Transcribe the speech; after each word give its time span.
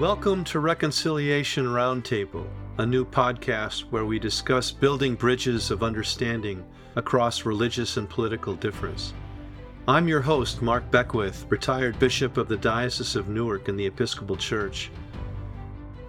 Welcome 0.00 0.42
to 0.46 0.58
Reconciliation 0.58 1.66
Roundtable, 1.66 2.48
a 2.78 2.84
new 2.84 3.04
podcast 3.04 3.82
where 3.92 4.04
we 4.04 4.18
discuss 4.18 4.72
building 4.72 5.14
bridges 5.14 5.70
of 5.70 5.84
understanding 5.84 6.64
across 6.96 7.46
religious 7.46 7.96
and 7.96 8.10
political 8.10 8.56
difference. 8.56 9.14
I'm 9.86 10.08
your 10.08 10.20
host, 10.20 10.62
Mark 10.62 10.90
Beckwith, 10.90 11.46
retired 11.48 11.96
Bishop 12.00 12.38
of 12.38 12.48
the 12.48 12.56
Diocese 12.56 13.14
of 13.14 13.28
Newark 13.28 13.68
in 13.68 13.76
the 13.76 13.86
Episcopal 13.86 14.36
Church. 14.36 14.90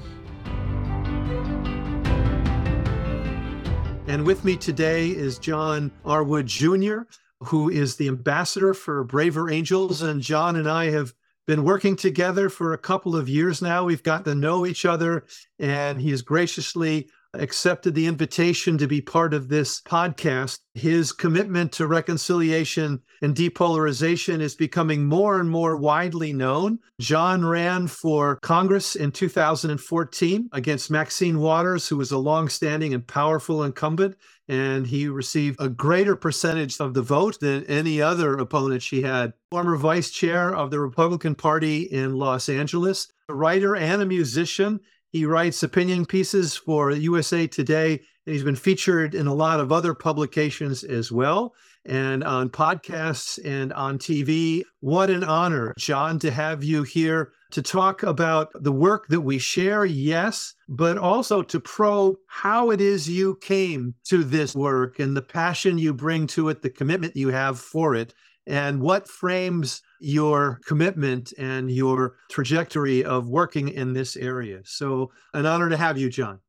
And 4.07 4.25
with 4.25 4.43
me 4.43 4.57
today 4.57 5.11
is 5.11 5.39
John 5.39 5.93
R. 6.07 6.25
Wood 6.25 6.47
Jr., 6.47 7.01
who 7.41 7.69
is 7.69 7.97
the 7.97 8.09
ambassador 8.09 8.73
for 8.73 9.05
Braver 9.05 9.51
Angels. 9.51 10.01
And 10.01 10.23
John 10.23 10.57
and 10.57 10.67
I 10.67 10.87
have 10.93 11.13
been 11.47 11.63
working 11.63 11.97
together 11.97 12.49
for 12.49 12.73
a 12.73 12.79
couple 12.79 13.15
of 13.15 13.29
years 13.29 13.61
now. 13.61 13.85
We've 13.85 14.03
gotten 14.03 14.25
to 14.25 14.35
know 14.35 14.65
each 14.65 14.87
other, 14.87 15.27
and 15.59 16.01
he 16.01 16.09
has 16.13 16.23
graciously 16.23 17.11
accepted 17.41 17.95
the 17.95 18.07
invitation 18.07 18.79
to 18.79 18.87
be 18.87 19.01
part 19.01 19.35
of 19.35 19.49
this 19.49 19.81
podcast. 19.83 20.61
His 20.75 21.13
commitment 21.13 21.73
to 21.73 21.87
reconciliation 21.87 23.03
and 23.23 23.35
depolarization 23.35 24.41
is 24.41 24.55
becoming 24.55 25.07
more 25.07 25.41
and 25.41 25.49
more 25.49 25.77
widely 25.77 26.33
known. 26.33 26.79
John 27.01 27.45
ran 27.45 27.87
for 27.87 28.37
Congress 28.37 28.97
in 28.97 29.13
2014 29.13 30.49
against 30.53 30.91
Maxine 30.91 31.39
Waters, 31.39 31.89
who 31.89 31.97
was 31.97 32.13
a 32.13 32.19
longstanding 32.19 32.95
and 32.95 33.07
powerful 33.07 33.65
incumbent, 33.65 34.17
and 34.49 34.87
he 34.87 35.09
received 35.09 35.61
a 35.61 35.69
greater 35.69 36.15
percentage 36.15 36.79
of 36.81 36.95
the 36.95 37.03
vote 37.03 37.41
than 37.41 37.65
any 37.65 38.01
other 38.01 38.35
opponent 38.35 38.83
she 38.83 39.03
had. 39.03 39.33
Former 39.51 39.77
vice 39.77 40.11
chair 40.11 40.55
of 40.55 40.71
the 40.71 40.81
Republican 40.81 41.35
Party 41.35 41.83
in 41.83 42.17
Los 42.17 42.49
Angeles, 42.49 43.09
a 43.29 43.35
writer 43.35 43.75
and 43.75 44.03
a 44.03 44.07
musician. 44.07 44.81
He 45.17 45.25
writes 45.25 45.63
opinion 45.63 46.05
pieces 46.05 46.57
for 46.57 46.91
USA 46.91 47.47
Today, 47.47 47.93
and 47.93 48.35
he's 48.35 48.45
been 48.45 48.55
featured 48.55 49.15
in 49.15 49.27
a 49.27 49.33
lot 49.33 49.61
of 49.61 49.73
other 49.73 49.95
publications 49.95 50.85
as 50.85 51.11
well, 51.11 51.55
and 51.87 52.23
on 52.23 52.51
podcasts 52.51 53.43
and 53.43 53.73
on 53.73 53.99
TV. 53.99 54.63
What 54.81 55.09
an 55.09 55.25
honor, 55.25 55.73
John, 55.79 56.19
to 56.19 56.31
have 56.31 56.63
you 56.63 56.83
here 56.83 57.33
to 57.53 57.63
talk 57.63 58.03
about 58.03 58.51
the 58.63 58.73
work 58.73 59.09
that 59.09 59.23
we 59.23 59.39
share, 59.39 59.87
yes, 59.87 60.53
but 60.69 60.99
also 60.99 61.41
to 61.45 61.61
probe 61.61 62.17
how 62.29 62.69
it 62.69 62.83
is 62.83 63.09
you 63.09 63.37
came 63.37 63.95
to 64.09 64.23
this 64.23 64.55
work 64.55 64.99
and 64.99 65.17
the 65.17 65.23
passion 65.23 65.79
you 65.79 65.95
bring 65.95 66.27
to 66.27 66.51
it, 66.51 66.61
the 66.61 66.69
commitment 66.69 67.17
you 67.17 67.29
have 67.29 67.59
for 67.59 67.95
it, 67.95 68.13
and 68.47 68.83
what 68.83 69.09
frames 69.09 69.81
your 70.01 70.61
commitment 70.67 71.33
and 71.39 71.71
your 71.71 72.17
trajectory 72.31 73.05
of 73.05 73.29
working 73.29 73.69
in 73.69 73.93
this 73.93 74.17
area. 74.17 74.61
So, 74.65 75.11
an 75.35 75.47
honor 75.47 75.69
to 75.69 75.77
have 75.77 75.99
you, 75.99 76.11
John. 76.11 76.41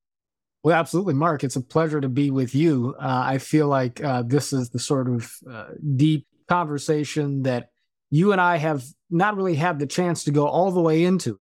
Well, 0.63 0.75
absolutely, 0.75 1.13
Mark. 1.13 1.43
It's 1.43 1.55
a 1.55 1.61
pleasure 1.61 2.01
to 2.01 2.09
be 2.09 2.31
with 2.31 2.53
you. 2.53 2.95
Uh, 2.99 3.23
I 3.25 3.37
feel 3.37 3.67
like 3.67 4.03
uh, 4.03 4.23
this 4.25 4.51
is 4.51 4.69
the 4.69 4.79
sort 4.79 5.07
of 5.07 5.31
uh, 5.49 5.67
deep 5.95 6.27
conversation 6.47 7.43
that 7.43 7.69
you 8.09 8.31
and 8.31 8.41
I 8.41 8.57
have 8.57 8.83
not 9.09 9.35
really 9.35 9.55
had 9.55 9.79
the 9.79 9.87
chance 9.87 10.23
to 10.25 10.31
go 10.31 10.47
all 10.47 10.71
the 10.71 10.81
way 10.81 11.03
into. 11.03 11.39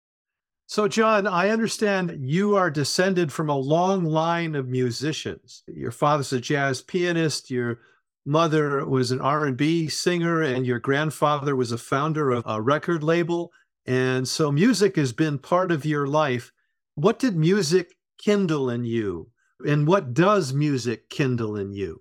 So, 0.66 0.88
John, 0.88 1.26
I 1.26 1.50
understand 1.50 2.16
you 2.20 2.56
are 2.56 2.70
descended 2.70 3.32
from 3.32 3.50
a 3.50 3.56
long 3.56 4.04
line 4.04 4.54
of 4.54 4.66
musicians. 4.66 5.62
Your 5.66 5.90
father's 5.90 6.32
a 6.32 6.40
jazz 6.40 6.80
pianist, 6.80 7.50
your 7.50 7.80
mother 8.24 8.86
was 8.86 9.10
an 9.10 9.20
R&B 9.20 9.88
singer 9.88 10.42
and 10.42 10.66
your 10.66 10.78
grandfather 10.78 11.54
was 11.54 11.72
a 11.72 11.78
founder 11.78 12.30
of 12.30 12.44
a 12.46 12.60
record 12.60 13.02
label. 13.02 13.52
And 13.86 14.26
so 14.26 14.50
music 14.50 14.96
has 14.96 15.12
been 15.12 15.38
part 15.38 15.70
of 15.70 15.84
your 15.84 16.06
life. 16.06 16.52
What 16.94 17.18
did 17.18 17.36
music 17.36 17.94
kindle 18.18 18.70
in 18.70 18.84
you? 18.84 19.28
And 19.66 19.86
what 19.86 20.14
does 20.14 20.52
music 20.52 21.10
kindle 21.10 21.56
in 21.56 21.72
you? 21.72 22.00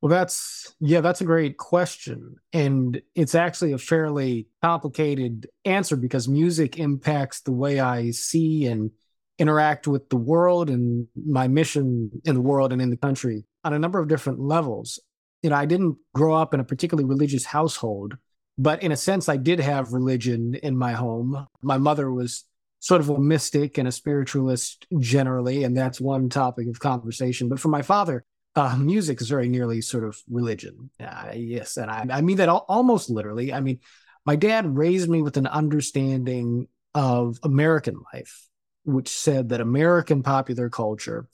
Well 0.00 0.10
that's 0.10 0.74
yeah 0.80 1.00
that's 1.00 1.20
a 1.20 1.24
great 1.24 1.58
question. 1.58 2.34
And 2.52 3.00
it's 3.14 3.36
actually 3.36 3.72
a 3.72 3.78
fairly 3.78 4.48
complicated 4.60 5.46
answer 5.64 5.96
because 5.96 6.28
music 6.28 6.78
impacts 6.78 7.40
the 7.40 7.52
way 7.52 7.78
i 7.78 8.10
see 8.10 8.66
and 8.66 8.90
interact 9.38 9.86
with 9.86 10.08
the 10.08 10.16
world 10.16 10.70
and 10.70 11.06
my 11.14 11.48
mission 11.48 12.10
in 12.24 12.34
the 12.34 12.40
world 12.40 12.72
and 12.72 12.82
in 12.82 12.90
the 12.90 12.96
country 12.96 13.44
on 13.64 13.72
a 13.72 13.78
number 13.78 13.98
of 13.98 14.08
different 14.08 14.38
levels 14.38 15.00
you 15.42 15.50
know, 15.50 15.56
I 15.56 15.66
didn't 15.66 15.98
grow 16.14 16.34
up 16.34 16.54
in 16.54 16.60
a 16.60 16.64
particularly 16.64 17.08
religious 17.08 17.44
household, 17.44 18.16
but 18.56 18.82
in 18.82 18.92
a 18.92 18.96
sense, 18.96 19.28
I 19.28 19.36
did 19.36 19.60
have 19.60 19.92
religion 19.92 20.54
in 20.54 20.76
my 20.76 20.92
home. 20.92 21.46
My 21.62 21.78
mother 21.78 22.10
was 22.10 22.44
sort 22.78 23.00
of 23.00 23.10
a 23.10 23.18
mystic 23.18 23.78
and 23.78 23.86
a 23.86 23.92
spiritualist 23.92 24.86
generally, 24.98 25.64
and 25.64 25.76
that's 25.76 26.00
one 26.00 26.28
topic 26.28 26.68
of 26.68 26.80
conversation. 26.80 27.48
But 27.48 27.60
for 27.60 27.68
my 27.68 27.82
father, 27.82 28.24
uh, 28.54 28.76
music 28.76 29.20
is 29.20 29.28
very 29.28 29.48
nearly 29.48 29.80
sort 29.80 30.04
of 30.04 30.20
religion. 30.30 30.90
Uh, 31.00 31.32
yes, 31.34 31.76
and 31.76 31.90
I, 31.90 32.06
I 32.10 32.20
mean 32.20 32.36
that 32.36 32.48
al- 32.48 32.66
almost 32.68 33.08
literally. 33.08 33.52
I 33.52 33.60
mean, 33.60 33.80
my 34.26 34.36
dad 34.36 34.76
raised 34.76 35.08
me 35.08 35.22
with 35.22 35.36
an 35.36 35.46
understanding 35.46 36.68
of 36.94 37.38
American 37.42 38.02
life, 38.12 38.48
which 38.84 39.08
said 39.08 39.48
that 39.48 39.60
American 39.60 40.22
popular 40.22 40.68
culture 40.68 41.28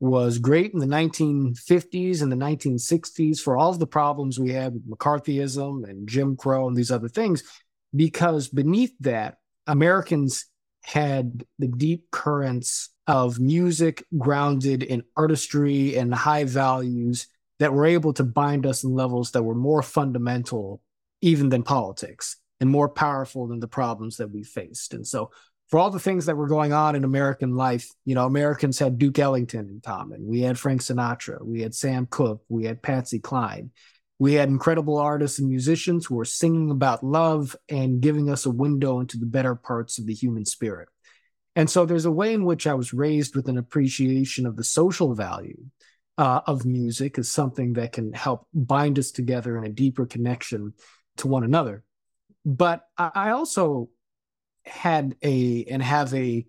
was 0.00 0.38
great 0.38 0.72
in 0.72 0.80
the 0.80 0.86
1950s 0.86 2.22
and 2.22 2.32
the 2.32 2.36
1960s 2.36 3.38
for 3.38 3.56
all 3.56 3.70
of 3.70 3.78
the 3.78 3.86
problems 3.86 4.40
we 4.40 4.50
had 4.50 4.72
with 4.72 4.90
McCarthyism 4.90 5.88
and 5.88 6.08
Jim 6.08 6.36
Crow 6.36 6.66
and 6.66 6.76
these 6.76 6.90
other 6.90 7.08
things, 7.08 7.42
because 7.94 8.48
beneath 8.48 8.94
that, 9.00 9.36
Americans 9.66 10.46
had 10.82 11.44
the 11.58 11.68
deep 11.68 12.10
currents 12.10 12.88
of 13.06 13.38
music 13.38 14.04
grounded 14.16 14.82
in 14.82 15.02
artistry 15.16 15.96
and 15.96 16.14
high 16.14 16.44
values 16.44 17.28
that 17.58 17.74
were 17.74 17.84
able 17.84 18.14
to 18.14 18.24
bind 18.24 18.64
us 18.64 18.82
in 18.82 18.94
levels 18.94 19.32
that 19.32 19.42
were 19.42 19.54
more 19.54 19.82
fundamental 19.82 20.80
even 21.20 21.50
than 21.50 21.62
politics 21.62 22.36
and 22.58 22.70
more 22.70 22.88
powerful 22.88 23.46
than 23.46 23.60
the 23.60 23.68
problems 23.68 24.16
that 24.16 24.30
we 24.30 24.42
faced. 24.42 24.94
And 24.94 25.06
so 25.06 25.30
for 25.70 25.78
all 25.78 25.90
the 25.90 26.00
things 26.00 26.26
that 26.26 26.36
were 26.36 26.48
going 26.48 26.72
on 26.72 26.96
in 26.96 27.04
American 27.04 27.54
life, 27.54 27.88
you 28.04 28.16
know, 28.16 28.26
Americans 28.26 28.78
had 28.78 28.98
Duke 28.98 29.20
Ellington 29.20 29.68
in 29.68 29.80
common. 29.80 30.26
We 30.26 30.40
had 30.40 30.58
Frank 30.58 30.80
Sinatra. 30.80 31.44
We 31.44 31.62
had 31.62 31.74
Sam 31.74 32.08
Cooke. 32.10 32.42
We 32.48 32.64
had 32.64 32.82
Patsy 32.82 33.20
Cline. 33.20 33.70
We 34.18 34.34
had 34.34 34.48
incredible 34.48 34.98
artists 34.98 35.38
and 35.38 35.48
musicians 35.48 36.06
who 36.06 36.16
were 36.16 36.24
singing 36.24 36.70
about 36.70 37.04
love 37.04 37.54
and 37.68 38.00
giving 38.00 38.28
us 38.28 38.46
a 38.46 38.50
window 38.50 38.98
into 38.98 39.16
the 39.16 39.26
better 39.26 39.54
parts 39.54 39.98
of 39.98 40.06
the 40.06 40.12
human 40.12 40.44
spirit. 40.44 40.88
And 41.54 41.70
so 41.70 41.86
there's 41.86 42.04
a 42.04 42.10
way 42.10 42.34
in 42.34 42.44
which 42.44 42.66
I 42.66 42.74
was 42.74 42.92
raised 42.92 43.36
with 43.36 43.48
an 43.48 43.56
appreciation 43.56 44.46
of 44.46 44.56
the 44.56 44.64
social 44.64 45.14
value 45.14 45.56
uh, 46.18 46.40
of 46.46 46.66
music 46.66 47.16
as 47.16 47.30
something 47.30 47.74
that 47.74 47.92
can 47.92 48.12
help 48.12 48.46
bind 48.52 48.98
us 48.98 49.10
together 49.12 49.56
in 49.56 49.64
a 49.64 49.72
deeper 49.72 50.04
connection 50.04 50.74
to 51.18 51.28
one 51.28 51.44
another. 51.44 51.84
But 52.44 52.84
I 52.98 53.30
also 53.30 53.88
had 54.70 55.16
a 55.22 55.64
and 55.70 55.82
have 55.82 56.14
a 56.14 56.46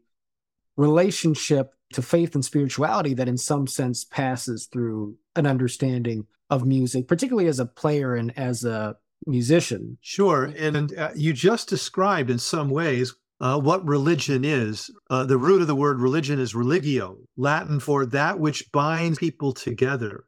relationship 0.77 1.73
to 1.93 2.01
faith 2.01 2.35
and 2.35 2.45
spirituality 2.45 3.13
that 3.13 3.27
in 3.27 3.37
some 3.37 3.67
sense 3.67 4.05
passes 4.05 4.67
through 4.67 5.15
an 5.35 5.45
understanding 5.45 6.25
of 6.49 6.65
music 6.65 7.07
particularly 7.07 7.47
as 7.47 7.59
a 7.59 7.65
player 7.65 8.15
and 8.15 8.37
as 8.37 8.63
a 8.63 8.95
musician 9.27 9.97
sure 10.01 10.45
and 10.57 10.97
uh, 10.97 11.09
you 11.15 11.33
just 11.33 11.69
described 11.69 12.29
in 12.29 12.39
some 12.39 12.69
ways 12.69 13.15
uh, 13.39 13.59
what 13.59 13.85
religion 13.85 14.45
is 14.45 14.89
uh, 15.09 15.23
the 15.23 15.37
root 15.37 15.61
of 15.61 15.67
the 15.67 15.75
word 15.75 15.99
religion 15.99 16.39
is 16.39 16.55
religio 16.55 17.17
latin 17.37 17.79
for 17.79 18.05
that 18.05 18.39
which 18.39 18.71
binds 18.71 19.19
people 19.19 19.53
together 19.53 20.25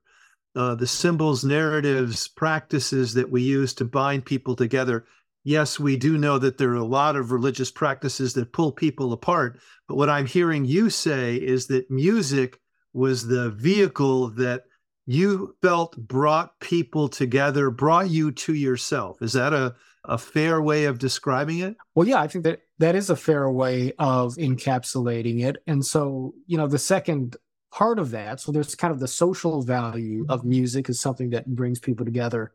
uh, 0.56 0.76
the 0.76 0.88
symbols, 0.88 1.44
narratives, 1.44 2.28
practices 2.28 3.14
that 3.16 3.32
we 3.32 3.42
use 3.42 3.74
to 3.74 3.86
bind 3.86 4.26
people 4.26 4.56
together. 4.56 5.06
Yes, 5.44 5.80
we 5.80 5.98
do 5.98 6.18
know 6.18 6.38
that 6.40 6.58
there 6.58 6.72
are 6.72 6.76
a 6.76 6.86
lot 6.86 7.16
of 7.16 7.32
religious 7.32 7.70
practices 7.70 8.34
that 8.34 8.54
pull 8.54 8.72
people 8.72 9.12
apart. 9.12 9.60
But 9.88 9.98
what 9.98 10.10
I'm 10.10 10.26
hearing 10.26 10.64
you 10.64 10.90
say 10.90 11.36
is 11.36 11.68
that 11.68 11.92
music 11.92 12.60
was 12.94 13.28
the 13.28 13.50
vehicle 13.50 14.30
that 14.30 14.64
you 15.06 15.56
felt 15.62 15.98
brought 15.98 16.60
people 16.62 17.10
together, 17.10 17.70
brought 17.70 18.10
you 18.10 18.32
to 18.32 18.54
yourself. 18.54 19.22
Is 19.22 19.34
that 19.34 19.52
a, 19.52 19.76
a 20.06 20.18
fair 20.18 20.62
way 20.62 20.86
of 20.86 21.00
describing 21.00 21.60
it? 21.60 21.76
Well, 21.94 22.08
yeah, 22.08 22.22
I 22.22 22.28
think 22.28 22.46
that 22.46 22.62
that 22.80 22.96
is 22.96 23.10
a 23.10 23.16
fair 23.16 23.50
way 23.52 23.92
of 24.00 24.36
encapsulating 24.36 25.44
it. 25.44 25.58
And 25.68 25.86
so, 25.86 26.34
you 26.48 26.58
know, 26.58 26.68
the 26.68 26.80
second 26.80 27.36
part 27.70 28.00
of 28.00 28.12
that, 28.12 28.40
so 28.40 28.54
there's 28.54 28.76
kind 28.76 28.94
of 28.94 29.00
the 29.00 29.08
social 29.08 29.62
value 29.62 30.26
of 30.30 30.42
mm-hmm. 30.42 30.50
music 30.50 30.90
is 30.90 31.02
something 31.02 31.32
that 31.32 31.48
brings 31.48 31.80
people 31.80 32.06
together 32.06 32.54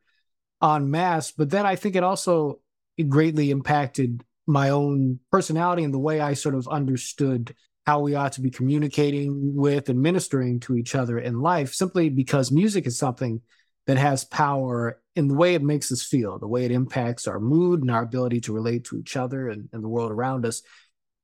en 0.62 0.90
masse. 0.90 1.32
But 1.32 1.50
then 1.50 1.66
I 1.66 1.76
think 1.76 1.96
it 1.96 2.02
also 2.02 2.60
it 2.98 3.08
greatly 3.08 3.50
impacted 3.50 4.24
my 4.46 4.70
own 4.70 5.20
personality 5.30 5.84
and 5.84 5.94
the 5.94 5.98
way 5.98 6.20
I 6.20 6.34
sort 6.34 6.54
of 6.54 6.68
understood 6.68 7.54
how 7.86 8.00
we 8.00 8.14
ought 8.14 8.32
to 8.32 8.42
be 8.42 8.50
communicating 8.50 9.56
with 9.56 9.88
and 9.88 10.02
ministering 10.02 10.60
to 10.60 10.76
each 10.76 10.94
other 10.94 11.18
in 11.18 11.40
life, 11.40 11.72
simply 11.72 12.10
because 12.10 12.52
music 12.52 12.86
is 12.86 12.98
something 12.98 13.40
that 13.86 13.96
has 13.96 14.24
power 14.24 15.00
in 15.16 15.28
the 15.28 15.34
way 15.34 15.54
it 15.54 15.62
makes 15.62 15.90
us 15.90 16.02
feel, 16.02 16.38
the 16.38 16.46
way 16.46 16.66
it 16.66 16.70
impacts 16.70 17.26
our 17.26 17.40
mood 17.40 17.80
and 17.80 17.90
our 17.90 18.02
ability 18.02 18.42
to 18.42 18.52
relate 18.52 18.84
to 18.84 18.98
each 18.98 19.16
other 19.16 19.48
and, 19.48 19.70
and 19.72 19.82
the 19.82 19.88
world 19.88 20.12
around 20.12 20.44
us. 20.44 20.60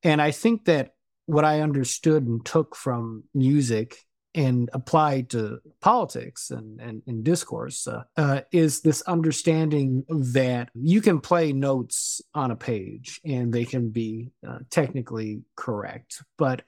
And 0.02 0.22
I 0.22 0.30
think 0.30 0.64
that 0.64 0.94
what 1.26 1.44
I 1.44 1.60
understood 1.60 2.26
and 2.26 2.44
took 2.44 2.74
from 2.76 3.24
music 3.34 3.98
and 4.34 4.68
applied 4.72 5.30
to 5.30 5.60
politics 5.80 6.50
and, 6.50 6.80
and, 6.80 7.02
and 7.06 7.24
discourse 7.24 7.86
uh, 7.86 8.02
uh, 8.16 8.40
is 8.52 8.80
this 8.80 9.02
understanding 9.02 10.04
that 10.08 10.70
you 10.74 11.00
can 11.00 11.20
play 11.20 11.52
notes 11.52 12.20
on 12.34 12.50
a 12.50 12.56
page 12.56 13.20
and 13.24 13.52
they 13.52 13.64
can 13.64 13.90
be 13.90 14.30
uh, 14.46 14.58
technically 14.70 15.42
correct, 15.56 16.22
but 16.36 16.62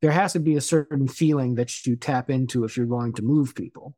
there 0.00 0.10
has 0.10 0.32
to 0.32 0.40
be 0.40 0.56
a 0.56 0.60
certain 0.60 1.06
feeling 1.06 1.54
that 1.54 1.86
you 1.86 1.94
tap 1.94 2.28
into 2.28 2.64
if 2.64 2.76
you're 2.76 2.86
going 2.86 3.12
to 3.14 3.22
move 3.22 3.54
people. 3.54 3.94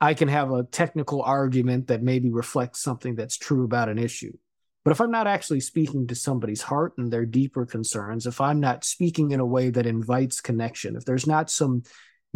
I 0.00 0.14
can 0.14 0.28
have 0.28 0.52
a 0.52 0.62
technical 0.62 1.22
argument 1.22 1.88
that 1.88 2.02
maybe 2.02 2.30
reflects 2.30 2.80
something 2.80 3.16
that's 3.16 3.36
true 3.36 3.64
about 3.64 3.88
an 3.88 3.98
issue. 3.98 4.32
But 4.84 4.92
if 4.92 5.00
I'm 5.00 5.10
not 5.10 5.26
actually 5.26 5.60
speaking 5.60 6.06
to 6.06 6.14
somebody's 6.14 6.62
heart 6.62 6.94
and 6.96 7.12
their 7.12 7.26
deeper 7.26 7.66
concerns, 7.66 8.26
if 8.26 8.40
I'm 8.40 8.60
not 8.60 8.84
speaking 8.84 9.32
in 9.32 9.40
a 9.40 9.44
way 9.44 9.70
that 9.70 9.86
invites 9.86 10.40
connection, 10.40 10.96
if 10.96 11.04
there's 11.04 11.26
not 11.26 11.50
some 11.50 11.82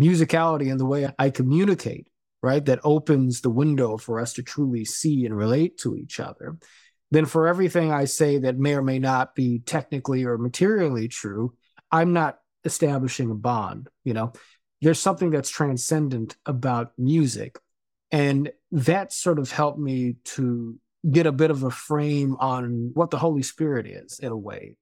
musicality 0.00 0.70
and 0.70 0.80
the 0.80 0.86
way 0.86 1.08
I 1.18 1.30
communicate, 1.30 2.08
right, 2.42 2.64
that 2.64 2.80
opens 2.84 3.40
the 3.40 3.50
window 3.50 3.96
for 3.96 4.20
us 4.20 4.32
to 4.34 4.42
truly 4.42 4.84
see 4.84 5.24
and 5.26 5.36
relate 5.36 5.78
to 5.78 5.96
each 5.96 6.20
other, 6.20 6.56
then 7.10 7.26
for 7.26 7.46
everything 7.46 7.92
I 7.92 8.06
say 8.06 8.38
that 8.38 8.58
may 8.58 8.74
or 8.74 8.82
may 8.82 8.98
not 8.98 9.34
be 9.34 9.60
technically 9.60 10.24
or 10.24 10.38
materially 10.38 11.08
true, 11.08 11.54
I'm 11.90 12.12
not 12.12 12.38
establishing 12.64 13.30
a 13.30 13.34
bond, 13.34 13.88
you 14.04 14.14
know. 14.14 14.32
There's 14.80 14.98
something 14.98 15.30
that's 15.30 15.50
transcendent 15.50 16.36
about 16.44 16.92
music. 16.98 17.58
And 18.10 18.50
that 18.72 19.12
sort 19.12 19.38
of 19.38 19.50
helped 19.52 19.78
me 19.78 20.16
to 20.24 20.76
get 21.08 21.26
a 21.26 21.32
bit 21.32 21.50
of 21.50 21.62
a 21.62 21.70
frame 21.70 22.36
on 22.40 22.90
what 22.94 23.10
the 23.10 23.18
Holy 23.18 23.42
Spirit 23.42 23.86
is 23.86 24.18
in 24.18 24.32
a 24.32 24.36
way. 24.36 24.74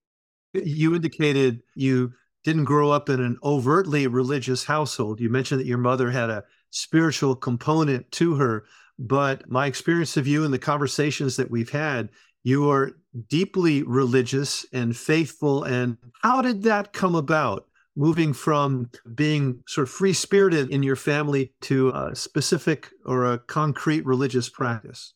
You 0.55 0.95
indicated 0.95 1.61
you 1.75 2.12
didn't 2.45 2.65
grow 2.65 2.91
up 2.91 3.09
in 3.09 3.21
an 3.21 3.39
overtly 3.43 4.07
religious 4.07 4.65
household. 4.65 5.21
You 5.21 5.29
mentioned 5.29 5.61
that 5.61 5.67
your 5.67 5.79
mother 5.79 6.11
had 6.11 6.31
a 6.31 6.45
spiritual 6.71 7.37
component 7.37 8.11
to 8.13 8.37
her, 8.37 8.65
but 8.99 9.51
my 9.51 9.67
experience 9.67 10.17
of 10.17 10.27
you 10.27 10.45
and 10.45 10.53
the 10.53 10.59
conversations 10.59 11.37
that 11.37 11.51
we've 11.51 11.71
had, 11.71 12.11
you 12.43 12.71
are 12.71 12.93
deeply 13.29 13.83
religious 13.83 14.65
and 14.73 14.97
faithful. 14.97 15.65
And 15.65 15.99
how 16.23 16.43
did 16.43 16.63
that 16.63 16.93
come 16.93 17.15
about? 17.15 17.67
Moving 17.97 18.33
from 18.33 18.89
being 19.15 19.63
sort 19.67 19.89
of 19.89 19.93
free 19.93 20.13
spirited 20.13 20.71
in 20.71 20.83
your 20.83 20.97
family 20.97 21.53
to 21.63 21.91
a 21.91 22.15
specific 22.15 22.89
or 23.05 23.27
a 23.27 23.39
concrete 23.39 24.07
religious 24.07 24.49
practice? 24.49 25.13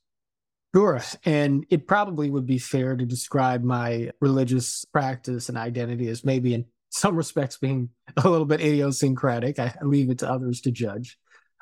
Sure. 0.74 1.00
And 1.24 1.64
it 1.70 1.86
probably 1.86 2.30
would 2.30 2.46
be 2.46 2.58
fair 2.58 2.96
to 2.96 3.06
describe 3.06 3.62
my 3.62 4.10
religious 4.20 4.84
practice 4.86 5.48
and 5.48 5.56
identity 5.56 6.08
as 6.08 6.24
maybe 6.24 6.52
an 6.52 6.64
some 6.94 7.16
respects 7.16 7.56
being 7.58 7.90
a 8.16 8.28
little 8.28 8.46
bit 8.46 8.60
idiosyncratic. 8.60 9.58
I 9.58 9.74
leave 9.82 10.10
it 10.10 10.18
to 10.20 10.30
others 10.30 10.60
to 10.62 10.70
judge. 10.70 11.18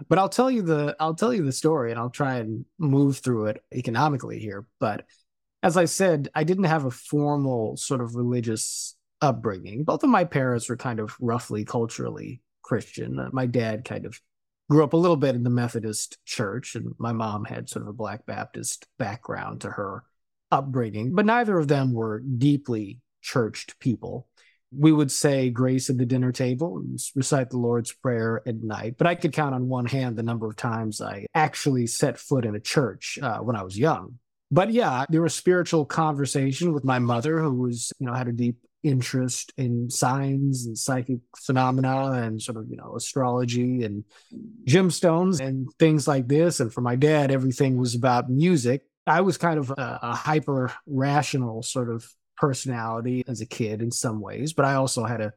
But 0.09 0.19
I'll 0.19 0.29
tell 0.29 0.51
you 0.51 0.63
the 0.63 0.97
I'll 0.99 1.15
tell 1.15 1.33
you 1.33 1.45
the 1.45 1.53
story 1.53 1.91
and 1.91 2.01
I'll 2.01 2.11
try 2.11 2.37
and 2.37 2.65
move 2.79 3.19
through 3.19 3.47
it 3.47 3.63
economically 3.73 4.39
here. 4.39 4.67
But 4.81 5.05
as 5.63 5.77
I 5.77 5.85
said, 5.85 6.29
I 6.35 6.45
didn't 6.45 6.65
have 6.65 6.85
a 6.85 6.91
formal 6.91 7.77
sort 7.77 8.01
of 8.01 8.17
religious 8.17 8.97
upbringing. 9.21 9.85
Both 9.85 10.03
of 10.03 10.11
my 10.11 10.25
parents 10.25 10.69
were 10.69 10.77
kind 10.77 10.99
of 10.99 11.15
roughly 11.21 11.65
culturally 11.65 12.43
Christian. 12.63 13.19
Uh, 13.19 13.29
my 13.33 13.47
dad 13.47 13.85
kind 13.85 14.07
of 14.07 14.21
grew 14.69 14.83
up 14.83 14.93
a 14.93 14.97
little 14.97 15.17
bit 15.17 15.37
in 15.37 15.45
the 15.45 15.51
Methodist 15.51 16.19
church, 16.25 16.75
and 16.75 16.95
my 16.99 17.13
mom 17.13 17.45
had 17.45 17.69
sort 17.69 17.83
of 17.83 17.89
a 17.89 17.93
Black 17.93 18.27
Baptist 18.27 18.89
background 18.99 19.61
to 19.61 19.71
her 19.71 20.03
upbringing, 20.51 21.15
but 21.15 21.27
neither 21.27 21.59
of 21.59 21.69
them 21.69 21.93
were 21.93 22.21
deeply 22.21 23.01
churched 23.23 23.79
people 23.79 24.27
we 24.77 24.93
would 24.93 25.11
say 25.11 25.51
grace 25.51 25.91
at 25.91 25.99
the 25.99 26.07
dinner 26.07 26.33
table 26.33 26.79
and 26.79 26.99
recite 27.15 27.51
the 27.51 27.59
Lord's 27.59 27.93
Prayer 27.93 28.43
at 28.47 28.63
night. 28.63 28.97
But 28.99 29.07
I 29.07 29.15
could 29.15 29.33
count 29.33 29.55
on 29.55 29.69
one 29.69 29.87
hand 29.87 30.17
the 30.17 30.23
number 30.23 30.47
of 30.47 30.57
times 30.57 31.01
I 31.01 31.27
actually 31.35 31.87
set 31.87 32.19
foot 32.19 32.45
in 32.45 32.55
a 32.55 32.61
church 32.61 33.19
uh, 33.23 33.39
when 33.39 33.57
I 33.57 33.63
was 33.63 33.79
young. 33.79 34.19
But 34.51 34.71
yeah, 34.71 35.07
there 35.09 35.23
was 35.23 35.35
spiritual 35.35 35.85
conversation 35.85 36.73
with 36.75 36.85
my 36.85 36.99
mother, 36.99 37.41
who 37.41 37.55
was, 37.55 37.93
you 37.99 38.07
know, 38.07 38.13
had 38.13 38.29
a 38.29 38.33
deep 38.33 38.57
interest 38.83 39.53
in 39.57 39.89
signs 39.89 40.67
and 40.67 40.77
psychic 40.77 41.21
phenomena 41.37 42.13
and 42.13 42.43
sort 42.43 42.59
of, 42.59 42.69
you 42.69 42.77
know, 42.77 42.95
astrology 42.97 43.83
and 43.85 44.05
gemstones 44.67 45.41
and 45.41 45.69
things 45.79 46.07
like 46.07 46.29
this. 46.29 46.61
And 46.61 46.73
for 46.73 46.81
my 46.81 46.97
dad, 46.97 47.31
everything 47.31 47.77
was 47.77 47.95
about 47.95 48.29
music. 48.29 48.83
I 49.07 49.23
was 49.23 49.39
kind 49.39 49.59
of 49.59 49.71
a, 49.71 49.99
a 50.03 50.15
hyper 50.15 50.73
rational 50.87 51.63
sort 51.63 51.91
of 51.91 52.07
personality 52.43 53.23
as 53.29 53.41
a 53.41 53.47
kid 53.47 53.81
in 53.81 53.93
some 53.93 54.21
ways, 54.21 54.53
but 54.53 54.65
I 54.65 54.75
also 54.75 55.05
had 55.05 55.21
a 55.21 55.33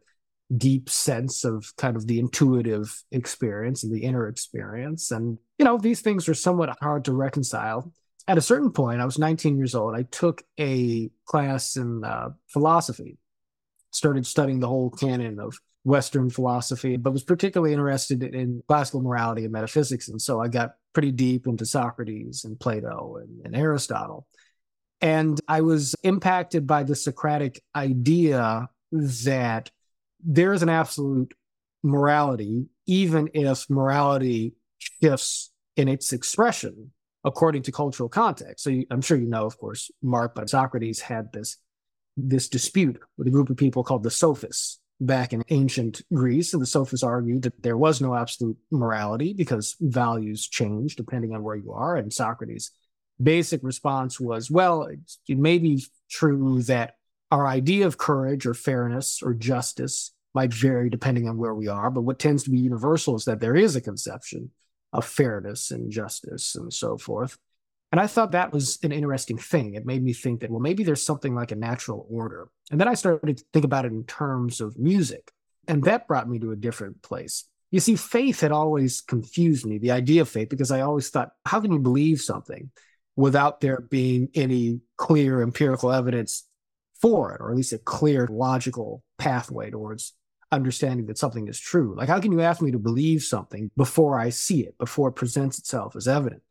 deep 0.57 0.89
sense 0.89 1.45
of 1.45 1.71
kind 1.77 1.95
of 1.95 2.07
the 2.07 2.17
intuitive 2.17 3.03
experience 3.11 3.83
and 3.83 3.93
the 3.93 4.01
inner 4.01 4.27
experience. 4.27 5.11
And, 5.11 5.37
you 5.59 5.65
know, 5.65 5.77
these 5.77 6.01
things 6.01 6.27
are 6.27 6.33
somewhat 6.33 6.75
hard 6.81 7.05
to 7.05 7.13
reconcile. 7.13 7.93
At 8.27 8.39
a 8.39 8.41
certain 8.41 8.71
point, 8.71 9.01
I 9.01 9.05
was 9.05 9.19
19 9.19 9.55
years 9.55 9.75
old. 9.75 9.95
I 9.95 10.01
took 10.01 10.41
a 10.59 11.11
class 11.25 11.75
in 11.75 12.03
uh, 12.03 12.29
philosophy, 12.47 13.19
started 13.91 14.25
studying 14.25 14.59
the 14.59 14.67
whole 14.67 14.89
canon 14.89 15.39
of 15.39 15.59
Western 15.83 16.31
philosophy, 16.31 16.97
but 16.97 17.13
was 17.13 17.23
particularly 17.23 17.71
interested 17.71 18.23
in 18.23 18.63
classical 18.67 19.03
morality 19.03 19.43
and 19.43 19.53
metaphysics. 19.53 20.07
And 20.07 20.19
so 20.19 20.41
I 20.41 20.47
got 20.47 20.73
pretty 20.93 21.11
deep 21.11 21.45
into 21.45 21.67
Socrates 21.67 22.45
and 22.45 22.59
Plato 22.59 23.17
and, 23.21 23.45
and 23.45 23.55
Aristotle. 23.55 24.25
And 25.05 25.39
I 25.47 25.61
was 25.61 25.93
impacted 26.01 26.65
by 26.65 26.81
the 26.81 26.95
Socratic 26.95 27.61
idea 27.75 28.67
that 28.91 29.69
there 30.19 30.51
is 30.51 30.63
an 30.63 30.69
absolute 30.69 31.31
morality, 31.83 32.65
even 32.87 33.29
if 33.35 33.69
morality 33.69 34.55
shifts 34.79 35.51
in 35.75 35.89
its 35.89 36.11
expression 36.11 36.91
according 37.23 37.61
to 37.63 37.71
cultural 37.71 38.09
context. 38.09 38.63
So 38.63 38.71
you, 38.71 38.87
I'm 38.89 39.01
sure 39.01 39.15
you 39.15 39.27
know, 39.27 39.45
of 39.45 39.59
course, 39.59 39.91
Mark, 40.01 40.33
but 40.33 40.49
Socrates 40.49 41.01
had 41.01 41.31
this 41.31 41.57
this 42.17 42.49
dispute 42.49 42.99
with 43.15 43.27
a 43.27 43.31
group 43.31 43.51
of 43.51 43.57
people 43.57 43.83
called 43.83 44.01
the 44.01 44.09
Sophists 44.09 44.79
back 44.99 45.33
in 45.33 45.43
ancient 45.49 46.01
Greece. 46.13 46.51
And 46.53 46.61
the 46.63 46.65
Sophists 46.65 47.03
argued 47.03 47.43
that 47.43 47.61
there 47.61 47.77
was 47.77 48.01
no 48.01 48.15
absolute 48.15 48.57
morality 48.71 49.33
because 49.33 49.75
values 49.81 50.47
change 50.47 50.95
depending 50.95 51.35
on 51.35 51.43
where 51.43 51.57
you 51.57 51.73
are. 51.73 51.95
And 51.95 52.11
Socrates 52.11 52.71
basic 53.21 53.61
response 53.63 54.19
was, 54.19 54.51
well, 54.51 54.83
it 55.27 55.37
may 55.37 55.57
be 55.57 55.85
true 56.09 56.61
that 56.63 56.95
our 57.31 57.47
idea 57.47 57.87
of 57.87 57.97
courage 57.97 58.45
or 58.45 58.53
fairness 58.53 59.21
or 59.23 59.33
justice 59.33 60.13
might 60.33 60.53
vary 60.53 60.89
depending 60.89 61.27
on 61.29 61.37
where 61.37 61.55
we 61.55 61.67
are, 61.67 61.89
but 61.89 62.01
what 62.01 62.19
tends 62.19 62.43
to 62.43 62.49
be 62.49 62.59
universal 62.59 63.15
is 63.15 63.25
that 63.25 63.39
there 63.39 63.55
is 63.55 63.75
a 63.75 63.81
conception 63.81 64.51
of 64.93 65.05
fairness 65.05 65.71
and 65.71 65.91
justice 65.91 66.55
and 66.55 66.73
so 66.73 66.97
forth. 66.97 67.37
And 67.91 68.01
I 68.01 68.07
thought 68.07 68.33
that 68.33 68.51
was 68.51 68.77
an 68.83 68.91
interesting 68.91 69.37
thing. 69.37 69.75
It 69.75 69.85
made 69.85 70.03
me 70.03 70.11
think 70.11 70.41
that, 70.41 70.51
well, 70.51 70.59
maybe 70.59 70.83
there's 70.83 71.03
something 71.03 71.33
like 71.33 71.51
a 71.51 71.55
natural 71.55 72.05
order. 72.09 72.49
And 72.69 72.79
then 72.79 72.87
I 72.87 72.93
started 72.93 73.37
to 73.37 73.43
think 73.53 73.63
about 73.63 73.85
it 73.85 73.93
in 73.93 74.03
terms 74.03 74.59
of 74.59 74.77
music. 74.77 75.31
And 75.67 75.83
that 75.85 76.07
brought 76.07 76.27
me 76.27 76.39
to 76.39 76.51
a 76.51 76.57
different 76.57 77.01
place. 77.01 77.45
You 77.71 77.79
see, 77.79 77.95
faith 77.95 78.41
had 78.41 78.51
always 78.51 79.01
confused 79.01 79.65
me, 79.65 79.77
the 79.77 79.91
idea 79.91 80.21
of 80.21 80.29
faith, 80.29 80.49
because 80.49 80.71
I 80.71 80.81
always 80.81 81.09
thought, 81.09 81.31
how 81.45 81.61
can 81.61 81.71
you 81.71 81.79
believe 81.79 82.19
something 82.21 82.69
without 83.15 83.61
there 83.61 83.81
being 83.81 84.29
any 84.35 84.81
clear 84.97 85.41
empirical 85.41 85.91
evidence 85.91 86.47
for 87.01 87.33
it, 87.33 87.41
or 87.41 87.51
at 87.51 87.57
least 87.57 87.73
a 87.73 87.77
clear 87.77 88.27
logical 88.27 89.03
pathway 89.17 89.69
towards 89.69 90.13
understanding 90.51 91.05
that 91.07 91.17
something 91.17 91.47
is 91.47 91.59
true. 91.59 91.95
Like, 91.95 92.09
how 92.09 92.19
can 92.19 92.31
you 92.31 92.41
ask 92.41 92.61
me 92.61 92.71
to 92.71 92.79
believe 92.79 93.23
something 93.23 93.71
before 93.75 94.19
I 94.19 94.29
see 94.29 94.61
it, 94.61 94.77
before 94.77 95.09
it 95.09 95.13
presents 95.13 95.59
itself 95.59 95.95
as 95.95 96.07
evident? 96.07 96.41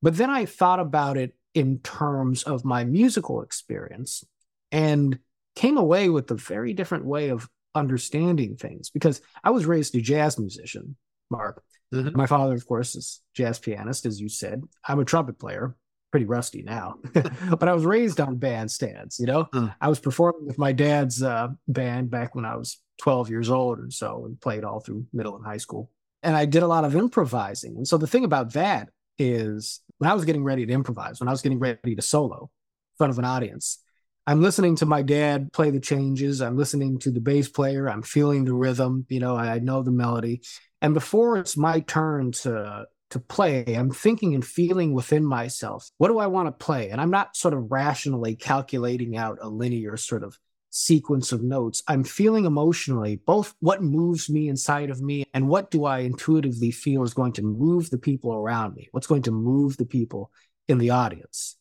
But 0.00 0.16
then 0.16 0.30
I 0.30 0.46
thought 0.46 0.80
about 0.80 1.16
it 1.16 1.34
in 1.54 1.78
terms 1.80 2.42
of 2.42 2.64
my 2.64 2.84
musical 2.84 3.42
experience 3.42 4.24
and 4.70 5.18
came 5.54 5.76
away 5.76 6.08
with 6.08 6.30
a 6.30 6.34
very 6.34 6.72
different 6.72 7.04
way 7.04 7.28
of 7.28 7.48
understanding 7.74 8.56
things 8.56 8.90
because 8.90 9.20
I 9.44 9.50
was 9.50 9.66
raised 9.66 9.94
a 9.94 10.00
jazz 10.00 10.38
musician, 10.38 10.96
Mark. 11.30 11.62
Mm-hmm. 11.94 12.16
My 12.16 12.26
father, 12.26 12.54
of 12.54 12.66
course, 12.66 12.96
is 12.96 13.20
jazz 13.34 13.58
pianist, 13.58 14.06
as 14.06 14.20
you 14.20 14.28
said. 14.28 14.62
I'm 14.86 14.98
a 14.98 15.04
trumpet 15.04 15.38
player, 15.38 15.76
pretty 16.12 16.26
rusty 16.26 16.62
now, 16.62 16.96
but 17.12 17.68
I 17.68 17.72
was 17.72 17.84
raised 17.84 18.20
on 18.20 18.38
bandstands. 18.38 19.18
You 19.18 19.26
know, 19.26 19.44
mm. 19.46 19.74
I 19.80 19.88
was 19.88 19.98
performing 19.98 20.46
with 20.46 20.58
my 20.58 20.70
dad's 20.70 21.22
uh, 21.22 21.48
band 21.66 22.10
back 22.10 22.36
when 22.36 22.44
I 22.44 22.54
was 22.54 22.80
12 23.00 23.30
years 23.30 23.50
old 23.50 23.80
or 23.80 23.90
so, 23.90 24.26
and 24.26 24.40
played 24.40 24.62
all 24.62 24.78
through 24.78 25.06
middle 25.12 25.34
and 25.34 25.44
high 25.44 25.56
school. 25.56 25.90
And 26.22 26.36
I 26.36 26.44
did 26.44 26.62
a 26.62 26.68
lot 26.68 26.84
of 26.84 26.94
improvising. 26.94 27.76
And 27.76 27.88
so 27.88 27.96
the 27.96 28.06
thing 28.06 28.24
about 28.24 28.52
that 28.52 28.90
is, 29.18 29.80
when 29.98 30.08
I 30.08 30.14
was 30.14 30.24
getting 30.24 30.44
ready 30.44 30.64
to 30.66 30.72
improvise, 30.72 31.18
when 31.18 31.28
I 31.28 31.32
was 31.32 31.42
getting 31.42 31.58
ready 31.58 31.96
to 31.96 32.02
solo 32.02 32.42
in 32.42 32.96
front 32.98 33.10
of 33.10 33.18
an 33.18 33.24
audience, 33.24 33.78
I'm 34.26 34.40
listening 34.40 34.76
to 34.76 34.86
my 34.86 35.02
dad 35.02 35.52
play 35.52 35.70
the 35.70 35.80
changes. 35.80 36.40
I'm 36.40 36.56
listening 36.56 36.98
to 37.00 37.10
the 37.10 37.20
bass 37.20 37.48
player. 37.48 37.88
I'm 37.88 38.02
feeling 38.02 38.44
the 38.44 38.54
rhythm. 38.54 39.04
You 39.08 39.18
know, 39.18 39.36
I 39.36 39.58
know 39.58 39.82
the 39.82 39.90
melody. 39.90 40.42
And 40.80 40.94
before 40.94 41.38
it's 41.38 41.56
my 41.56 41.80
turn 41.80 42.32
to 42.42 42.86
to 43.12 43.20
play, 43.20 43.64
I'm 43.74 43.90
thinking 43.90 44.34
and 44.34 44.44
feeling 44.44 44.92
within 44.92 45.24
myself, 45.24 45.90
what 45.98 46.08
do 46.08 46.18
I 46.18 46.26
want 46.26 46.48
to 46.48 46.64
play? 46.64 46.90
And 46.90 47.00
I'm 47.00 47.10
not 47.10 47.36
sort 47.36 47.54
of 47.54 47.70
rationally 47.70 48.34
calculating 48.34 49.16
out 49.16 49.38
a 49.40 49.48
linear 49.48 49.96
sort 49.96 50.24
of 50.24 50.38
sequence 50.70 51.32
of 51.32 51.42
notes. 51.42 51.82
I'm 51.86 52.04
feeling 52.04 52.46
emotionally 52.46 53.16
both 53.16 53.54
what 53.60 53.82
moves 53.82 54.30
me 54.30 54.48
inside 54.48 54.90
of 54.90 55.00
me 55.00 55.24
and 55.34 55.48
what 55.48 55.70
do 55.70 55.84
I 55.84 56.00
intuitively 56.00 56.70
feel 56.70 57.02
is 57.02 57.14
going 57.14 57.32
to 57.34 57.42
move 57.42 57.90
the 57.90 57.98
people 57.98 58.34
around 58.34 58.74
me? 58.74 58.88
What's 58.92 59.06
going 59.06 59.22
to 59.22 59.30
move 59.30 59.76
the 59.76 59.86
people 59.86 60.30
in 60.68 60.78
the 60.78 60.90
audience? 60.90 61.56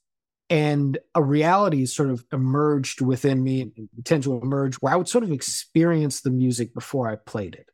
and 0.52 0.98
a 1.16 1.24
reality 1.24 1.86
sort 1.86 2.10
of 2.10 2.26
emerged 2.34 3.00
within 3.00 3.42
me 3.42 3.72
tend 4.04 4.22
to 4.22 4.38
emerge 4.38 4.76
where 4.76 4.92
i 4.92 4.96
would 4.98 5.08
sort 5.08 5.24
of 5.24 5.32
experience 5.32 6.20
the 6.22 6.30
music 6.30 6.74
before 6.74 7.10
i 7.10 7.16
played 7.16 7.56
it 7.56 7.70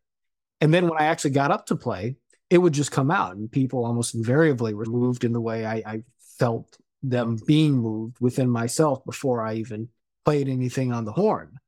and 0.62 0.72
then 0.72 0.88
when 0.88 1.02
i 1.02 1.06
actually 1.06 1.32
got 1.32 1.50
up 1.50 1.66
to 1.66 1.76
play 1.76 2.16
it 2.50 2.58
would 2.58 2.74
just 2.74 2.92
come 2.92 3.12
out 3.12 3.36
and 3.36 3.52
people 3.52 3.86
almost 3.86 4.16
invariably 4.16 4.74
were 4.74 4.86
moved 4.86 5.24
in 5.24 5.34
the 5.34 5.42
way 5.42 5.66
i, 5.66 5.76
I 5.86 6.04
felt 6.40 6.78
them 7.04 7.38
being 7.46 7.78
moved 7.78 8.18
within 8.20 8.50
myself 8.50 9.04
before 9.06 9.42
i 9.42 9.56
even 9.56 9.90
played 10.26 10.48
anything 10.48 10.92
on 10.92 11.06
the 11.06 11.12
horn 11.12 11.60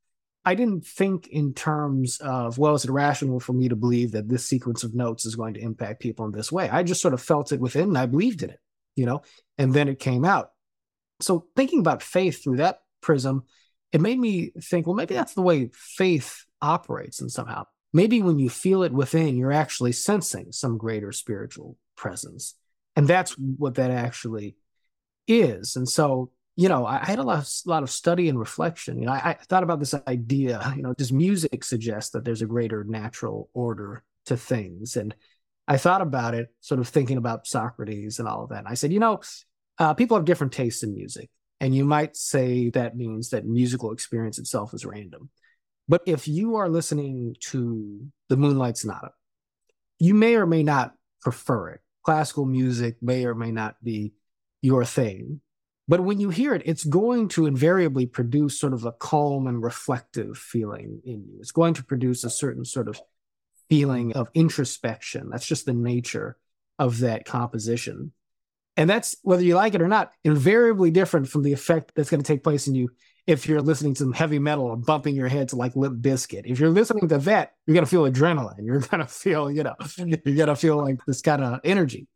i 0.46 0.56
didn't 0.56 0.86
think 0.86 1.28
in 1.28 1.54
terms 1.54 2.18
of 2.22 2.58
well 2.58 2.76
is 2.76 2.86
it 2.86 2.92
rational 2.92 3.40
for 3.40 3.54
me 3.54 3.70
to 3.70 3.76
believe 3.76 4.12
that 4.12 4.28
this 4.28 4.46
sequence 4.46 4.84
of 4.84 4.96
notes 4.96 5.26
is 5.26 5.36
going 5.36 5.54
to 5.54 5.62
impact 5.62 6.02
people 6.02 6.26
in 6.26 6.32
this 6.32 6.52
way 6.52 6.70
i 6.70 6.84
just 6.84 7.02
sort 7.02 7.14
of 7.14 7.22
felt 7.22 7.52
it 7.52 7.60
within 7.60 7.90
and 7.90 7.98
i 7.98 8.06
believed 8.06 8.44
in 8.44 8.50
it 8.50 8.60
you 8.96 9.06
know 9.06 9.22
and 9.58 9.74
then 9.74 9.88
it 9.88 10.00
came 10.00 10.26
out 10.26 10.52
so 11.22 11.48
thinking 11.56 11.80
about 11.80 12.02
faith 12.02 12.44
through 12.44 12.58
that 12.58 12.82
prism, 13.02 13.44
it 13.92 14.02
made 14.02 14.20
me 14.20 14.52
think, 14.62 14.88
well, 14.88 14.96
maybe 14.96 15.16
that's 15.16 15.34
the 15.34 15.42
way 15.42 15.70
faith 15.74 16.46
operates 16.62 17.22
and 17.22 17.32
somehow. 17.32 17.66
Maybe 17.92 18.22
when 18.22 18.40
you 18.40 18.50
feel 18.50 18.84
it 18.84 18.92
within, 18.92 19.36
you're 19.38 19.52
actually 19.52 19.94
sensing 19.94 20.52
some 20.52 20.78
greater 20.78 21.12
spiritual 21.12 21.78
presence. 21.96 22.56
And 22.96 23.08
that's 23.08 23.32
what 23.34 23.76
that 23.76 23.92
actually 23.92 24.56
is. 25.28 25.76
And 25.76 25.88
so, 25.88 26.32
you 26.56 26.70
know, 26.70 26.86
I, 26.86 27.06
had 27.06 27.20
a 27.20 27.24
lot, 27.24 27.40
of, 27.40 27.50
lot 27.66 27.84
of 27.84 27.90
study 27.90 28.30
and 28.30 28.38
reflection. 28.38 29.00
You 29.00 29.06
know, 29.06 29.14
I, 29.14 29.30
I 29.30 29.34
thought 29.34 29.64
about 29.64 29.80
this 29.80 29.96
idea, 30.08 30.74
you 30.76 30.84
know, 30.84 30.94
does 30.94 31.12
music 31.12 31.64
suggest 31.64 32.14
that 32.14 32.26
there's 32.26 32.42
a 32.42 32.48
greater 32.48 32.84
natural 32.84 33.50
order 33.54 34.04
to 34.26 34.36
things? 34.36 34.96
And 34.96 35.16
I 35.68 35.78
thought 35.78 36.02
about 36.02 36.34
it, 36.34 36.50
sort 36.62 36.80
of 36.80 36.88
thinking 36.88 37.18
about 37.18 37.48
Socrates 37.48 38.20
and 38.20 38.28
all 38.28 38.44
of 38.44 38.50
that. 38.50 38.60
And 38.60 38.68
I 38.68 38.74
said, 38.74 38.92
you 38.92 39.00
know, 39.00 39.22
uh, 39.78 39.94
people 39.94 40.18
have 40.18 40.26
different 40.26 40.54
tastes 40.54 40.84
in 40.84 40.94
music. 40.94 41.30
And 41.62 41.76
you 41.76 41.86
might 41.86 42.16
say 42.16 42.70
that 42.72 42.98
means 42.98 43.30
that 43.30 43.46
musical 43.46 43.92
experience 43.92 44.40
itself 44.40 44.74
is 44.74 44.86
random. 44.86 45.30
But 45.90 46.04
if 46.06 46.28
you 46.28 46.56
are 46.58 46.70
listening 46.70 47.36
to 47.50 48.08
the 48.30 48.38
Moonlight 48.38 48.78
Sonata, 48.78 49.10
you 49.98 50.14
may 50.14 50.36
or 50.36 50.46
may 50.46 50.62
not 50.62 50.94
prefer 51.22 51.70
it. 51.70 51.82
Classical 52.06 52.46
music 52.46 52.98
may 53.02 53.26
or 53.26 53.34
may 53.34 53.52
not 53.52 53.84
be 53.84 54.14
your 54.62 54.86
thing. 54.86 55.42
But 55.88 56.02
when 56.02 56.20
you 56.20 56.30
hear 56.30 56.54
it, 56.54 56.62
it's 56.66 56.84
going 56.84 57.30
to 57.30 57.48
invariably 57.48 58.06
produce 58.06 58.60
sort 58.60 58.74
of 58.74 58.86
a 58.86 58.92
calm 58.92 59.48
and 59.48 59.64
reflective 59.64 60.38
feeling 60.38 61.02
in 61.04 61.26
you. 61.28 61.38
It's 61.40 61.52
going 61.52 61.74
to 61.74 61.84
produce 61.84 62.24
a 62.24 62.30
certain 62.30 62.66
sort 62.66 62.88
of 62.88 63.02
feeling 63.68 64.14
of 64.14 64.30
introspection. 64.36 65.30
That's 65.32 65.48
just 65.48 65.66
the 65.66 65.74
nature 65.74 66.38
of 66.78 67.00
that 67.00 67.26
composition. 67.26 68.12
And 68.78 68.88
that's 68.88 69.16
whether 69.24 69.44
you 69.44 69.56
like 69.56 69.74
it 69.74 69.82
or 69.82 69.88
not, 69.88 70.12
invariably 70.24 70.92
different 70.92 71.28
from 71.28 71.42
the 71.42 71.54
effect 71.54 71.94
that's 71.96 72.12
going 72.12 72.22
to 72.22 72.28
take 72.28 72.44
place 72.44 72.68
in 72.68 72.76
you 72.76 72.92
if 73.30 73.48
you're 73.48 73.62
listening 73.62 73.94
to 73.94 74.12
heavy 74.12 74.40
metal 74.40 74.66
or 74.66 74.76
bumping 74.76 75.16
your 75.16 75.28
head 75.28 75.50
to 75.50 75.56
like 75.56 75.76
Limp 75.76 76.02
Bizkit. 76.02 76.42
If 76.46 76.60
you're 76.60 76.72
listening 76.72 77.08
to 77.10 77.20
that, 77.20 77.54
you're 77.68 77.76
going 77.76 77.86
to 77.86 77.90
feel 77.90 78.10
adrenaline. 78.10 78.66
You're 78.66 78.80
going 78.80 79.02
to 79.02 79.06
feel, 79.06 79.52
you 79.52 79.62
know, 79.62 79.76
you're 79.98 80.18
going 80.18 80.48
to 80.48 80.56
feel 80.56 80.78
like 80.78 81.06
this 81.06 81.22
kind 81.22 81.44
of 81.44 81.60
energy. 81.64 82.08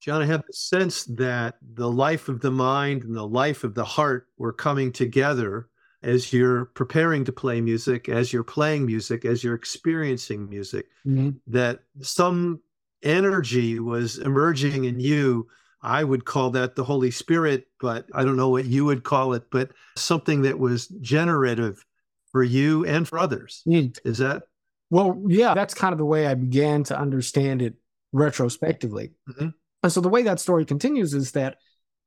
John, 0.00 0.20
I 0.20 0.26
have 0.26 0.42
the 0.44 0.52
sense 0.52 1.04
that 1.04 1.58
the 1.74 1.88
life 1.88 2.28
of 2.28 2.40
the 2.40 2.50
mind 2.50 3.04
and 3.04 3.14
the 3.14 3.26
life 3.26 3.62
of 3.62 3.74
the 3.74 3.84
heart 3.84 4.26
were 4.36 4.52
coming 4.52 4.90
together 4.90 5.68
as 6.02 6.32
you're 6.32 6.64
preparing 6.64 7.24
to 7.26 7.32
play 7.32 7.60
music, 7.60 8.08
as 8.08 8.32
you're 8.32 8.42
playing 8.42 8.86
music, 8.86 9.24
as 9.24 9.44
you're 9.44 9.54
experiencing 9.54 10.48
music, 10.48 10.86
mm-hmm. 11.06 11.30
that 11.46 11.80
some 12.00 12.60
energy 13.04 13.78
was 13.78 14.18
emerging 14.18 14.86
in 14.86 14.98
you. 14.98 15.46
I 15.82 16.04
would 16.04 16.24
call 16.24 16.50
that 16.50 16.76
the 16.76 16.84
Holy 16.84 17.10
Spirit, 17.10 17.66
but 17.80 18.06
I 18.12 18.24
don't 18.24 18.36
know 18.36 18.50
what 18.50 18.66
you 18.66 18.84
would 18.84 19.02
call 19.02 19.32
it, 19.32 19.44
but 19.50 19.70
something 19.96 20.42
that 20.42 20.58
was 20.58 20.88
generative 21.00 21.84
for 22.32 22.42
you 22.42 22.84
and 22.84 23.08
for 23.08 23.18
others. 23.18 23.62
Mm. 23.66 23.96
Is 24.04 24.18
that? 24.18 24.42
Well, 24.90 25.22
yeah, 25.26 25.54
that's 25.54 25.74
kind 25.74 25.92
of 25.92 25.98
the 25.98 26.04
way 26.04 26.26
I 26.26 26.34
began 26.34 26.84
to 26.84 26.98
understand 26.98 27.62
it 27.62 27.74
retrospectively. 28.12 29.12
Mm-hmm. 29.28 29.48
And 29.82 29.92
so 29.92 30.00
the 30.00 30.08
way 30.08 30.22
that 30.24 30.40
story 30.40 30.64
continues 30.64 31.14
is 31.14 31.32
that 31.32 31.56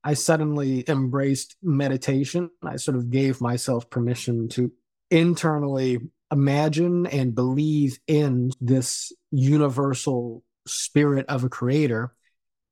I 0.04 0.14
suddenly 0.16 0.84
embraced 0.88 1.56
meditation. 1.64 2.50
I 2.62 2.76
sort 2.76 2.98
of 2.98 3.10
gave 3.10 3.42
myself 3.42 3.90
permission 3.90 4.50
to 4.50 4.72
internally 5.10 6.00
imagine 6.32 7.06
and 7.08 7.34
believe 7.34 8.00
in 8.08 8.52
this 8.60 9.14
universal 9.32 10.44
spirit 10.68 11.26
of 11.30 11.44
a 11.44 11.50
creator. 11.50 12.14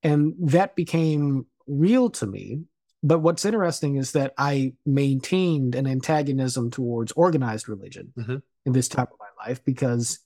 And 0.04 0.34
that 0.40 0.76
became 0.76 1.46
real 1.68 2.10
to 2.12 2.26
me. 2.26 2.62
But 3.04 3.20
what's 3.20 3.46
interesting 3.46 3.96
is 3.96 4.12
that 4.12 4.34
I 4.38 4.74
maintained 4.86 5.76
an 5.76 5.88
antagonism 5.88 6.70
towards 6.70 7.12
organized 7.14 7.68
religion 7.68 8.14
mm-hmm. 8.18 8.38
in 8.66 8.74
this 8.74 8.88
time 8.88 9.08
of 9.12 9.20
my 9.20 9.48
life 9.48 9.64
because 9.66 10.20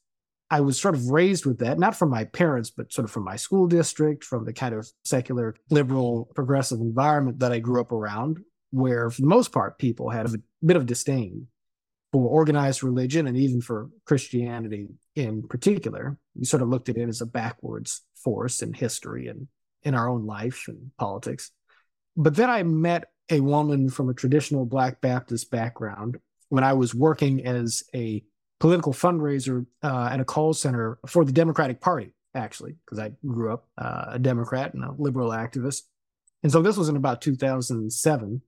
I 0.52 0.62
was 0.62 0.80
sort 0.80 0.96
of 0.96 1.10
raised 1.10 1.46
with 1.46 1.60
that, 1.60 1.80
not 1.80 1.96
from 1.96 2.10
my 2.10 2.26
parents, 2.26 2.70
but 2.70 2.92
sort 2.92 3.06
of 3.06 3.12
from 3.12 3.24
my 3.24 3.36
school 3.36 3.68
district, 3.68 4.24
from 4.24 4.46
the 4.46 4.54
kind 4.54 4.76
of 4.76 4.88
secular, 5.04 5.56
liberal, 5.70 6.30
progressive 6.36 6.82
environment 6.82 7.40
that 7.40 7.52
I 7.52 7.60
grew 7.60 7.82
up 7.82 7.92
around, 7.92 8.40
where 8.72 9.10
for 9.10 9.22
the 9.22 9.28
most 9.28 9.52
part, 9.52 9.80
people 9.80 10.10
had 10.10 10.28
a 10.28 10.38
bit 10.64 10.78
of 10.78 10.86
disdain 10.86 11.48
for 12.12 12.30
organized 12.30 12.84
religion 12.84 13.26
and 13.26 13.38
even 13.38 13.62
for 13.62 13.90
Christianity 14.06 14.88
in 15.16 15.48
particular. 15.48 16.18
We 16.36 16.46
sort 16.46 16.62
of 16.62 16.70
looked 16.70 16.90
at 16.90 16.98
it 16.98 17.10
as 17.10 17.22
a 17.22 17.26
backwards 17.26 18.02
force 18.16 18.62
in 18.62 18.74
history 18.74 19.28
and 19.28 19.48
in 19.86 19.96
our 19.96 20.10
own 20.10 20.26
life 20.26 20.66
and 20.68 20.92
politics. 20.98 21.52
But 22.18 22.36
then 22.36 22.50
I 22.50 22.64
met 22.64 23.06
a 23.30 23.40
woman 23.40 23.90
from 23.90 24.10
a 24.10 24.14
traditional 24.14 24.66
Black 24.66 25.00
Baptist 25.00 25.50
background 25.52 26.18
when 26.50 26.64
I 26.64 26.74
was 26.74 26.94
working 26.94 27.46
as 27.46 27.84
a 27.94 28.24
political 28.60 28.94
fundraiser 28.94 29.66
uh, 29.84 30.10
at 30.12 30.20
a 30.20 30.26
call 30.26 30.54
center 30.54 30.98
for 31.08 31.24
the 31.26 31.32
Democratic 31.32 31.82
Party, 31.82 32.14
actually, 32.34 32.76
because 32.86 33.00
I 33.00 33.12
grew 33.26 33.54
up 33.54 33.68
uh, 33.78 34.06
a 34.10 34.20
Democrat 34.20 34.74
and 34.74 34.84
a 34.84 34.94
liberal 34.98 35.30
activist. 35.30 35.82
And 36.44 36.52
so 36.52 36.62
this 36.62 36.78
was 36.78 36.90
in 36.90 36.96
about 36.96 37.22
2007. 37.22 38.42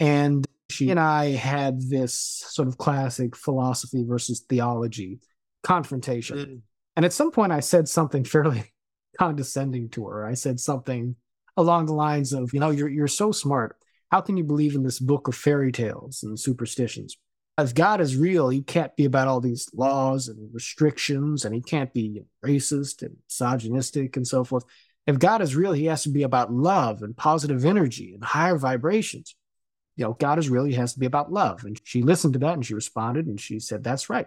And 0.00 0.46
she 0.70 0.90
and 0.90 1.00
I 1.00 1.30
had 1.30 1.80
this 1.80 2.14
sort 2.14 2.68
of 2.68 2.78
classic 2.78 3.36
philosophy 3.36 4.04
versus 4.06 4.44
theology 4.48 5.20
confrontation. 5.62 6.38
Mm. 6.38 6.60
And 6.96 7.04
at 7.04 7.12
some 7.12 7.30
point, 7.30 7.52
I 7.52 7.60
said 7.60 7.88
something 7.88 8.24
fairly 8.24 8.72
condescending 9.18 9.88
to 9.90 10.06
her. 10.06 10.24
I 10.24 10.34
said 10.34 10.60
something 10.60 11.16
along 11.56 11.86
the 11.86 11.92
lines 11.92 12.32
of, 12.32 12.52
you 12.52 12.60
know, 12.60 12.70
you're, 12.70 12.88
you're 12.88 13.08
so 13.08 13.32
smart. 13.32 13.76
How 14.10 14.20
can 14.20 14.36
you 14.36 14.44
believe 14.44 14.74
in 14.74 14.82
this 14.82 14.98
book 14.98 15.28
of 15.28 15.34
fairy 15.34 15.72
tales 15.72 16.22
and 16.22 16.38
superstitions? 16.38 17.16
If 17.58 17.74
God 17.74 18.00
is 18.00 18.16
real, 18.16 18.48
he 18.48 18.62
can't 18.62 18.94
be 18.96 19.04
about 19.04 19.28
all 19.28 19.40
these 19.40 19.68
laws 19.74 20.28
and 20.28 20.48
restrictions, 20.54 21.44
and 21.44 21.54
he 21.54 21.60
can't 21.60 21.92
be 21.92 22.22
racist 22.44 23.02
and 23.02 23.16
misogynistic 23.28 24.16
and 24.16 24.26
so 24.26 24.42
forth. 24.42 24.64
If 25.06 25.18
God 25.18 25.42
is 25.42 25.54
real, 25.54 25.72
he 25.72 25.86
has 25.86 26.02
to 26.04 26.08
be 26.08 26.22
about 26.22 26.52
love 26.52 27.02
and 27.02 27.16
positive 27.16 27.64
energy 27.64 28.14
and 28.14 28.24
higher 28.24 28.56
vibrations 28.56 29.34
you 29.96 30.04
know, 30.04 30.14
God 30.14 30.38
is 30.38 30.48
real. 30.48 30.64
He 30.64 30.74
has 30.74 30.94
to 30.94 31.00
be 31.00 31.06
about 31.06 31.32
love. 31.32 31.64
And 31.64 31.78
she 31.84 32.02
listened 32.02 32.32
to 32.34 32.38
that 32.40 32.54
and 32.54 32.64
she 32.64 32.74
responded 32.74 33.26
and 33.26 33.40
she 33.40 33.58
said, 33.58 33.84
That's 33.84 34.08
right. 34.08 34.26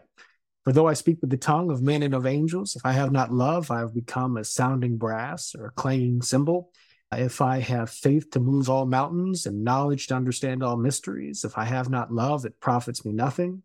For 0.66 0.74
though 0.74 0.88
I 0.88 0.94
speak 0.94 1.20
with 1.22 1.30
the 1.30 1.38
tongue 1.38 1.70
of 1.70 1.84
men 1.84 2.02
and 2.02 2.16
of 2.16 2.26
angels, 2.26 2.76
if 2.76 2.84
I 2.84 2.92
have 2.92 3.12
not 3.12 3.32
love, 3.32 3.70
I 3.70 3.80
have 3.80 3.94
become 3.94 4.36
a 4.36 4.44
sounding 4.44 4.98
brass 4.98 5.54
or 5.56 5.68
a 5.68 5.72
clanging 5.72 6.24
cymbal. 6.24 6.72
If 7.12 7.40
I 7.40 7.60
have 7.60 7.92
faith 7.92 8.32
to 8.32 8.40
move 8.40 8.68
all 8.68 8.88
mountains 8.88 9.46
and 9.46 9.64
knowledge 9.64 10.08
to 10.08 10.16
understand 10.16 10.64
all 10.64 10.76
mysteries, 10.76 11.46
if 11.46 11.56
I 11.56 11.66
have 11.66 11.90
not 11.90 12.12
love, 12.12 12.46
it 12.46 12.60
profits 12.60 13.06
me 13.06 13.14
nothing. 13.14 13.62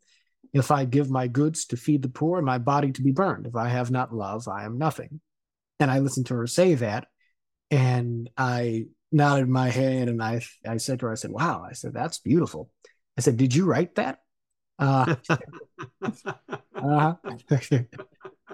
If 0.53 0.71
I 0.71 0.85
give 0.85 1.11
my 1.11 1.27
goods 1.27 1.65
to 1.67 1.79
feed 1.79 2.03
the 2.03 2.11
poor 2.11 2.37
and 2.37 2.45
my 2.45 2.59
body 2.59 2.93
to 2.93 3.03
be 3.03 3.13
burned, 3.13 3.47
if 3.47 3.57
I 3.57 3.69
have 3.69 3.91
not 3.91 4.15
love, 4.15 4.47
I 4.47 4.65
am 4.65 4.77
nothing. 4.77 5.23
And 5.79 5.91
I 5.91 6.01
listened 6.01 6.27
to 6.27 6.35
her 6.35 6.47
say 6.47 6.75
that, 6.75 7.07
and 7.71 8.29
I 8.37 8.89
nodded 9.11 9.49
my 9.49 9.71
head 9.71 10.09
and 10.09 10.23
I 10.23 10.43
I 10.69 10.77
said 10.77 11.01
to 11.01 11.07
her, 11.07 11.13
I 11.13 11.15
said, 11.15 11.31
"Wow," 11.31 11.65
I 11.67 11.73
said, 11.73 11.95
"That's 11.95 12.19
beautiful." 12.19 12.71
I 13.17 13.23
said, 13.23 13.39
"Did 13.39 13.55
you 13.55 13.65
write 13.65 13.95
that?" 13.95 14.19
Uh, 14.81 15.15
uh 16.75 17.15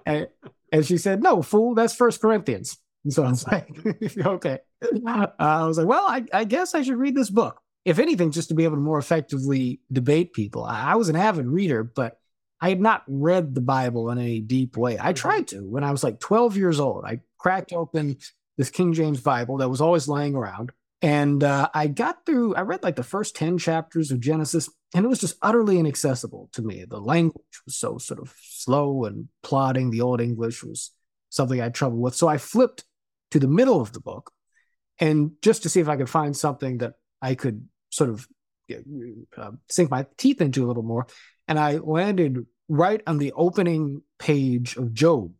and, 0.06 0.28
and 0.72 0.86
she 0.86 0.98
said, 0.98 1.22
"No, 1.22 1.40
fool, 1.42 1.74
that's 1.74 1.94
First 1.94 2.20
Corinthians." 2.20 2.76
And 3.04 3.12
so 3.12 3.24
I 3.24 3.30
was 3.30 3.46
like, 3.46 3.70
"Okay." 4.18 4.58
Uh, 5.06 5.26
I 5.38 5.64
was 5.66 5.78
like, 5.78 5.86
"Well, 5.86 6.04
I, 6.06 6.24
I 6.32 6.44
guess 6.44 6.74
I 6.74 6.82
should 6.82 6.98
read 6.98 7.14
this 7.14 7.30
book." 7.30 7.62
if 7.86 8.00
anything, 8.00 8.32
just 8.32 8.48
to 8.48 8.54
be 8.54 8.64
able 8.64 8.74
to 8.74 8.82
more 8.82 8.98
effectively 8.98 9.80
debate 9.92 10.32
people. 10.32 10.64
I 10.64 10.96
was 10.96 11.08
an 11.08 11.14
avid 11.14 11.46
reader, 11.46 11.84
but 11.84 12.18
I 12.60 12.68
had 12.68 12.80
not 12.80 13.04
read 13.06 13.54
the 13.54 13.60
Bible 13.60 14.10
in 14.10 14.18
any 14.18 14.40
deep 14.40 14.76
way. 14.76 14.98
I 15.00 15.12
tried 15.12 15.46
to 15.48 15.60
when 15.60 15.84
I 15.84 15.92
was 15.92 16.02
like 16.02 16.18
12 16.18 16.56
years 16.56 16.80
old. 16.80 17.04
I 17.04 17.20
cracked 17.38 17.72
open 17.72 18.16
this 18.58 18.70
King 18.70 18.92
James 18.92 19.20
Bible 19.20 19.58
that 19.58 19.68
was 19.68 19.80
always 19.80 20.08
lying 20.08 20.34
around. 20.34 20.72
And 21.00 21.44
uh, 21.44 21.68
I 21.74 21.86
got 21.86 22.26
through, 22.26 22.56
I 22.56 22.62
read 22.62 22.82
like 22.82 22.96
the 22.96 23.04
first 23.04 23.36
10 23.36 23.58
chapters 23.58 24.10
of 24.10 24.18
Genesis, 24.18 24.68
and 24.96 25.04
it 25.04 25.08
was 25.08 25.20
just 25.20 25.36
utterly 25.42 25.78
inaccessible 25.78 26.48
to 26.54 26.62
me. 26.62 26.86
The 26.88 26.98
language 26.98 27.60
was 27.66 27.76
so 27.76 27.98
sort 27.98 28.18
of 28.18 28.34
slow 28.40 29.04
and 29.04 29.28
plodding. 29.42 29.90
The 29.90 30.00
Old 30.00 30.22
English 30.22 30.64
was 30.64 30.90
something 31.28 31.60
I 31.60 31.64
had 31.64 31.74
trouble 31.74 31.98
with. 31.98 32.14
So 32.14 32.28
I 32.28 32.38
flipped 32.38 32.84
to 33.32 33.38
the 33.38 33.46
middle 33.46 33.78
of 33.78 33.92
the 33.92 34.00
book 34.00 34.32
and 34.98 35.32
just 35.42 35.62
to 35.64 35.68
see 35.68 35.80
if 35.80 35.88
I 35.90 35.96
could 35.96 36.08
find 36.08 36.34
something 36.34 36.78
that 36.78 36.94
I 37.20 37.34
could 37.34 37.68
sort 37.90 38.08
of 38.08 38.26
uh, 39.36 39.50
sink 39.68 39.90
my 39.90 40.06
teeth 40.16 40.40
into 40.40 40.64
a 40.64 40.66
little 40.66 40.82
more. 40.82 41.06
And 41.46 41.58
I 41.58 41.76
landed 41.76 42.46
right 42.66 43.02
on 43.06 43.18
the 43.18 43.34
opening 43.36 44.00
page 44.18 44.78
of 44.78 44.94
Job. 44.94 45.30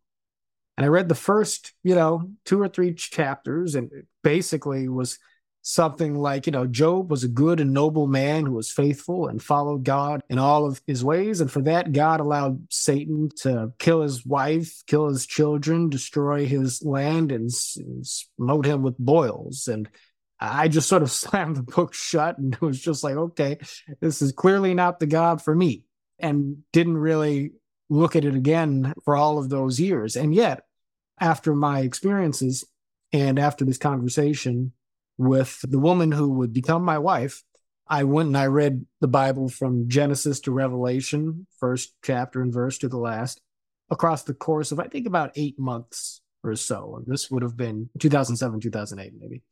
And 0.77 0.85
I 0.85 0.89
read 0.91 1.09
the 1.09 1.15
first, 1.15 1.73
you 1.83 1.95
know, 1.95 2.31
two 2.45 2.61
or 2.61 2.69
three 2.69 2.93
chapters, 2.93 3.75
and 3.75 3.91
basically 4.23 4.87
was 4.87 5.19
something 5.69 6.15
like, 6.15 6.47
you 6.47 6.53
know, 6.53 6.65
Job 6.65 7.11
was 7.11 7.25
a 7.25 7.29
good 7.29 7.59
and 7.59 7.73
noble 7.73 8.07
man 8.07 8.47
who 8.47 8.53
was 8.53 8.71
faithful 8.71 9.27
and 9.27 9.43
followed 9.43 9.83
God 9.83 10.23
in 10.31 10.39
all 10.39 10.65
of 10.65 10.81
his 10.87 11.05
ways. 11.05 11.41
And 11.41 11.51
for 11.51 11.61
that, 11.63 11.91
God 11.91 12.21
allowed 12.21 12.73
Satan 12.73 13.31
to 13.39 13.73
kill 13.81 14.03
his 14.03 14.25
wife, 14.25 14.85
kill 14.87 15.09
his 15.09 15.27
children, 15.27 15.91
destroy 15.91 16.47
his 16.47 16.85
land, 16.85 17.33
and, 17.33 17.51
and 17.79 18.07
smote 18.07 18.65
him 18.65 18.83
with 18.83 18.97
boils. 18.97 19.67
And 19.67 19.89
I 20.39 20.69
just 20.69 20.89
sort 20.89 21.03
of 21.03 21.11
slammed 21.23 21.57
the 21.57 21.65
book 21.65 21.95
shut 21.95 22.39
and 22.39 22.55
was 22.61 22.81
just 22.81 23.03
like, 23.03 23.17
okay, 23.17 23.59
this 24.01 24.23
is 24.23 24.31
clearly 24.31 24.73
not 24.73 25.01
the 25.01 25.07
God 25.07 25.43
for 25.43 25.55
me. 25.55 25.83
And 26.21 26.59
didn't 26.73 26.97
really 26.97 27.55
look 27.91 28.15
at 28.15 28.25
it 28.25 28.37
again 28.37 28.95
for 29.05 29.17
all 29.17 29.39
of 29.39 29.49
those 29.49 29.81
years. 29.81 30.15
And 30.15 30.33
yet, 30.33 30.63
after 31.21 31.57
my 31.57 31.81
experiences 31.81 32.65
and 33.13 33.37
after 33.37 33.65
this 33.65 33.79
conversation 33.79 34.73
with 35.19 35.61
the 35.63 35.79
woman 35.79 36.13
who 36.13 36.31
would 36.31 36.53
become 36.53 36.85
my 36.85 36.99
wife, 36.99 37.43
I 37.89 38.05
went 38.05 38.29
and 38.29 38.37
I 38.37 38.47
read 38.47 38.85
the 39.01 39.09
Bible 39.09 39.49
from 39.49 39.89
Genesis 39.89 40.41
to 40.41 40.53
Revelation, 40.53 41.47
first 41.59 41.95
chapter 42.03 42.43
and 42.43 42.53
verse 42.53 42.79
to 42.79 42.89
the 42.89 42.99
last, 42.99 43.41
across 43.91 44.25
the 44.25 44.35
course 44.35 44.73
of, 44.73 44.81
I 44.81 44.89
think, 44.89 45.07
about 45.07 45.33
eight 45.37 45.59
months 45.59 46.21
or 46.43 46.57
so. 46.57 46.97
And 46.97 47.07
this 47.07 47.31
would 47.31 47.43
have 47.43 47.57
been 47.57 47.89
2007, 47.99 48.61
2008, 48.61 49.13
maybe 49.19 49.43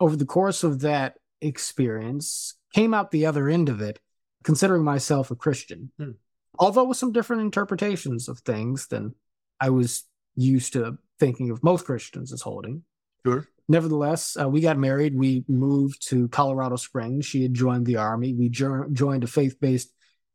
over 0.00 0.16
the 0.16 0.26
course 0.26 0.64
of 0.64 0.80
that 0.80 1.16
experience, 1.40 2.56
came 2.74 2.94
out 2.94 3.10
the 3.10 3.26
other 3.26 3.48
end 3.48 3.68
of 3.68 3.80
it 3.80 4.00
considering 4.42 4.82
myself 4.82 5.30
a 5.30 5.36
Christian. 5.36 5.92
Hmm. 5.98 6.12
Although 6.58 6.84
with 6.84 6.96
some 6.96 7.12
different 7.12 7.42
interpretations 7.42 8.28
of 8.28 8.40
things 8.40 8.88
than 8.88 9.14
I 9.60 9.70
was 9.70 10.04
used 10.34 10.72
to 10.72 10.98
thinking 11.18 11.50
of 11.50 11.62
most 11.62 11.84
Christians 11.84 12.32
as 12.32 12.42
holding. 12.42 12.82
Sure. 13.24 13.46
Nevertheless, 13.70 14.36
uh, 14.36 14.48
we 14.48 14.60
got 14.60 14.78
married. 14.78 15.16
We 15.16 15.44
moved 15.46 16.04
to 16.08 16.26
Colorado 16.26 16.74
Springs. 16.74 17.24
She 17.24 17.44
had 17.44 17.54
joined 17.54 17.86
the 17.86 17.98
army. 17.98 18.34
We 18.34 18.48
jo- 18.48 18.88
joined 18.92 19.22
a 19.22 19.28
faith 19.28 19.60
based 19.60 19.92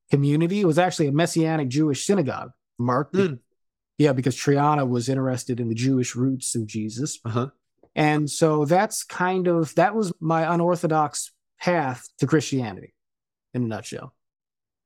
community. 0.09 0.61
It 0.61 0.65
was 0.65 0.79
actually 0.79 1.07
a 1.07 1.11
Messianic 1.11 1.67
Jewish 1.67 2.05
synagogue. 2.05 2.51
Mark, 2.79 3.11
mm. 3.11 3.39
yeah, 3.97 4.13
because 4.13 4.37
Triana 4.37 4.87
was 4.87 5.09
interested 5.09 5.59
in 5.59 5.67
the 5.67 5.75
Jewish 5.75 6.15
roots 6.15 6.55
of 6.55 6.65
Jesus. 6.65 7.19
Uh-huh. 7.25 7.49
And 7.93 8.29
so 8.29 8.63
that's 8.63 9.03
kind 9.03 9.47
of 9.47 9.75
that 9.75 9.93
was 9.93 10.13
my 10.21 10.53
unorthodox 10.53 11.33
path 11.59 12.07
to 12.19 12.27
Christianity 12.27 12.93
in 13.53 13.63
a 13.63 13.67
nutshell. 13.67 14.13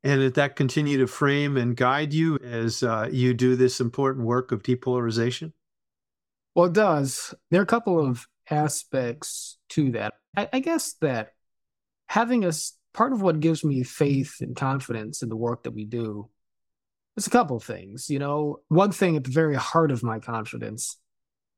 And 0.03 0.21
did 0.21 0.33
that 0.35 0.55
continue 0.55 0.97
to 0.97 1.07
frame 1.07 1.55
and 1.55 1.77
guide 1.77 2.13
you 2.13 2.39
as 2.43 2.81
uh, 2.81 3.09
you 3.12 3.35
do 3.35 3.55
this 3.55 3.79
important 3.79 4.25
work 4.25 4.51
of 4.51 4.63
depolarization? 4.63 5.53
Well, 6.55 6.65
it 6.65 6.73
does. 6.73 7.35
There 7.51 7.59
are 7.62 7.63
a 7.63 7.67
couple 7.67 7.99
of 7.99 8.27
aspects 8.49 9.57
to 9.69 9.91
that. 9.91 10.13
I, 10.35 10.49
I 10.53 10.59
guess 10.59 10.93
that 11.01 11.33
having 12.07 12.45
a 12.45 12.51
part 12.93 13.13
of 13.13 13.21
what 13.21 13.39
gives 13.39 13.63
me 13.63 13.83
faith 13.83 14.38
and 14.41 14.55
confidence 14.55 15.21
in 15.21 15.29
the 15.29 15.35
work 15.35 15.63
that 15.63 15.71
we 15.71 15.85
do 15.85 16.29
is 17.15 17.27
a 17.27 17.31
couple 17.31 17.57
of 17.57 17.63
things. 17.63 18.09
You 18.09 18.19
know, 18.19 18.59
one 18.67 18.91
thing 18.91 19.15
at 19.15 19.23
the 19.23 19.31
very 19.31 19.55
heart 19.55 19.91
of 19.91 20.03
my 20.03 20.19
confidence 20.19 20.97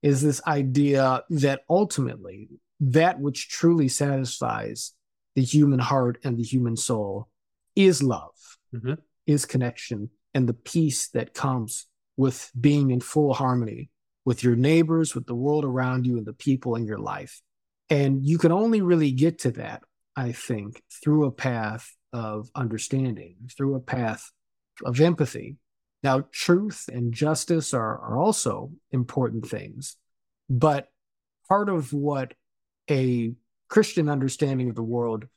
is 0.02 0.22
this 0.22 0.42
idea 0.48 1.24
that 1.30 1.62
ultimately 1.70 2.50
that 2.80 3.20
which 3.20 3.50
truly 3.50 3.88
satisfies 3.88 4.94
the 5.36 5.44
human 5.44 5.80
heart 5.80 6.18
and 6.24 6.38
the 6.38 6.44
human 6.44 6.76
soul 6.76 7.30
is 7.76 8.02
love, 8.02 8.58
mm-hmm. 8.74 8.96
is 9.28 9.46
connection, 9.46 10.10
and 10.34 10.50
the 10.50 10.54
peace 10.54 11.08
that 11.10 11.34
comes 11.34 11.88
with 12.18 12.52
being 12.60 12.92
in 12.92 13.00
full 13.00 13.34
harmony 13.34 13.90
with 14.26 14.44
your 14.44 14.56
neighbors, 14.56 15.16
with 15.16 15.26
the 15.26 15.36
world 15.36 15.66
around 15.66 16.06
you, 16.06 16.18
and 16.18 16.26
the 16.26 16.34
people 16.34 16.76
in 16.76 16.86
your 16.86 17.00
life. 17.00 17.42
And 17.90 18.26
you 18.26 18.38
can 18.38 18.52
only 18.52 18.82
really 18.82 19.12
get 19.12 19.40
to 19.40 19.52
that, 19.52 19.84
I 20.16 20.32
think, 20.32 20.82
through 21.04 21.26
a 21.26 21.32
path 21.32 21.96
of 22.14 22.50
understanding, 22.56 23.36
through 23.56 23.76
a 23.76 23.82
path 23.82 24.32
of 24.86 25.00
empathy, 25.00 25.58
now, 26.04 26.26
truth 26.32 26.90
and 26.92 27.14
justice 27.14 27.74
are, 27.74 28.00
are 28.00 28.18
also 28.18 28.72
important 28.92 29.48
things, 29.48 29.98
but 30.50 30.88
part 31.48 31.70
of 31.70 31.94
what 31.94 32.34
a 32.90 33.34
Christian 33.70 34.10
understanding 34.10 34.70
of 34.70 34.76
the 34.76 34.84
world 34.84 35.28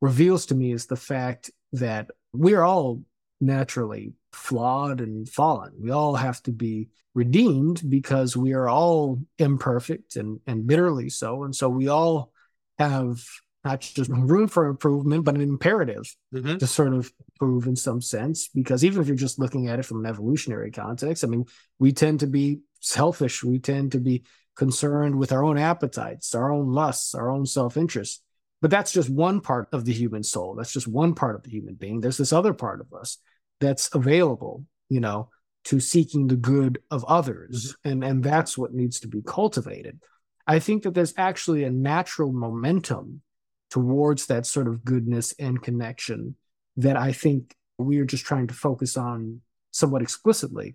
reveals 0.00 0.46
to 0.46 0.54
me 0.54 0.72
is 0.72 0.86
the 0.86 0.96
fact 0.96 1.50
that 1.72 2.10
we're 2.32 2.62
all 2.62 3.02
naturally 3.40 4.12
flawed 4.32 5.00
and 5.00 5.28
fallen. 5.28 5.72
We 5.80 5.90
all 5.90 6.14
have 6.14 6.42
to 6.44 6.52
be 6.52 6.88
redeemed 7.14 7.82
because 7.88 8.36
we 8.36 8.52
are 8.52 8.68
all 8.68 9.20
imperfect 9.38 10.16
and, 10.16 10.40
and 10.46 10.66
bitterly 10.66 11.10
so. 11.10 11.44
And 11.44 11.54
so 11.54 11.68
we 11.68 11.88
all 11.88 12.32
have 12.78 13.22
not 13.64 13.80
just 13.80 14.10
room 14.10 14.48
for 14.48 14.66
improvement, 14.66 15.24
but 15.24 15.36
an 15.36 15.40
imperative 15.40 16.14
mm-hmm. 16.34 16.56
to 16.56 16.66
sort 16.66 16.94
of 16.94 17.12
improve 17.34 17.66
in 17.66 17.76
some 17.76 18.00
sense. 18.00 18.48
Because 18.48 18.84
even 18.84 19.00
if 19.00 19.06
you're 19.06 19.16
just 19.16 19.38
looking 19.38 19.68
at 19.68 19.78
it 19.78 19.84
from 19.84 20.04
an 20.04 20.10
evolutionary 20.10 20.70
context, 20.70 21.22
I 21.22 21.28
mean, 21.28 21.44
we 21.78 21.92
tend 21.92 22.20
to 22.20 22.26
be 22.26 22.60
selfish. 22.80 23.44
We 23.44 23.58
tend 23.60 23.92
to 23.92 24.00
be 24.00 24.24
concerned 24.56 25.16
with 25.16 25.32
our 25.32 25.44
own 25.44 25.58
appetites, 25.58 26.34
our 26.34 26.50
own 26.52 26.72
lusts, 26.72 27.14
our 27.14 27.30
own 27.30 27.46
self 27.46 27.76
interest. 27.76 28.22
But 28.60 28.70
that's 28.70 28.92
just 28.92 29.10
one 29.10 29.40
part 29.40 29.68
of 29.72 29.84
the 29.84 29.92
human 29.92 30.22
soul. 30.22 30.54
That's 30.54 30.72
just 30.72 30.86
one 30.86 31.14
part 31.14 31.34
of 31.34 31.42
the 31.42 31.50
human 31.50 31.74
being. 31.74 32.00
There's 32.00 32.16
this 32.16 32.32
other 32.32 32.52
part 32.52 32.80
of 32.80 32.92
us 32.92 33.18
that's 33.60 33.94
available, 33.94 34.64
you 34.88 35.00
know, 35.00 35.28
to 35.64 35.80
seeking 35.80 36.26
the 36.26 36.36
good 36.36 36.80
of 36.90 37.04
others. 37.04 37.72
Mm-hmm. 37.72 37.90
And, 37.90 38.04
and 38.04 38.24
that's 38.24 38.58
what 38.58 38.74
needs 38.74 39.00
to 39.00 39.08
be 39.08 39.22
cultivated. 39.22 40.00
I 40.46 40.58
think 40.58 40.82
that 40.82 40.94
there's 40.94 41.14
actually 41.16 41.64
a 41.64 41.70
natural 41.70 42.32
momentum 42.32 43.22
towards 43.70 44.26
that 44.26 44.44
sort 44.44 44.68
of 44.68 44.84
goodness 44.84 45.34
and 45.38 45.62
connection 45.62 46.36
that 46.76 46.96
I 46.96 47.12
think 47.12 47.54
we 47.78 47.98
are 48.00 48.04
just 48.04 48.24
trying 48.24 48.48
to 48.48 48.54
focus 48.54 48.96
on 48.96 49.40
somewhat 49.70 50.02
explicitly, 50.02 50.74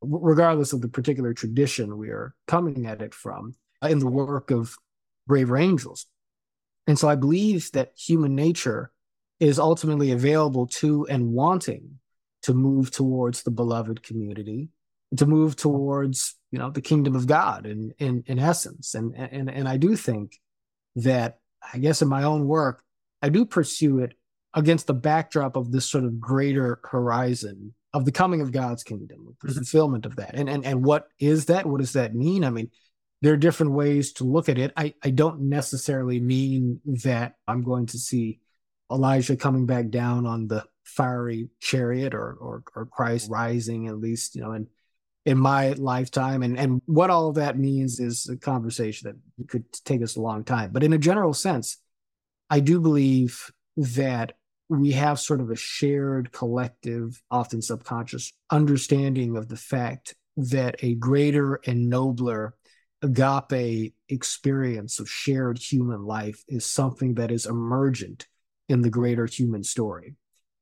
regardless 0.00 0.72
of 0.72 0.80
the 0.80 0.88
particular 0.88 1.34
tradition 1.34 1.98
we 1.98 2.08
are 2.08 2.34
coming 2.46 2.86
at 2.86 3.02
it 3.02 3.14
from 3.14 3.54
uh, 3.82 3.88
in 3.88 3.98
the 3.98 4.06
work 4.06 4.50
of 4.50 4.76
braver 5.26 5.56
angels. 5.56 6.06
And 6.86 6.98
so 6.98 7.08
I 7.08 7.16
believe 7.16 7.70
that 7.72 7.92
human 7.96 8.34
nature 8.34 8.92
is 9.40 9.58
ultimately 9.58 10.10
available 10.10 10.66
to 10.66 11.06
and 11.08 11.32
wanting 11.32 11.97
to 12.42 12.54
move 12.54 12.90
towards 12.90 13.42
the 13.42 13.50
beloved 13.50 14.02
community, 14.02 14.68
to 15.16 15.26
move 15.26 15.56
towards, 15.56 16.36
you 16.50 16.58
know, 16.58 16.70
the 16.70 16.80
kingdom 16.80 17.16
of 17.16 17.26
God 17.26 17.66
in 17.66 17.92
in, 17.98 18.24
in 18.26 18.38
essence. 18.38 18.94
And, 18.94 19.14
and 19.16 19.50
and 19.50 19.68
I 19.68 19.76
do 19.76 19.96
think 19.96 20.38
that 20.96 21.38
I 21.72 21.78
guess 21.78 22.02
in 22.02 22.08
my 22.08 22.22
own 22.22 22.46
work, 22.46 22.82
I 23.22 23.28
do 23.28 23.44
pursue 23.44 24.00
it 24.00 24.14
against 24.54 24.86
the 24.86 24.94
backdrop 24.94 25.56
of 25.56 25.70
this 25.72 25.84
sort 25.84 26.04
of 26.04 26.20
greater 26.20 26.80
horizon 26.84 27.74
of 27.92 28.04
the 28.04 28.12
coming 28.12 28.40
of 28.40 28.52
God's 28.52 28.82
kingdom, 28.82 29.36
the 29.42 29.48
mm-hmm. 29.48 29.58
fulfillment 29.58 30.06
of 30.06 30.16
that. 30.16 30.34
And, 30.34 30.48
and 30.48 30.64
and 30.64 30.84
what 30.84 31.08
is 31.18 31.46
that? 31.46 31.66
What 31.66 31.80
does 31.80 31.94
that 31.94 32.14
mean? 32.14 32.44
I 32.44 32.50
mean, 32.50 32.70
there 33.22 33.32
are 33.32 33.38
different 33.38 33.72
ways 33.72 34.12
to 34.14 34.24
look 34.24 34.48
at 34.48 34.58
it. 34.58 34.72
I, 34.76 34.94
I 35.02 35.10
don't 35.10 35.48
necessarily 35.48 36.20
mean 36.20 36.80
that 37.02 37.34
I'm 37.46 37.64
going 37.64 37.86
to 37.86 37.98
see 37.98 38.40
Elijah 38.90 39.36
coming 39.36 39.66
back 39.66 39.90
down 39.90 40.26
on 40.26 40.46
the 40.46 40.64
fiery 40.88 41.48
chariot 41.60 42.14
or 42.14 42.32
or, 42.40 42.62
or 42.74 42.86
Christ 42.86 43.26
mm-hmm. 43.26 43.34
rising 43.34 43.88
at 43.88 43.98
least, 43.98 44.34
you 44.34 44.42
know, 44.42 44.52
in 44.52 44.68
in 45.24 45.38
my 45.38 45.72
lifetime. 45.72 46.42
And 46.42 46.58
and 46.58 46.82
what 46.86 47.10
all 47.10 47.32
that 47.32 47.58
means 47.58 48.00
is 48.00 48.28
a 48.28 48.36
conversation 48.36 49.20
that 49.36 49.48
could 49.48 49.70
take 49.84 50.02
us 50.02 50.16
a 50.16 50.22
long 50.22 50.44
time. 50.44 50.70
But 50.72 50.82
in 50.82 50.92
a 50.92 50.98
general 50.98 51.34
sense, 51.34 51.78
I 52.50 52.60
do 52.60 52.80
believe 52.80 53.50
that 53.76 54.32
we 54.68 54.92
have 54.92 55.18
sort 55.18 55.40
of 55.40 55.50
a 55.50 55.56
shared 55.56 56.32
collective, 56.32 57.22
often 57.30 57.62
subconscious 57.62 58.32
understanding 58.50 59.36
of 59.36 59.48
the 59.48 59.56
fact 59.56 60.14
that 60.36 60.76
a 60.82 60.94
greater 60.94 61.60
and 61.66 61.88
nobler 61.88 62.54
agape 63.02 63.94
experience 64.08 64.98
of 64.98 65.08
shared 65.08 65.58
human 65.58 66.04
life 66.04 66.44
is 66.48 66.64
something 66.66 67.14
that 67.14 67.30
is 67.30 67.46
emergent 67.46 68.26
in 68.68 68.82
the 68.82 68.90
greater 68.90 69.26
human 69.26 69.62
story. 69.62 70.14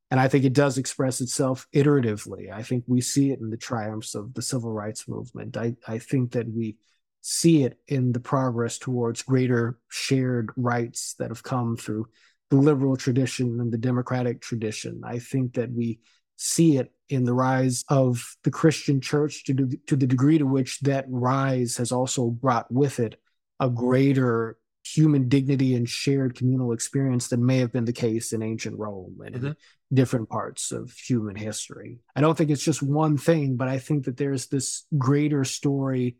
And 0.09 0.19
I 0.19 0.27
think 0.27 0.45
it 0.45 0.53
does 0.53 0.77
express 0.77 1.19
itself 1.19 1.67
iteratively. 1.73 2.51
I 2.51 2.63
think 2.63 2.85
we 2.87 3.01
see 3.01 3.31
it 3.31 3.39
in 3.39 3.49
the 3.49 3.57
triumphs 3.57 4.15
of 4.15 4.33
the 4.33 4.41
civil 4.41 4.71
rights 4.71 5.07
movement. 5.07 5.57
I, 5.57 5.75
I 5.87 5.99
think 5.99 6.31
that 6.31 6.47
we 6.49 6.77
see 7.21 7.63
it 7.63 7.77
in 7.87 8.13
the 8.13 8.19
progress 8.19 8.77
towards 8.77 9.21
greater 9.21 9.77
shared 9.89 10.51
rights 10.55 11.15
that 11.19 11.29
have 11.29 11.43
come 11.43 11.75
through 11.75 12.07
the 12.49 12.55
liberal 12.55 12.95
tradition 12.95 13.59
and 13.59 13.71
the 13.71 13.77
democratic 13.77 14.39
tradition. 14.39 15.01
I 15.05 15.19
think 15.19 15.55
that 15.55 15.71
we 15.73 15.99
see 16.37 16.77
it 16.77 16.93
in 17.09 17.25
the 17.25 17.33
rise 17.33 17.83
of 17.89 18.37
the 18.43 18.51
Christian 18.51 19.01
church 19.01 19.43
to, 19.45 19.53
do, 19.53 19.69
to 19.87 19.95
the 19.97 20.07
degree 20.07 20.37
to 20.37 20.45
which 20.45 20.79
that 20.81 21.05
rise 21.09 21.77
has 21.77 21.91
also 21.91 22.27
brought 22.27 22.71
with 22.71 22.99
it 22.99 23.19
a 23.59 23.69
greater 23.69 24.57
human 24.85 25.27
dignity 25.27 25.75
and 25.75 25.89
shared 25.89 26.35
communal 26.35 26.71
experience 26.71 27.27
than 27.27 27.45
may 27.45 27.57
have 27.57 27.73
been 27.73 27.85
the 27.85 27.93
case 27.93 28.31
in 28.31 28.41
ancient 28.41 28.77
Rome 28.77 29.17
and 29.25 29.35
mm-hmm. 29.35 29.51
Different 29.93 30.29
parts 30.29 30.71
of 30.71 30.91
human 30.91 31.35
history. 31.35 31.99
I 32.15 32.21
don't 32.21 32.37
think 32.37 32.49
it's 32.49 32.63
just 32.63 32.83
one 32.83 33.17
thing, 33.17 33.55
but 33.55 33.67
I 33.67 33.79
think 33.79 34.05
that 34.05 34.17
there's 34.17 34.47
this 34.47 34.85
greater 34.97 35.43
story 35.43 36.17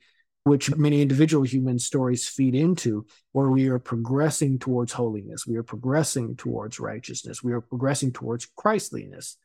which 0.47 0.73
many 0.77 1.01
individual 1.01 1.43
human 1.43 1.77
stories 1.77 2.27
feed 2.27 2.55
into, 2.55 3.05
where 3.33 3.49
we 3.49 3.67
are 3.67 3.79
progressing 3.79 4.57
towards 4.57 4.93
holiness, 4.93 5.45
we 5.45 5.57
are 5.57 5.63
progressing 5.63 6.37
towards 6.37 6.79
righteousness, 6.79 7.43
we 7.43 7.51
are 7.51 7.59
progressing 7.59 8.13
towards 8.13 8.47
Christliness, 8.55 9.35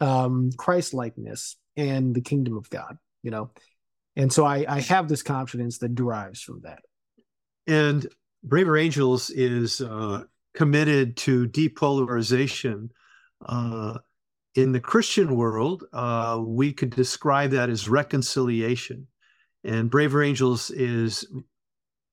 um, 0.00 0.50
Christlikeness, 0.56 1.56
and 1.76 2.14
the 2.14 2.20
kingdom 2.20 2.56
of 2.56 2.70
God. 2.70 2.96
You 3.24 3.32
know, 3.32 3.50
and 4.14 4.32
so 4.32 4.44
I, 4.44 4.64
I 4.68 4.80
have 4.82 5.08
this 5.08 5.22
confidence 5.22 5.78
that 5.78 5.94
derives 5.94 6.40
from 6.40 6.60
that. 6.62 6.82
And 7.66 8.06
Braver 8.44 8.76
Angels 8.76 9.30
is 9.30 9.80
uh, 9.80 10.22
committed 10.54 11.16
to 11.18 11.48
depolarization. 11.48 12.90
Uh, 13.44 13.98
in 14.54 14.72
the 14.72 14.80
Christian 14.80 15.36
world, 15.36 15.84
uh, 15.92 16.40
we 16.44 16.72
could 16.72 16.90
describe 16.90 17.50
that 17.50 17.70
as 17.70 17.88
reconciliation. 17.88 19.06
And 19.64 19.90
Braver 19.90 20.22
Angels 20.22 20.70
is 20.70 21.26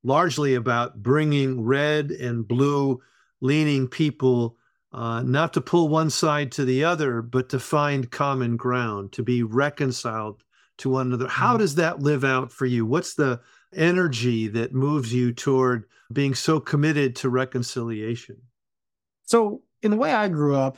largely 0.03 0.55
about 0.55 1.01
bringing 1.01 1.63
red 1.63 2.11
and 2.11 2.47
blue 2.47 3.01
leaning 3.41 3.87
people 3.87 4.57
uh, 4.93 5.21
not 5.21 5.53
to 5.53 5.61
pull 5.61 5.87
one 5.87 6.09
side 6.09 6.51
to 6.53 6.65
the 6.65 6.83
other, 6.83 7.21
but 7.21 7.49
to 7.49 7.59
find 7.59 8.11
common 8.11 8.57
ground, 8.57 9.11
to 9.13 9.23
be 9.23 9.43
reconciled 9.43 10.43
to 10.79 10.89
one 10.89 11.07
another. 11.07 11.27
How 11.27 11.51
mm-hmm. 11.51 11.59
does 11.59 11.75
that 11.75 12.01
live 12.01 12.23
out 12.23 12.51
for 12.51 12.65
you? 12.65 12.85
What's 12.85 13.13
the 13.13 13.39
energy 13.73 14.47
that 14.49 14.73
moves 14.73 15.13
you 15.13 15.31
toward 15.31 15.85
being 16.11 16.35
so 16.35 16.59
committed 16.59 17.15
to 17.17 17.29
reconciliation? 17.29 18.37
So, 19.23 19.61
in 19.81 19.91
the 19.91 19.97
way 19.97 20.13
I 20.13 20.27
grew 20.27 20.55
up, 20.55 20.77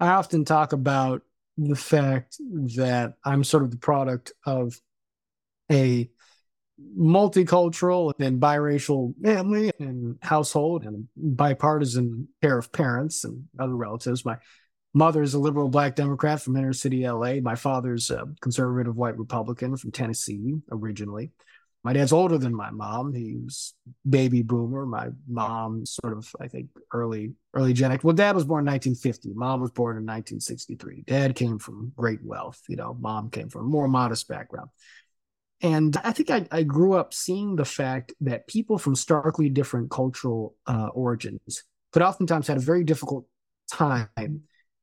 I 0.00 0.08
often 0.08 0.44
talk 0.44 0.72
about 0.72 1.22
the 1.58 1.76
fact 1.76 2.38
that 2.76 3.14
I'm 3.24 3.44
sort 3.44 3.64
of 3.64 3.70
the 3.70 3.76
product 3.76 4.32
of 4.46 4.80
a 5.70 6.10
multicultural 6.98 8.14
and 8.18 8.40
biracial 8.40 9.14
family 9.22 9.70
and 9.78 10.16
household 10.22 10.84
and 10.84 11.06
bipartisan 11.14 12.28
pair 12.40 12.56
of 12.56 12.72
parents 12.72 13.24
and 13.24 13.44
other 13.58 13.76
relatives. 13.76 14.24
My 14.24 14.38
mother 14.94 15.22
is 15.22 15.34
a 15.34 15.38
liberal 15.38 15.68
black 15.68 15.96
Democrat 15.96 16.40
from 16.40 16.56
inner 16.56 16.72
city 16.72 17.06
LA. 17.06 17.34
My 17.34 17.54
father's 17.54 18.10
a 18.10 18.24
conservative 18.40 18.96
white 18.96 19.18
Republican 19.18 19.76
from 19.76 19.92
Tennessee 19.92 20.56
originally. 20.72 21.30
My 21.82 21.94
dad's 21.94 22.12
older 22.12 22.36
than 22.36 22.54
my 22.54 22.70
mom. 22.70 23.14
He's 23.14 23.74
baby 24.08 24.42
boomer. 24.42 24.84
My 24.84 25.08
mom 25.26 25.86
sort 25.86 26.12
of, 26.12 26.30
I 26.38 26.48
think, 26.48 26.68
early 26.92 27.32
early 27.54 27.72
Gen 27.72 27.92
X. 27.92 28.04
Well, 28.04 28.14
dad 28.14 28.34
was 28.34 28.44
born 28.44 28.66
in 28.66 28.72
1950. 28.72 29.30
Mom 29.34 29.60
was 29.60 29.70
born 29.70 29.96
in 29.96 30.04
1963. 30.04 31.04
Dad 31.06 31.34
came 31.34 31.58
from 31.58 31.92
great 31.96 32.22
wealth. 32.22 32.60
You 32.68 32.76
know, 32.76 32.96
mom 33.00 33.30
came 33.30 33.48
from 33.48 33.62
a 33.62 33.68
more 33.68 33.88
modest 33.88 34.28
background. 34.28 34.68
And 35.62 35.96
I 36.04 36.12
think 36.12 36.30
I, 36.30 36.46
I, 36.50 36.62
grew 36.62 36.94
up 36.94 37.12
seeing 37.12 37.54
the 37.54 37.66
fact 37.66 38.14
that 38.22 38.46
people 38.46 38.78
from 38.78 38.94
starkly 38.94 39.50
different 39.50 39.90
cultural 39.90 40.54
uh, 40.66 40.88
origins 40.94 41.64
could 41.92 42.00
oftentimes 42.00 42.46
have 42.46 42.56
a 42.56 42.60
very 42.60 42.82
difficult 42.82 43.26
time 43.70 44.08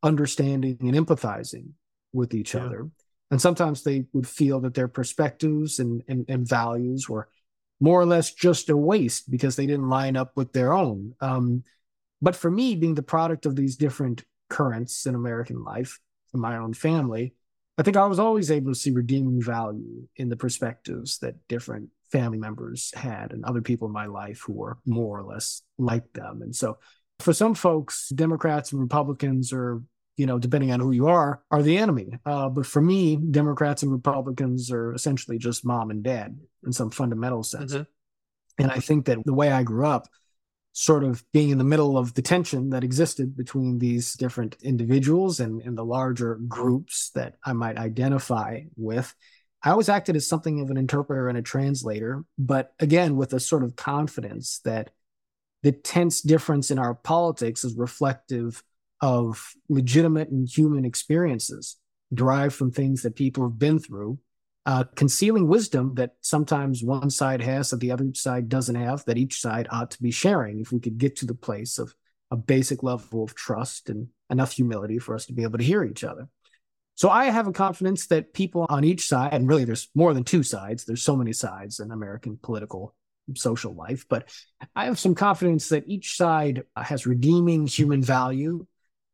understanding 0.03 0.77
and 0.81 0.93
empathizing 0.93 1.69
with 2.13 2.33
each 2.33 2.53
yeah. 2.53 2.65
other. 2.65 2.89
And 3.29 3.41
sometimes 3.41 3.83
they 3.83 4.05
would 4.13 4.27
feel 4.27 4.61
that 4.61 4.73
their 4.73 4.87
perspectives 4.87 5.79
and, 5.79 6.01
and, 6.07 6.25
and, 6.29 6.47
values 6.47 7.09
were 7.09 7.27
more 7.79 7.99
or 7.99 8.05
less 8.05 8.33
just 8.33 8.69
a 8.69 8.77
waste 8.77 9.29
because 9.29 9.55
they 9.55 9.65
didn't 9.65 9.89
line 9.89 10.15
up 10.15 10.31
with 10.35 10.53
their 10.53 10.71
own. 10.71 11.13
Um, 11.19 11.63
but 12.21 12.35
for 12.35 12.49
me, 12.49 12.75
being 12.75 12.95
the 12.95 13.03
product 13.03 13.45
of 13.45 13.55
these 13.55 13.75
different 13.75 14.23
currents 14.49 15.05
in 15.05 15.13
American 15.13 15.63
life, 15.63 15.99
in 16.33 16.39
my 16.39 16.57
own 16.57 16.73
family, 16.73 17.33
I 17.77 17.83
think 17.83 17.97
I 17.97 18.05
was 18.05 18.19
always 18.19 18.49
able 18.49 18.71
to 18.71 18.79
see 18.79 18.91
redeeming 18.91 19.41
value 19.41 20.07
in 20.15 20.29
the 20.29 20.37
perspectives 20.37 21.19
that 21.19 21.35
different 21.47 21.89
family 22.11 22.37
members 22.37 22.91
had 22.95 23.33
and 23.33 23.43
other 23.43 23.61
people 23.61 23.87
in 23.87 23.93
my 23.93 24.05
life 24.05 24.41
who 24.45 24.53
were 24.53 24.77
more 24.85 25.19
or 25.19 25.23
less 25.23 25.61
like 25.77 26.11
them. 26.13 26.41
And 26.41 26.55
so 26.55 26.77
for 27.19 27.33
some 27.33 27.53
folks, 27.53 28.09
Democrats 28.09 28.71
and 28.71 28.81
Republicans 28.81 29.51
are, 29.53 29.81
you 30.17 30.25
know, 30.25 30.39
depending 30.39 30.71
on 30.71 30.80
who 30.80 30.91
you 30.91 31.08
are, 31.08 31.41
are 31.51 31.62
the 31.62 31.77
enemy. 31.77 32.17
Uh, 32.25 32.49
but 32.49 32.65
for 32.65 32.82
me, 32.82 33.15
Democrats 33.15 33.84
and 33.84 33.91
Republicans 33.91 34.71
are 34.71 34.93
essentially 34.93 35.38
just 35.38 35.65
mom 35.65 35.91
and 35.91 36.03
dad 36.03 36.38
in 36.65 36.73
some 36.73 36.89
fundamental 36.89 37.43
sense. 37.43 37.73
Mm-hmm. 37.73 38.63
And 38.63 38.71
I 38.71 38.80
think 38.80 39.06
that 39.06 39.19
the 39.23 39.34
way 39.34 39.51
I 39.51 39.63
grew 39.63 39.86
up, 39.86 40.08
sort 40.73 41.03
of 41.03 41.23
being 41.34 41.49
in 41.49 41.58
the 41.58 41.63
middle 41.63 41.97
of 41.97 42.13
the 42.13 42.21
tension 42.21 42.69
that 42.69 42.84
existed 42.84 43.36
between 43.36 43.80
these 43.80 44.13
different 44.13 44.56
individuals 44.62 45.39
and, 45.39 45.60
and 45.63 45.75
the 45.75 45.84
larger 45.84 46.36
groups 46.47 47.10
that 47.15 47.34
I 47.43 47.53
might 47.53 47.77
identify 47.77 48.62
with. 48.75 49.15
I 49.63 49.71
always 49.71 49.89
acted 49.89 50.15
as 50.15 50.27
something 50.27 50.62
of 50.62 50.69
an 50.69 50.77
interpreter 50.77 51.30
and 51.30 51.38
a 51.38 51.41
translator, 51.41 52.23
but 52.38 52.73
again, 52.80 53.15
with 53.15 53.34
a 53.34 53.39
sort 53.39 53.63
of 53.63 53.75
confidence 53.75 54.60
that 54.65 54.91
the 55.63 55.71
tense 55.71 56.21
difference 56.21 56.69
in 56.69 56.77
our 56.77 56.93
politics 56.93 57.63
is 57.63 57.75
reflective 57.75 58.63
of 59.01 59.53
legitimate 59.69 60.29
and 60.29 60.47
human 60.47 60.86
experiences 60.86 61.77
derived 62.13 62.55
from 62.55 62.71
things 62.71 63.03
that 63.03 63.15
people 63.15 63.43
have 63.43 63.60
been 63.60 63.79
through 63.79 64.19
uh, 64.67 64.83
concealing 64.97 65.47
wisdom 65.47 65.93
that 65.95 66.12
sometimes 66.19 66.83
one 66.83 67.10
side 67.10 67.41
has 67.41 67.69
that 67.69 67.79
the 67.79 67.89
other 67.89 68.10
side 68.13 68.49
doesn't 68.49 68.75
have, 68.75 69.03
that 69.05 69.17
each 69.17 69.39
side 69.39 69.65
ought 69.71 69.89
to 69.89 70.03
be 70.03 70.12
sharing. 70.12 70.60
If 70.60 70.73
we 70.73 70.81
could 70.81 70.97
get 70.97 71.15
to 71.17 71.25
the 71.25 71.33
place 71.33 71.79
of 71.79 71.95
a 72.31 72.36
basic 72.36 72.83
level 72.83 73.23
of 73.23 73.33
trust 73.33 73.89
and 73.89 74.10
enough 74.29 74.51
humility 74.51 74.99
for 74.99 75.15
us 75.15 75.25
to 75.27 75.33
be 75.33 75.43
able 75.43 75.57
to 75.57 75.63
hear 75.63 75.86
each 75.86 76.03
other. 76.03 76.27
So 76.95 77.10
I 77.10 77.25
have 77.25 77.47
a 77.47 77.53
confidence 77.53 78.07
that 78.07 78.33
people 78.33 78.65
on 78.67 78.83
each 78.83 79.07
side, 79.07 79.33
and 79.33 79.47
really 79.47 79.63
there's 79.63 79.88
more 79.95 80.13
than 80.13 80.25
two 80.25 80.43
sides, 80.43 80.83
there's 80.83 81.01
so 81.01 81.15
many 81.15 81.31
sides 81.31 81.79
in 81.79 81.91
American 81.91 82.38
political 82.41 82.93
social 83.36 83.73
life, 83.73 84.05
but 84.10 84.29
I 84.75 84.86
have 84.86 84.99
some 84.99 85.15
confidence 85.15 85.69
that 85.69 85.88
each 85.88 86.17
side 86.17 86.63
has 86.75 87.07
redeeming 87.07 87.67
human 87.67 88.01
value 88.01 88.65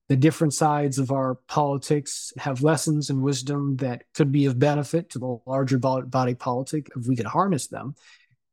the 0.10 0.16
different 0.16 0.54
sides 0.54 1.00
of 1.00 1.12
our 1.12 1.36
politics 1.48 2.34
have 2.38 2.62
lessons 2.62 3.10
and 3.10 3.22
wisdom 3.22 3.78
that 3.78 4.04
could 4.14 4.32
be 4.32 4.46
of 4.46 4.60
benefit 4.60 5.10
to 5.12 5.20
the 5.20 5.38
larger 5.46 5.80
body 5.80 6.36
politic 6.36 6.90
if 6.96 7.08
we 7.08 7.16
could 7.16 7.26
harness 7.26 7.68
them. 7.68 7.96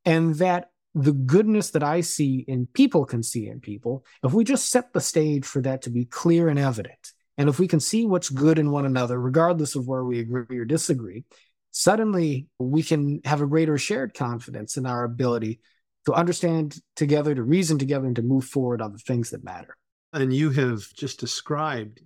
And 0.05 0.37
that 0.37 0.71
the 0.95 1.13
goodness 1.13 1.71
that 1.71 1.83
I 1.83 2.01
see 2.01 2.45
in 2.47 2.67
people 2.67 3.05
can 3.05 3.23
see 3.23 3.49
in 3.49 3.61
people, 3.61 4.05
if 4.25 4.33
we 4.33 4.45
just 4.45 4.71
set 4.71 4.93
the 4.93 5.01
stage 5.01 5.45
for 5.45 5.61
that 5.63 5.83
to 5.83 5.91
be 5.91 6.05
clear 6.05 6.49
and 6.49 6.59
evident, 6.59 7.13
and 7.37 7.49
if 7.49 7.59
we 7.59 7.69
can 7.69 7.81
see 7.81 8.07
what's 8.07 8.29
good 8.29 8.59
in 8.59 8.71
one 8.71 8.87
another, 8.87 9.19
regardless 9.21 9.75
of 9.75 9.87
where 9.87 10.05
we 10.05 10.19
agree 10.21 10.59
or 10.59 10.65
disagree, 10.65 11.25
suddenly 11.71 12.49
we 12.59 12.83
can 12.83 13.21
have 13.25 13.41
a 13.41 13.47
greater 13.47 13.79
shared 13.79 14.15
confidence 14.15 14.77
in 14.77 14.87
our 14.87 15.05
ability 15.05 15.61
to 16.07 16.13
understand 16.13 16.79
together, 16.97 17.35
to 17.35 17.43
reason 17.43 17.79
together, 17.79 18.07
and 18.07 18.17
to 18.17 18.23
move 18.23 18.45
forward 18.45 18.83
on 18.83 18.93
the 18.93 18.99
things 18.99 19.31
that 19.31 19.45
matter. 19.45 19.77
And 20.13 20.33
you 20.33 20.51
have 20.51 20.93
just 20.95 21.21
described 21.21 22.01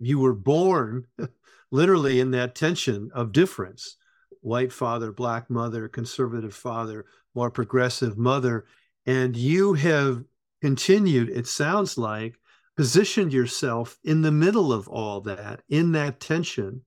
you 0.00 0.18
were 0.18 0.34
born 0.34 1.06
literally 1.70 2.20
in 2.20 2.30
that 2.32 2.54
tension 2.54 3.10
of 3.14 3.32
difference 3.32 3.96
white 4.40 4.72
father, 4.72 5.10
black 5.10 5.48
mother, 5.48 5.88
conservative 5.88 6.54
father, 6.54 7.06
more 7.34 7.50
progressive 7.50 8.18
mother. 8.18 8.66
And 9.06 9.34
you 9.34 9.72
have 9.72 10.22
continued, 10.60 11.30
it 11.30 11.46
sounds 11.46 11.96
like, 11.96 12.34
positioned 12.76 13.32
yourself 13.32 13.98
in 14.04 14.20
the 14.20 14.32
middle 14.32 14.72
of 14.72 14.86
all 14.88 15.22
that, 15.22 15.62
in 15.68 15.92
that 15.92 16.20
tension. 16.20 16.82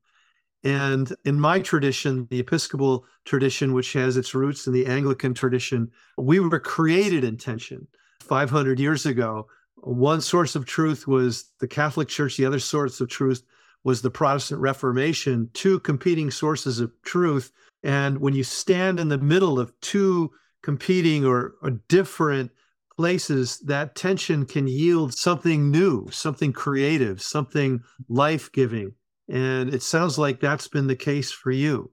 And 0.63 1.11
in 1.25 1.39
my 1.39 1.59
tradition, 1.59 2.27
the 2.29 2.39
Episcopal 2.39 3.05
tradition, 3.25 3.73
which 3.73 3.93
has 3.93 4.17
its 4.17 4.35
roots 4.35 4.67
in 4.67 4.73
the 4.73 4.85
Anglican 4.85 5.33
tradition, 5.33 5.89
we 6.17 6.39
were 6.39 6.59
created 6.59 7.23
in 7.23 7.37
tension 7.37 7.87
500 8.21 8.79
years 8.79 9.05
ago. 9.05 9.47
One 9.81 10.21
source 10.21 10.55
of 10.55 10.65
truth 10.65 11.07
was 11.07 11.51
the 11.59 11.67
Catholic 11.67 12.07
Church, 12.07 12.37
the 12.37 12.45
other 12.45 12.59
source 12.59 12.99
of 12.99 13.09
truth 13.09 13.43
was 13.83 14.01
the 14.01 14.11
Protestant 14.11 14.59
Reformation, 14.59 15.49
two 15.53 15.79
competing 15.79 16.31
sources 16.31 16.79
of 16.79 16.91
truth. 17.03 17.51
And 17.83 18.19
when 18.19 18.33
you 18.33 18.43
stand 18.43 18.99
in 18.99 19.07
the 19.07 19.17
middle 19.17 19.59
of 19.59 19.71
two 19.81 20.31
competing 20.61 21.25
or, 21.25 21.53
or 21.61 21.71
different 21.87 22.51
places, 22.97 23.59
that 23.59 23.95
tension 23.95 24.45
can 24.45 24.67
yield 24.67 25.13
something 25.13 25.71
new, 25.71 26.07
something 26.11 26.51
creative, 26.51 27.21
something 27.21 27.81
life 28.09 28.51
giving. 28.51 28.93
And 29.29 29.73
it 29.73 29.83
sounds 29.83 30.17
like 30.17 30.39
that's 30.39 30.67
been 30.67 30.87
the 30.87 30.95
case 30.95 31.31
for 31.31 31.51
you. 31.51 31.91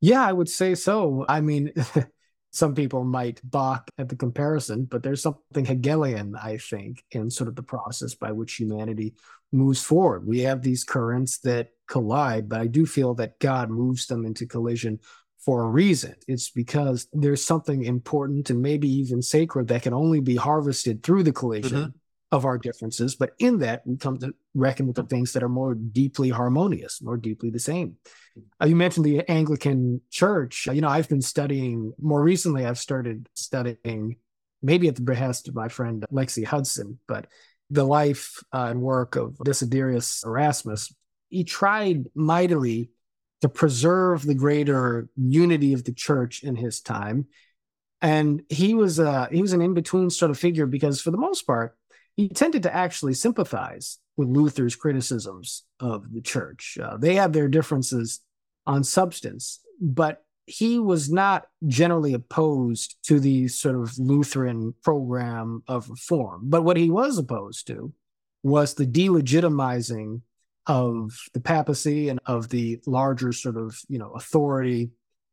Yeah, 0.00 0.26
I 0.26 0.32
would 0.32 0.48
say 0.48 0.74
so. 0.74 1.24
I 1.28 1.40
mean, 1.40 1.72
some 2.56 2.74
people 2.74 3.04
might 3.04 3.40
balk 3.44 3.86
at 3.98 4.08
the 4.08 4.16
comparison, 4.16 4.84
but 4.84 5.02
there's 5.02 5.20
something 5.20 5.66
Hegelian, 5.66 6.34
I 6.34 6.56
think, 6.56 7.04
in 7.10 7.30
sort 7.30 7.48
of 7.48 7.54
the 7.54 7.62
process 7.62 8.14
by 8.14 8.32
which 8.32 8.54
humanity 8.54 9.14
moves 9.52 9.82
forward. 9.82 10.26
We 10.26 10.40
have 10.40 10.62
these 10.62 10.82
currents 10.82 11.38
that 11.40 11.68
collide, 11.86 12.48
but 12.48 12.60
I 12.60 12.66
do 12.66 12.86
feel 12.86 13.12
that 13.16 13.38
God 13.40 13.68
moves 13.68 14.06
them 14.06 14.24
into 14.24 14.46
collision 14.46 15.00
for 15.38 15.64
a 15.64 15.68
reason. 15.68 16.14
It's 16.26 16.48
because 16.48 17.08
there's 17.12 17.44
something 17.44 17.84
important 17.84 18.48
and 18.48 18.62
maybe 18.62 18.88
even 18.88 19.20
sacred 19.20 19.68
that 19.68 19.82
can 19.82 19.92
only 19.92 20.20
be 20.20 20.36
harvested 20.36 21.02
through 21.02 21.24
the 21.24 21.32
collision 21.32 21.78
mm-hmm. 21.78 21.96
of 22.32 22.46
our 22.46 22.56
differences. 22.56 23.16
But 23.16 23.34
in 23.38 23.58
that, 23.58 23.82
we 23.86 23.98
come 23.98 24.18
to 24.20 24.34
reckon 24.56 24.86
with 24.86 24.96
the 24.96 25.04
things 25.04 25.32
that 25.32 25.42
are 25.42 25.48
more 25.48 25.74
deeply 25.74 26.30
harmonious, 26.30 27.02
more 27.02 27.16
deeply 27.16 27.50
the 27.50 27.58
same. 27.58 27.96
Uh, 28.60 28.66
you 28.66 28.76
mentioned 28.76 29.04
the 29.04 29.28
Anglican 29.30 30.00
Church. 30.10 30.66
You 30.66 30.80
know, 30.80 30.88
I've 30.88 31.08
been 31.08 31.22
studying 31.22 31.92
more 32.00 32.22
recently, 32.22 32.64
I've 32.64 32.78
started 32.78 33.28
studying 33.34 34.16
maybe 34.62 34.88
at 34.88 34.96
the 34.96 35.02
behest 35.02 35.48
of 35.48 35.54
my 35.54 35.68
friend 35.68 36.04
Lexi 36.12 36.44
Hudson, 36.44 36.98
but 37.06 37.26
the 37.70 37.84
life 37.84 38.42
uh, 38.52 38.68
and 38.70 38.80
work 38.80 39.16
of 39.16 39.36
Desiderius 39.38 40.24
Erasmus. 40.24 40.94
He 41.28 41.44
tried 41.44 42.04
mightily 42.14 42.90
to 43.42 43.48
preserve 43.48 44.22
the 44.22 44.34
greater 44.34 45.08
unity 45.16 45.72
of 45.72 45.84
the 45.84 45.92
church 45.92 46.42
in 46.42 46.56
his 46.56 46.80
time. 46.80 47.26
And 48.00 48.42
he 48.48 48.74
was 48.74 49.00
uh, 49.00 49.26
he 49.30 49.42
was 49.42 49.52
an 49.52 49.62
in-between 49.62 50.10
sort 50.10 50.30
of 50.30 50.38
figure 50.38 50.66
because 50.66 51.00
for 51.00 51.10
the 51.10 51.18
most 51.18 51.46
part, 51.46 51.76
he 52.16 52.28
tended 52.28 52.62
to 52.62 52.74
actually 52.74 53.14
sympathize 53.14 53.98
with 54.16 54.28
Luther's 54.28 54.74
criticisms 54.74 55.64
of 55.78 56.12
the 56.12 56.22
church. 56.22 56.78
Uh, 56.82 56.96
they 56.96 57.14
had 57.14 57.32
their 57.32 57.48
differences 57.48 58.20
on 58.66 58.82
substance, 58.82 59.60
but 59.80 60.24
he 60.46 60.78
was 60.78 61.10
not 61.10 61.48
generally 61.66 62.14
opposed 62.14 62.96
to 63.02 63.20
the 63.20 63.48
sort 63.48 63.74
of 63.74 63.98
Lutheran 63.98 64.74
program 64.82 65.62
of 65.68 65.90
reform. 65.90 66.42
But 66.44 66.62
what 66.62 66.76
he 66.76 66.88
was 66.88 67.18
opposed 67.18 67.66
to 67.66 67.92
was 68.42 68.74
the 68.74 68.86
delegitimizing 68.86 70.22
of 70.66 71.12
the 71.34 71.40
papacy 71.40 72.08
and 72.08 72.20
of 72.26 72.48
the 72.48 72.80
larger 72.86 73.32
sort 73.32 73.56
of 73.56 73.78
you 73.88 73.98
know 73.98 74.12
authority 74.12 74.90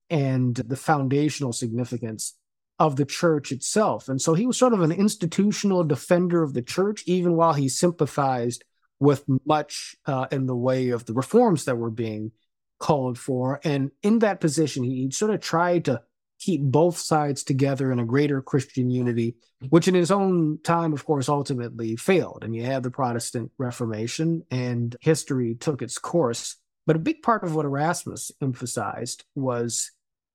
and 0.10 0.56
the 0.56 0.76
foundational 0.76 1.54
significance 1.54 2.36
of 2.84 2.98
the 2.98 3.06
church 3.06 3.54
itself 3.54 4.10
and 4.10 4.22
so 4.22 4.34
he 4.34 4.46
was 4.46 4.58
sort 4.58 4.74
of 4.74 4.82
an 4.82 4.92
institutional 4.92 5.84
defender 5.86 6.44
of 6.44 6.54
the 6.54 6.62
church 6.62 7.02
even 7.06 7.38
while 7.38 7.54
he 7.54 7.70
sympathized 7.70 8.64
with 9.00 9.24
much 9.46 9.96
uh, 10.06 10.28
in 10.32 10.46
the 10.46 10.56
way 10.56 10.90
of 10.90 11.06
the 11.06 11.14
reforms 11.14 11.64
that 11.64 11.78
were 11.78 11.90
being 11.90 12.32
called 12.80 13.18
for 13.18 13.62
and 13.64 13.90
in 14.02 14.20
that 14.20 14.42
position 14.42 14.84
he 14.84 15.10
sort 15.12 15.32
of 15.32 15.40
tried 15.40 15.86
to 15.86 16.02
keep 16.44 16.62
both 16.62 16.98
sides 16.98 17.42
together 17.44 17.90
in 17.90 18.00
a 18.00 18.06
greater 18.06 18.42
Christian 18.42 18.90
unity, 18.90 19.36
which 19.70 19.88
in 19.88 19.94
his 19.94 20.12
own 20.12 20.60
time, 20.62 20.92
of 20.92 21.06
course, 21.06 21.30
ultimately 21.30 21.96
failed. 21.96 22.44
And 22.44 22.54
you 22.54 22.64
had 22.64 22.84
the 22.84 22.92
Protestant 22.92 23.50
Reformation 23.58 24.44
and 24.52 24.94
history 25.00 25.56
took 25.56 25.82
its 25.82 25.98
course. 25.98 26.58
But 26.86 26.98
a 26.98 27.00
big 27.00 27.22
part 27.22 27.46
of 27.46 27.56
what 27.56 27.64
Erasmus 27.64 28.30
emphasized 28.42 29.24
was 29.36 29.93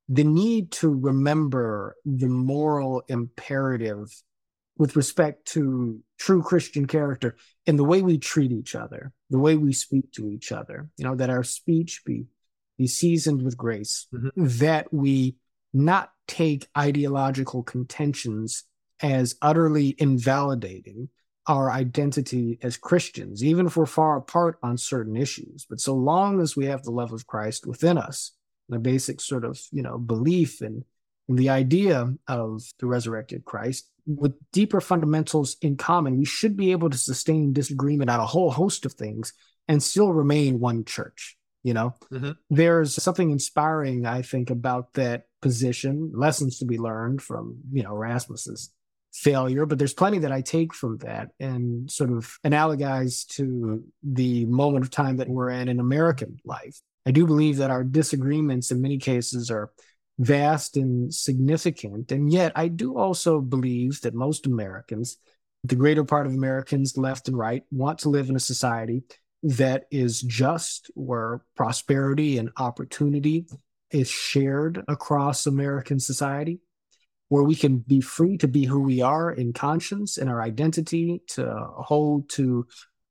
the 0.09 0.25
need 0.25 0.71
to 0.73 0.89
remember 0.89 1.97
the 2.05 2.29
moral 2.29 3.03
imperative 3.09 4.11
with 4.79 4.97
respect 4.97 5.45
to 5.47 6.01
true 6.19 6.43
Christian 6.43 6.87
character 6.87 7.37
in 7.67 7.77
the 7.77 7.85
way 7.85 8.01
we 8.01 8.17
treat 8.17 8.53
each 8.53 8.75
other, 8.75 9.13
the 9.29 9.39
way 9.39 9.57
we 9.57 9.73
speak 9.73 10.13
to 10.13 10.31
each 10.31 10.53
other, 10.53 10.89
you 10.97 11.05
know, 11.05 11.17
that 11.17 11.31
our 11.31 11.43
speech 11.43 12.03
be, 12.07 12.27
be 12.79 12.87
seasoned 12.87 13.43
with 13.43 13.57
grace, 13.57 14.07
mm-hmm. 14.15 14.29
that 14.37 14.93
we 14.93 15.37
not 15.75 16.11
take 16.27 16.69
ideological 16.77 17.63
contentions 17.63 18.65
as 19.03 19.37
utterly 19.43 19.95
invalidating 19.99 21.09
our 21.47 21.71
identity 21.71 22.59
as 22.63 22.77
Christians, 22.77 23.43
even 23.43 23.67
if 23.67 23.77
we're 23.77 23.87
far 23.87 24.17
apart 24.17 24.59
on 24.63 24.77
certain 24.77 25.17
issues. 25.17 25.67
But 25.69 25.81
so 25.81 25.95
long 25.95 26.41
as 26.41 26.57
we 26.57 26.67
have 26.67 26.83
the 26.83 26.91
love 26.91 27.13
of 27.13 27.27
Christ 27.27 27.67
within 27.67 27.97
us, 27.97 28.33
the 28.69 28.79
basic 28.79 29.21
sort 29.21 29.45
of, 29.45 29.61
you 29.71 29.83
know, 29.83 29.99
belief 29.99 30.63
in, 30.63 30.85
in 31.29 31.37
the 31.37 31.51
idea 31.51 32.13
of 32.27 32.63
the 32.79 32.87
resurrected 32.87 33.45
Christ, 33.45 33.91
with 34.07 34.35
deeper 34.53 34.81
fundamentals 34.81 35.57
in 35.61 35.77
common, 35.77 36.19
we 36.19 36.25
should 36.25 36.57
be 36.57 36.73
able 36.73 36.91
to 36.91 36.99
sustain 36.99 37.53
disagreement 37.53 38.11
on 38.11 38.21
a 38.21 38.27
whole 38.27 38.51
host 38.51 38.87
of 38.87 38.95
things 38.95 39.33
and 39.69 39.83
still 39.83 40.13
remain 40.13 40.61
one 40.61 40.85
church. 40.85 41.37
You 41.63 41.75
know, 41.75 41.95
mm-hmm. 42.11 42.31
there's 42.49 42.95
something 43.03 43.31
inspiring, 43.31 44.07
I 44.07 44.23
think, 44.23 44.49
about 44.49 44.95
that 44.95 45.25
position, 45.43 46.13
lessons 46.15 46.59
to 46.59 46.65
be 46.65 46.79
learned 46.79 47.21
from, 47.21 47.59
you 47.71 47.83
know, 47.83 47.91
Erasmus's 47.91 48.73
failure, 49.13 49.67
but 49.67 49.79
there's 49.79 49.93
plenty 49.93 50.19
that 50.21 50.33
I 50.33 50.41
take 50.41 50.73
from 50.73 50.99
that 50.99 51.31
and 51.41 51.91
sort 51.91 52.11
of 52.11 52.39
analogize 52.45 53.27
to 53.35 53.83
the 54.03 54.47
moment 54.47 54.85
of 54.85 54.91
time 54.91 55.17
that 55.17 55.29
we're 55.29 55.51
in 55.51 55.69
in 55.69 55.81
American 55.81 56.39
life. 56.45 56.81
I 57.09 57.11
do 57.11 57.27
believe 57.27 57.57
that 57.57 57.71
our 57.71 57.85
disagreements 57.85 58.71
in 58.71 58.83
many 58.83 58.99
cases 58.99 59.51
are 59.51 59.71
vast 60.19 60.77
and 60.77 61.13
significant. 61.13 62.13
And 62.13 62.31
yet, 62.31 62.53
I 62.55 62.69
do 62.69 62.99
also 62.99 63.41
believe 63.41 64.03
that 64.03 64.13
most 64.13 64.45
Americans, 64.45 65.17
the 65.65 65.75
greater 65.75 66.05
part 66.05 66.27
of 66.27 66.35
Americans, 66.35 66.99
left 66.99 67.27
and 67.27 67.39
right, 67.39 67.63
want 67.71 68.01
to 68.01 68.11
live 68.11 68.29
in 68.29 68.37
a 68.37 68.41
society 68.41 69.05
that 69.43 69.87
is 69.91 70.21
just, 70.21 70.91
where 70.97 71.41
prosperity 71.57 72.37
and 72.37 72.51
opportunity 72.59 73.47
is 73.91 74.11
shared 74.11 74.85
across 74.87 75.47
American 75.47 75.99
society, 75.99 76.61
where 77.31 77.45
we 77.45 77.55
can 77.55 77.79
be 77.79 78.03
free 78.03 78.37
to 78.37 78.49
be 78.49 78.67
who 78.67 78.81
we 78.81 79.01
are 79.01 79.31
in 79.31 79.55
conscience 79.55 80.19
and 80.19 80.29
our 80.29 80.43
identity, 80.43 81.23
to 81.29 81.69
hold 81.75 82.29
to 82.29 82.67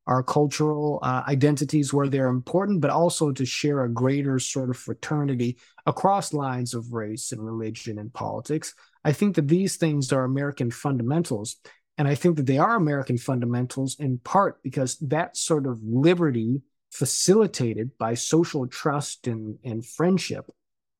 our 0.08 0.24
cultural 0.24 1.00
uh, 1.04 1.24
identities 1.28 1.94
where 1.94 2.08
they're 2.08 2.28
important, 2.30 2.82
but 2.82 2.90
also 2.90 3.32
to 3.32 3.46
share 3.46 3.84
a 3.84 3.90
greater 3.90 4.40
sort 4.40 4.70
of 4.70 4.78
fraternity 4.78 5.58
across 5.86 6.34
lines 6.34 6.74
of 6.74 6.94
race 6.94 7.32
and 7.32 7.46
religion 7.46 8.00
and 8.00 8.14
politics. 8.14 8.74
I 9.04 9.12
think 9.12 9.36
that 9.36 9.48
these 9.48 9.76
things 9.76 10.12
are 10.14 10.24
American 10.24 10.72
fundamentals. 10.72 11.58
And 11.98 12.08
I 12.08 12.16
think 12.16 12.38
that 12.38 12.46
they 12.46 12.58
are 12.58 12.76
American 12.76 13.18
fundamentals 13.18 13.98
in 14.00 14.20
part 14.20 14.64
because 14.64 14.98
that 15.00 15.36
sort 15.36 15.66
of 15.68 15.80
liberty 15.84 16.62
facilitated 16.92 17.92
by 17.98 18.14
social 18.14 18.68
trust 18.68 19.28
and, 19.28 19.58
and 19.64 19.86
friendship 19.86 20.50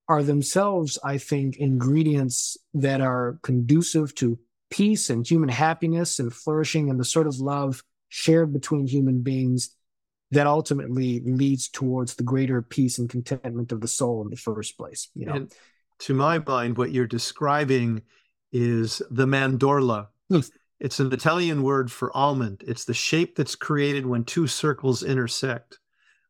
are 0.10 0.24
themselves, 0.24 0.98
I 1.04 1.18
think, 1.18 1.58
ingredients 1.58 2.58
that 2.74 3.02
are 3.02 3.40
conducive 3.42 4.16
to 4.16 4.40
peace 4.70 5.10
and 5.10 5.26
human 5.26 5.50
happiness 5.50 6.20
and 6.20 6.34
flourishing 6.34 6.90
and 6.90 7.00
the 7.00 7.06
sort 7.06 7.28
of 7.28 7.40
love 7.40 7.84
shared 8.10 8.54
between 8.54 8.88
human 8.88 9.22
beings 9.22 9.76
that 10.32 10.48
ultimately 10.48 11.22
leads 11.22 11.70
towards 11.70 12.16
the 12.16 12.24
greater 12.24 12.62
peace 12.62 13.00
and 13.00 13.10
contentment 13.10 13.72
of 13.72 13.82
the 13.82 13.88
soul 13.88 14.22
in 14.22 14.30
the 14.30 14.36
first 14.36 14.78
place. 14.78 15.10
You 15.16 15.26
know, 15.26 15.34
and 15.34 15.54
to 16.00 16.14
my 16.14 16.40
mind, 16.40 16.78
what 16.78 16.92
you're 16.92 17.08
describing 17.08 18.02
is 18.52 19.02
the 19.10 19.26
mandorla. 19.26 20.08
Hmm. 20.30 20.40
It's 20.80 21.00
an 21.00 21.12
Italian 21.12 21.64
word 21.64 21.92
for 21.92 22.16
almond. 22.16 22.64
It's 22.68 22.86
the 22.86 22.94
shape 22.94 23.36
that's 23.36 23.56
created 23.56 24.06
when 24.06 24.24
two 24.24 24.48
circles 24.48 25.02
intersect 25.02 25.80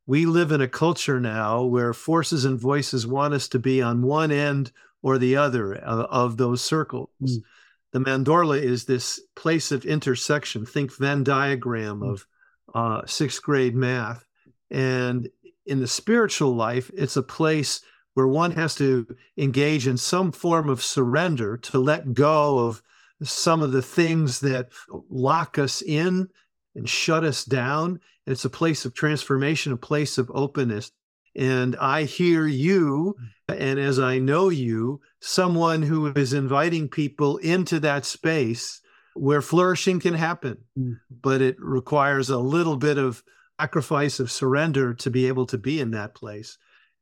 we 0.07 0.25
live 0.25 0.53
in 0.53 0.61
a 0.61 0.67
culture 0.67 1.19
now 1.19 1.63
where 1.63 1.93
forces 1.93 2.45
and 2.45 2.59
voices 2.59 3.05
want 3.05 3.33
us 3.33 3.49
to 3.49 3.59
be 3.59 3.81
on 3.81 4.01
one 4.01 4.31
end 4.31 4.71
or 5.03 5.17
the 5.17 5.35
other 5.35 5.75
of, 5.75 5.99
of 6.09 6.37
those 6.37 6.61
circles. 6.61 7.09
Mm. 7.21 7.43
The 7.93 7.99
mandorla 7.99 8.61
is 8.61 8.85
this 8.85 9.21
place 9.35 9.71
of 9.71 9.85
intersection. 9.85 10.65
Think 10.65 10.95
Venn 10.95 11.23
diagram 11.23 12.01
mm. 12.01 12.13
of 12.13 12.27
uh, 12.73 13.05
sixth 13.05 13.41
grade 13.41 13.75
math. 13.75 14.25
And 14.69 15.29
in 15.65 15.79
the 15.79 15.87
spiritual 15.87 16.55
life, 16.55 16.91
it's 16.93 17.17
a 17.17 17.23
place 17.23 17.81
where 18.13 18.27
one 18.27 18.51
has 18.51 18.75
to 18.75 19.05
engage 19.37 19.87
in 19.87 19.97
some 19.97 20.31
form 20.31 20.69
of 20.69 20.83
surrender 20.83 21.57
to 21.57 21.79
let 21.79 22.13
go 22.13 22.59
of 22.59 22.81
some 23.23 23.61
of 23.61 23.71
the 23.71 23.81
things 23.81 24.39
that 24.39 24.69
lock 25.09 25.57
us 25.57 25.81
in 25.81 26.27
and 26.75 26.89
shut 26.89 27.23
us 27.23 27.45
down. 27.45 27.99
And 28.25 28.33
it's 28.33 28.45
a 28.45 28.49
place 28.49 28.85
of 28.85 28.93
transformation, 28.93 29.71
a 29.71 29.77
place 29.77 30.17
of 30.17 30.31
openness. 30.33 30.91
And 31.37 31.75
I 31.79 32.03
hear 32.03 32.47
you, 32.47 33.15
and 33.47 33.79
as 33.79 33.99
I 33.99 34.17
know 34.17 34.49
you, 34.49 35.01
someone 35.21 35.83
who 35.83 36.07
is 36.07 36.33
inviting 36.33 36.89
people 36.89 37.37
into 37.37 37.79
that 37.81 38.05
space 38.05 38.81
where 39.13 39.41
flourishing 39.41 39.99
can 39.99 40.15
happen, 40.15 40.57
mm. 40.77 40.99
but 41.21 41.41
it 41.41 41.55
requires 41.59 42.29
a 42.29 42.37
little 42.37 42.75
bit 42.75 42.97
of 42.97 43.23
sacrifice 43.59 44.19
of 44.19 44.31
surrender 44.31 44.93
to 44.93 45.09
be 45.09 45.27
able 45.27 45.45
to 45.47 45.57
be 45.57 45.79
in 45.79 45.91
that 45.91 46.15
place. 46.15 46.57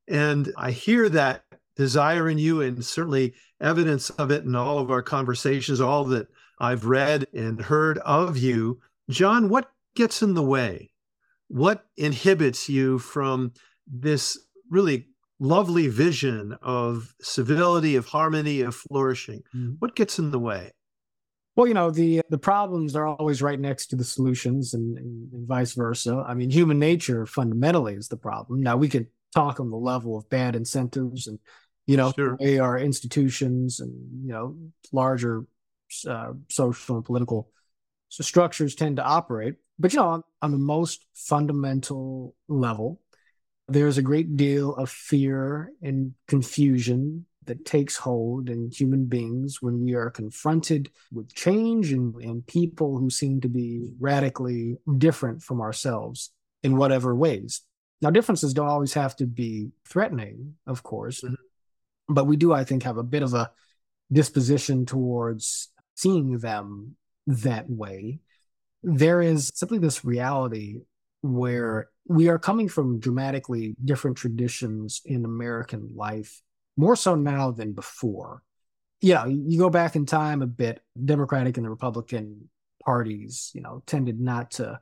And 0.08 0.52
I 0.58 0.72
hear 0.72 1.10
that 1.10 1.44
desire 1.76 2.30
in 2.30 2.38
you, 2.38 2.62
and 2.62 2.84
certainly 2.84 3.34
evidence 3.62 4.10
of 4.12 4.32
it 4.32 4.44
in 4.44 4.56
all 4.56 4.80
of 4.80 4.92
our 4.92 5.02
conversations, 5.02 5.82
all 5.82 6.06
that 6.06 6.28
I've 6.60 6.86
read 6.86 7.28
and 7.34 7.60
heard 7.62 7.98
of 8.00 8.38
you. 8.38 8.80
John, 9.10 9.50
what 9.50 9.72
gets 9.96 10.22
in 10.22 10.34
the 10.34 10.44
way? 10.44 10.92
What 11.48 11.86
inhibits 11.98 12.70
you 12.70 13.00
from 13.00 13.54
this 13.88 14.38
really 14.70 15.08
lovely 15.40 15.88
vision 15.88 16.58
of 16.62 17.14
civility, 17.22 17.96
of 17.96 18.06
harmony, 18.06 18.62
of 18.62 18.76
flourishing? 18.76 19.44
Mm-hmm. 19.56 19.74
What 19.80 19.96
gets 19.96 20.20
in 20.20 20.32
the 20.32 20.40
way? 20.40 20.72
Well, 21.56 21.68
you 21.68 21.74
know, 21.74 21.90
the 21.90 22.22
the 22.30 22.38
problems 22.38 22.96
are 22.96 23.08
always 23.08 23.42
right 23.42 23.60
next 23.60 23.88
to 23.88 23.96
the 23.96 24.04
solutions 24.04 24.74
and, 24.74 24.98
and, 24.98 25.32
and, 25.32 25.48
vice 25.48 25.74
versa. 25.74 26.24
I 26.28 26.34
mean, 26.34 26.50
human 26.50 26.80
nature 26.80 27.26
fundamentally 27.26 27.94
is 27.94 28.10
the 28.10 28.18
problem. 28.18 28.62
Now 28.62 28.76
we 28.76 28.90
can 28.90 29.08
talk 29.34 29.60
on 29.60 29.70
the 29.70 29.78
level 29.78 30.18
of 30.18 30.30
bad 30.30 30.56
incentives 30.56 31.28
and 31.28 31.40
you 31.86 31.96
know 31.96 32.12
sure. 32.12 32.36
way 32.40 32.60
our 32.60 32.78
institutions 32.78 33.80
and 33.80 33.94
you 34.26 34.34
know 34.34 34.58
larger 34.92 35.46
uh, 36.08 36.34
social 36.50 36.98
and 36.98 37.06
political 37.06 37.50
structures 38.10 38.76
tend 38.76 38.98
to 38.98 39.04
operate. 39.04 39.56
But 39.80 39.94
you 39.94 40.00
know, 40.00 40.08
on, 40.08 40.24
on 40.42 40.52
the 40.52 40.58
most 40.58 41.06
fundamental 41.14 42.36
level, 42.48 43.02
there's 43.68 43.98
a 43.98 44.04
great 44.04 44.38
deal 44.38 44.76
of 44.76 44.90
fear 44.90 45.72
and 45.82 46.14
confusion 46.28 47.26
that 47.46 47.66
takes 47.66 47.96
hold 47.96 48.50
in 48.50 48.72
human 48.72 49.06
beings 49.06 49.62
when 49.62 49.84
we 49.84 49.94
are 49.94 50.10
confronted 50.10 50.90
with 51.12 51.34
change 51.34 51.92
and, 51.92 52.16
and 52.16 52.46
people 52.48 52.98
who 52.98 53.10
seem 53.10 53.42
to 53.42 53.50
be 53.50 53.92
radically 54.00 54.78
different 54.98 55.44
from 55.44 55.62
ourselves 55.62 56.32
in 56.64 56.78
whatever 56.78 57.16
ways. 57.16 57.62
Now, 58.02 58.10
differences 58.10 58.54
don't 58.54 58.68
always 58.68 58.94
have 58.94 59.16
to 59.18 59.26
be 59.26 59.70
threatening, 59.88 60.56
of 60.68 60.84
course, 60.84 61.22
mm-hmm. 61.22 61.36
but 62.10 62.26
we 62.26 62.36
do, 62.36 62.52
I 62.54 62.64
think, 62.64 62.84
have 62.84 62.98
a 62.98 63.04
bit 63.04 63.24
of 63.24 63.34
a 63.34 63.52
disposition 64.12 64.86
towards 64.86 65.70
seeing 65.96 66.38
them 66.40 66.96
that 67.28 67.70
way. 67.70 68.20
There 68.84 69.22
is 69.22 69.52
simply 69.56 69.80
this 69.80 70.06
reality 70.06 70.82
where 71.34 71.90
we 72.08 72.30
are 72.30 72.40
coming 72.40 72.70
from 72.70 73.00
dramatically 73.00 73.76
different 73.84 74.18
traditions 74.18 75.02
in 75.06 75.26
American 75.26 75.90
life 75.96 76.42
more 76.78 76.96
so 76.96 77.16
now 77.16 77.52
than 77.52 77.74
before. 77.74 78.44
Yeah, 79.02 79.26
you 79.26 79.58
go 79.58 79.70
back 79.70 79.96
in 79.96 80.06
time 80.06 80.42
a 80.42 80.48
bit, 80.48 80.82
Democratic 81.04 81.58
and 81.58 81.66
the 81.66 81.70
Republican 81.70 82.50
parties, 82.84 83.52
you 83.54 83.62
know, 83.62 83.84
tended 83.86 84.20
not 84.20 84.52
to 84.52 84.80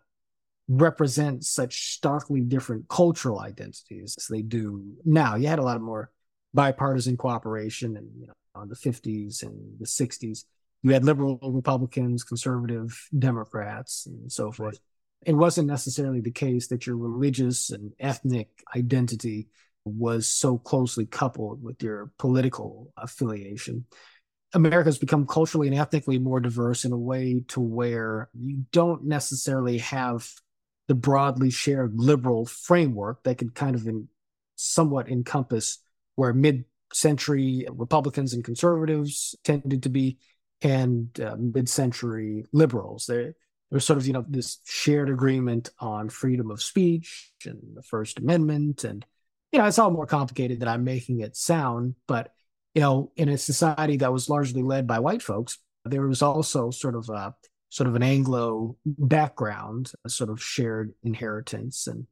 represent 0.67 1.43
such 1.43 1.93
starkly 1.93 2.41
different 2.41 2.87
cultural 2.87 3.39
identities 3.39 4.15
as 4.17 4.27
they 4.27 4.41
do 4.41 4.83
now. 5.03 5.35
You 5.35 5.47
had 5.47 5.59
a 5.59 5.63
lot 5.63 5.75
of 5.75 5.81
more 5.81 6.11
bipartisan 6.53 7.17
cooperation 7.17 7.97
and 7.97 8.09
you 8.19 8.27
know 8.27 8.65
the 8.65 8.75
50s 8.75 9.43
and 9.43 9.79
the 9.79 9.85
60s. 9.85 10.45
You 10.83 10.91
had 10.91 11.05
liberal 11.05 11.39
Republicans, 11.41 12.23
conservative 12.23 13.07
Democrats, 13.17 14.05
and 14.05 14.31
so 14.31 14.51
forth. 14.51 14.79
It 15.25 15.33
wasn't 15.33 15.67
necessarily 15.67 16.21
the 16.21 16.31
case 16.31 16.67
that 16.67 16.85
your 16.85 16.97
religious 16.97 17.69
and 17.69 17.93
ethnic 17.99 18.49
identity 18.75 19.47
was 19.85 20.27
so 20.27 20.57
closely 20.57 21.05
coupled 21.05 21.63
with 21.63 21.81
your 21.83 22.11
political 22.17 22.91
affiliation. 22.97 23.85
America's 24.53 24.97
become 24.97 25.25
culturally 25.25 25.67
and 25.67 25.77
ethnically 25.77 26.19
more 26.19 26.39
diverse 26.39 26.85
in 26.85 26.91
a 26.91 26.97
way 26.97 27.43
to 27.49 27.59
where 27.59 28.29
you 28.33 28.65
don't 28.71 29.03
necessarily 29.03 29.79
have 29.79 30.29
the 30.87 30.95
broadly 30.95 31.49
shared 31.49 31.93
liberal 31.95 32.45
framework 32.45 33.23
that 33.23 33.37
could 33.37 33.55
kind 33.55 33.75
of 33.75 33.87
in, 33.87 34.07
somewhat 34.55 35.09
encompass 35.09 35.79
where 36.15 36.33
mid-century 36.33 37.65
Republicans 37.71 38.33
and 38.33 38.43
conservatives 38.43 39.35
tended 39.43 39.83
to 39.83 39.89
be, 39.89 40.17
and 40.61 41.19
uh, 41.19 41.35
mid-century 41.37 42.45
liberals. 42.53 43.05
There, 43.07 43.35
there's 43.73 43.85
sort 43.85 43.99
of 43.99 44.07
you 44.07 44.13
know 44.13 44.23
this 44.29 44.59
shared 44.63 45.09
agreement 45.09 45.69
on 45.79 46.07
freedom 46.07 46.51
of 46.51 46.61
speech 46.61 47.33
and 47.45 47.59
the 47.75 47.83
First 47.83 48.19
Amendment 48.19 48.85
and 48.85 49.05
you 49.53 49.59
know, 49.59 49.65
it's 49.65 49.77
all 49.77 49.91
more 49.91 50.07
complicated 50.07 50.59
than 50.59 50.67
I'm 50.67 50.83
making 50.83 51.19
it 51.19 51.37
sound. 51.37 51.93
But, 52.07 52.33
you 52.73 52.81
know, 52.81 53.11
in 53.15 53.29
a 53.29 53.37
society 53.37 53.97
that 53.97 54.11
was 54.11 54.27
largely 54.27 54.63
led 54.63 54.87
by 54.87 54.97
white 54.97 55.21
folks, 55.21 55.59
there 55.85 56.07
was 56.07 56.23
also 56.23 56.71
sort 56.71 56.95
of 56.95 57.07
a 57.09 57.35
sort 57.69 57.87
of 57.87 57.95
an 57.95 58.03
Anglo 58.03 58.75
background, 58.85 59.91
a 60.03 60.09
sort 60.09 60.31
of 60.31 60.41
shared 60.41 60.93
inheritance 61.03 61.87
and 61.87 62.07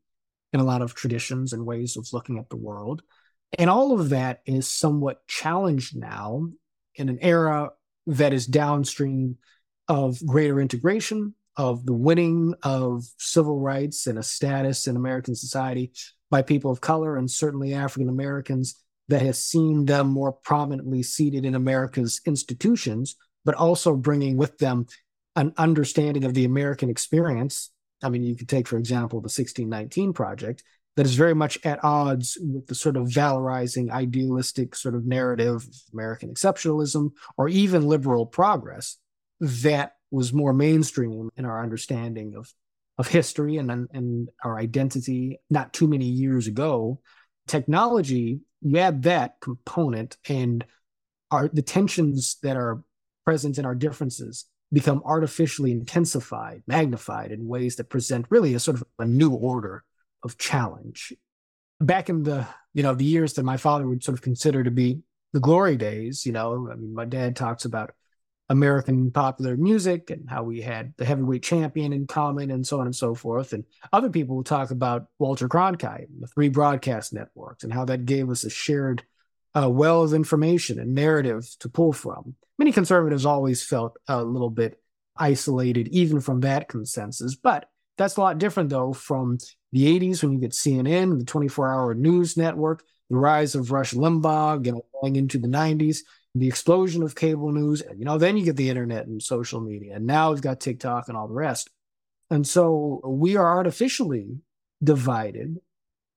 and 0.53 0.61
a 0.61 0.65
lot 0.65 0.81
of 0.81 0.93
traditions 0.93 1.53
and 1.53 1.65
ways 1.65 1.97
of 1.97 2.07
looking 2.13 2.37
at 2.37 2.49
the 2.49 2.57
world. 2.57 3.01
And 3.57 3.69
all 3.69 3.99
of 3.99 4.09
that 4.09 4.41
is 4.45 4.67
somewhat 4.67 5.25
challenged 5.25 5.95
now 5.95 6.49
in 6.95 7.09
an 7.09 7.19
era 7.21 7.71
that 8.05 8.33
is 8.33 8.45
downstream 8.45 9.37
of 9.87 10.23
greater 10.25 10.59
integration, 10.59 11.33
of 11.57 11.85
the 11.85 11.93
winning 11.93 12.53
of 12.63 13.03
civil 13.17 13.59
rights 13.59 14.07
and 14.07 14.17
a 14.17 14.23
status 14.23 14.87
in 14.87 14.95
American 14.95 15.35
society 15.35 15.91
by 16.29 16.41
people 16.41 16.71
of 16.71 16.81
color 16.81 17.17
and 17.17 17.29
certainly 17.29 17.73
African 17.73 18.09
Americans 18.09 18.81
that 19.09 19.21
has 19.21 19.43
seen 19.43 19.85
them 19.85 20.07
more 20.07 20.31
prominently 20.31 21.03
seated 21.03 21.45
in 21.45 21.55
America's 21.55 22.21
institutions, 22.25 23.17
but 23.43 23.55
also 23.55 23.95
bringing 23.95 24.37
with 24.37 24.57
them 24.57 24.85
an 25.35 25.53
understanding 25.57 26.23
of 26.23 26.33
the 26.33 26.45
American 26.45 26.89
experience. 26.89 27.71
I 28.01 28.09
mean, 28.09 28.23
you 28.23 28.35
could 28.35 28.49
take, 28.49 28.67
for 28.67 28.77
example, 28.77 29.19
the 29.19 29.25
1619 29.25 30.13
Project, 30.13 30.63
that 30.95 31.05
is 31.05 31.15
very 31.15 31.35
much 31.35 31.57
at 31.65 31.83
odds 31.83 32.37
with 32.41 32.67
the 32.67 32.75
sort 32.75 32.97
of 32.97 33.07
valorizing, 33.07 33.89
idealistic 33.91 34.75
sort 34.75 34.95
of 34.95 35.05
narrative 35.05 35.55
of 35.55 35.67
American 35.93 36.33
exceptionalism 36.33 37.11
or 37.37 37.47
even 37.47 37.87
liberal 37.87 38.25
progress 38.25 38.97
that 39.39 39.93
was 40.11 40.33
more 40.33 40.53
mainstream 40.53 41.29
in 41.35 41.45
our 41.45 41.63
understanding 41.63 42.35
of 42.35 42.53
of 42.97 43.07
history 43.07 43.57
and 43.57 43.71
and 43.71 44.29
our 44.43 44.59
identity 44.59 45.39
not 45.49 45.73
too 45.73 45.87
many 45.87 46.05
years 46.05 46.47
ago. 46.47 46.99
Technology 47.47 48.41
you 48.61 48.77
add 48.77 49.03
that 49.03 49.39
component 49.41 50.17
and 50.29 50.63
our 51.31 51.47
the 51.47 51.63
tensions 51.63 52.37
that 52.43 52.57
are 52.57 52.83
present 53.25 53.57
in 53.57 53.65
our 53.65 53.75
differences 53.75 54.45
become 54.71 55.01
artificially 55.05 55.71
intensified 55.71 56.61
magnified 56.67 57.31
in 57.31 57.47
ways 57.47 57.75
that 57.77 57.89
present 57.89 58.25
really 58.29 58.53
a 58.53 58.59
sort 58.59 58.77
of 58.77 58.83
a 58.99 59.05
new 59.05 59.31
order 59.31 59.83
of 60.23 60.37
challenge. 60.37 61.13
Back 61.79 62.09
in 62.09 62.23
the 62.23 62.47
you 62.73 62.83
know 62.83 62.93
the 62.93 63.05
years 63.05 63.33
that 63.33 63.43
my 63.43 63.57
father 63.57 63.87
would 63.87 64.03
sort 64.03 64.17
of 64.17 64.21
consider 64.21 64.63
to 64.63 64.71
be 64.71 65.01
the 65.33 65.39
glory 65.39 65.77
days 65.77 66.25
you 66.25 66.31
know 66.31 66.69
i 66.71 66.75
mean 66.75 66.93
my 66.93 67.05
dad 67.05 67.35
talks 67.35 67.65
about 67.65 67.93
American 68.51 69.09
popular 69.11 69.55
music 69.55 70.09
and 70.09 70.29
how 70.29 70.43
we 70.43 70.59
had 70.59 70.93
the 70.97 71.05
heavyweight 71.05 71.41
champion 71.41 71.93
in 71.93 72.05
common 72.05 72.51
and 72.51 72.67
so 72.67 72.81
on 72.81 72.85
and 72.85 72.95
so 72.95 73.15
forth. 73.15 73.53
And 73.53 73.63
other 73.93 74.09
people 74.09 74.35
will 74.35 74.43
talk 74.43 74.71
about 74.71 75.05
Walter 75.19 75.47
Cronkite 75.47 76.09
and 76.09 76.21
the 76.21 76.27
three 76.27 76.49
broadcast 76.49 77.13
networks 77.13 77.63
and 77.63 77.71
how 77.71 77.85
that 77.85 78.05
gave 78.05 78.29
us 78.29 78.43
a 78.43 78.49
shared 78.49 79.03
uh, 79.55 79.69
well 79.69 80.03
of 80.03 80.13
information 80.13 80.79
and 80.79 80.93
narrative 80.93 81.47
to 81.59 81.69
pull 81.69 81.93
from. 81.93 82.35
Many 82.57 82.73
conservatives 82.73 83.25
always 83.25 83.63
felt 83.63 83.97
a 84.09 84.21
little 84.21 84.49
bit 84.49 84.77
isolated, 85.15 85.87
even 85.87 86.19
from 86.19 86.41
that 86.41 86.67
consensus. 86.67 87.35
But 87.35 87.69
that's 87.97 88.17
a 88.17 88.21
lot 88.21 88.37
different, 88.37 88.69
though, 88.69 88.91
from 88.91 89.37
the 89.71 89.97
80s 89.97 90.21
when 90.21 90.33
you 90.33 90.39
get 90.39 90.51
CNN, 90.51 91.19
the 91.19 91.25
24 91.25 91.73
hour 91.73 91.93
news 91.93 92.35
network, 92.35 92.83
the 93.09 93.15
rise 93.15 93.55
of 93.55 93.71
Rush 93.71 93.93
Limbaugh, 93.93 94.65
you 94.65 94.73
know, 94.73 94.85
going 95.01 95.15
into 95.15 95.37
the 95.37 95.47
90s 95.47 95.99
the 96.33 96.47
explosion 96.47 97.03
of 97.03 97.15
cable 97.15 97.51
news, 97.51 97.83
you 97.97 98.05
know, 98.05 98.17
then 98.17 98.37
you 98.37 98.45
get 98.45 98.55
the 98.55 98.69
internet 98.69 99.05
and 99.07 99.21
social 99.21 99.59
media, 99.59 99.95
and 99.95 100.05
now 100.05 100.31
we've 100.31 100.41
got 100.41 100.59
TikTok 100.61 101.09
and 101.09 101.17
all 101.17 101.27
the 101.27 101.33
rest. 101.33 101.69
And 102.29 102.47
so 102.47 103.01
we 103.03 103.35
are 103.35 103.57
artificially 103.57 104.37
divided. 104.81 105.59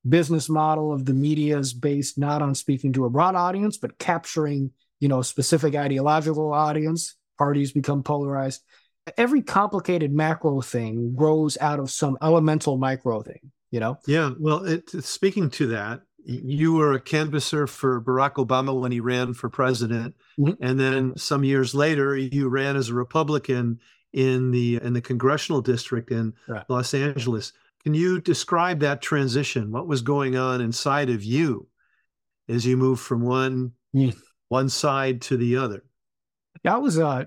Business 0.08 0.48
model 0.48 0.92
of 0.92 1.06
the 1.06 1.14
media 1.14 1.58
is 1.58 1.72
based 1.72 2.18
not 2.18 2.42
on 2.42 2.54
speaking 2.54 2.92
to 2.92 3.06
a 3.06 3.10
broad 3.10 3.34
audience, 3.34 3.76
but 3.78 3.98
capturing, 3.98 4.70
you 5.00 5.08
know, 5.08 5.20
a 5.20 5.24
specific 5.24 5.74
ideological 5.74 6.52
audience. 6.52 7.16
Parties 7.36 7.72
become 7.72 8.04
polarized. 8.04 8.62
every 9.16 9.42
complicated 9.42 10.12
macro 10.12 10.60
thing 10.60 11.14
grows 11.14 11.58
out 11.60 11.80
of 11.80 11.90
some 11.90 12.16
elemental 12.22 12.76
micro 12.76 13.22
thing, 13.22 13.50
you 13.70 13.80
know? 13.80 13.98
Yeah. 14.06 14.30
Well, 14.38 14.64
it, 14.64 14.88
speaking 15.04 15.50
to 15.50 15.66
that, 15.68 16.02
you 16.25 16.75
were 16.75 16.95
a 16.95 17.01
canvasser 17.01 17.66
for 17.66 18.01
Barack 18.01 18.35
Obama 18.35 18.79
when 18.79 18.93
he 18.93 19.01
ran 19.01 19.35
for 19.35 19.49
president, 19.51 20.14
mm-hmm. 20.39 20.62
and 20.62 20.81
then 20.81 21.16
some 21.16 21.45
years 21.45 21.75
later, 21.75 22.16
you 22.16 22.49
ran 22.49 22.77
as 22.77 22.89
a 22.89 22.95
Republican 22.95 23.81
in 24.12 24.51
the 24.51 24.81
in 24.83 24.95
the 24.95 25.01
congressional 25.01 25.61
district 25.61 26.11
in 26.11 26.33
right. 26.49 26.64
Los 26.68 26.95
Angeles. 26.95 27.53
Can 27.83 27.93
you 27.93 28.20
describe 28.20 28.81
that 28.81 29.03
transition? 29.03 29.70
What 29.70 29.87
was 29.87 30.01
going 30.01 30.37
on 30.37 30.62
inside 30.62 31.11
of 31.11 31.22
you 31.22 31.68
as 32.49 32.64
you 32.64 32.77
moved 32.77 33.03
from 33.03 33.22
one 33.22 33.72
mm. 33.95 34.16
one 34.49 34.68
side 34.70 35.20
to 35.22 35.37
the 35.37 35.57
other? 35.57 35.85
Yeah, 36.64 36.77
I 36.77 36.79
was 36.79 36.99
uh, 36.99 37.25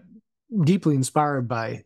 deeply 0.64 0.96
inspired 0.96 1.48
by 1.48 1.84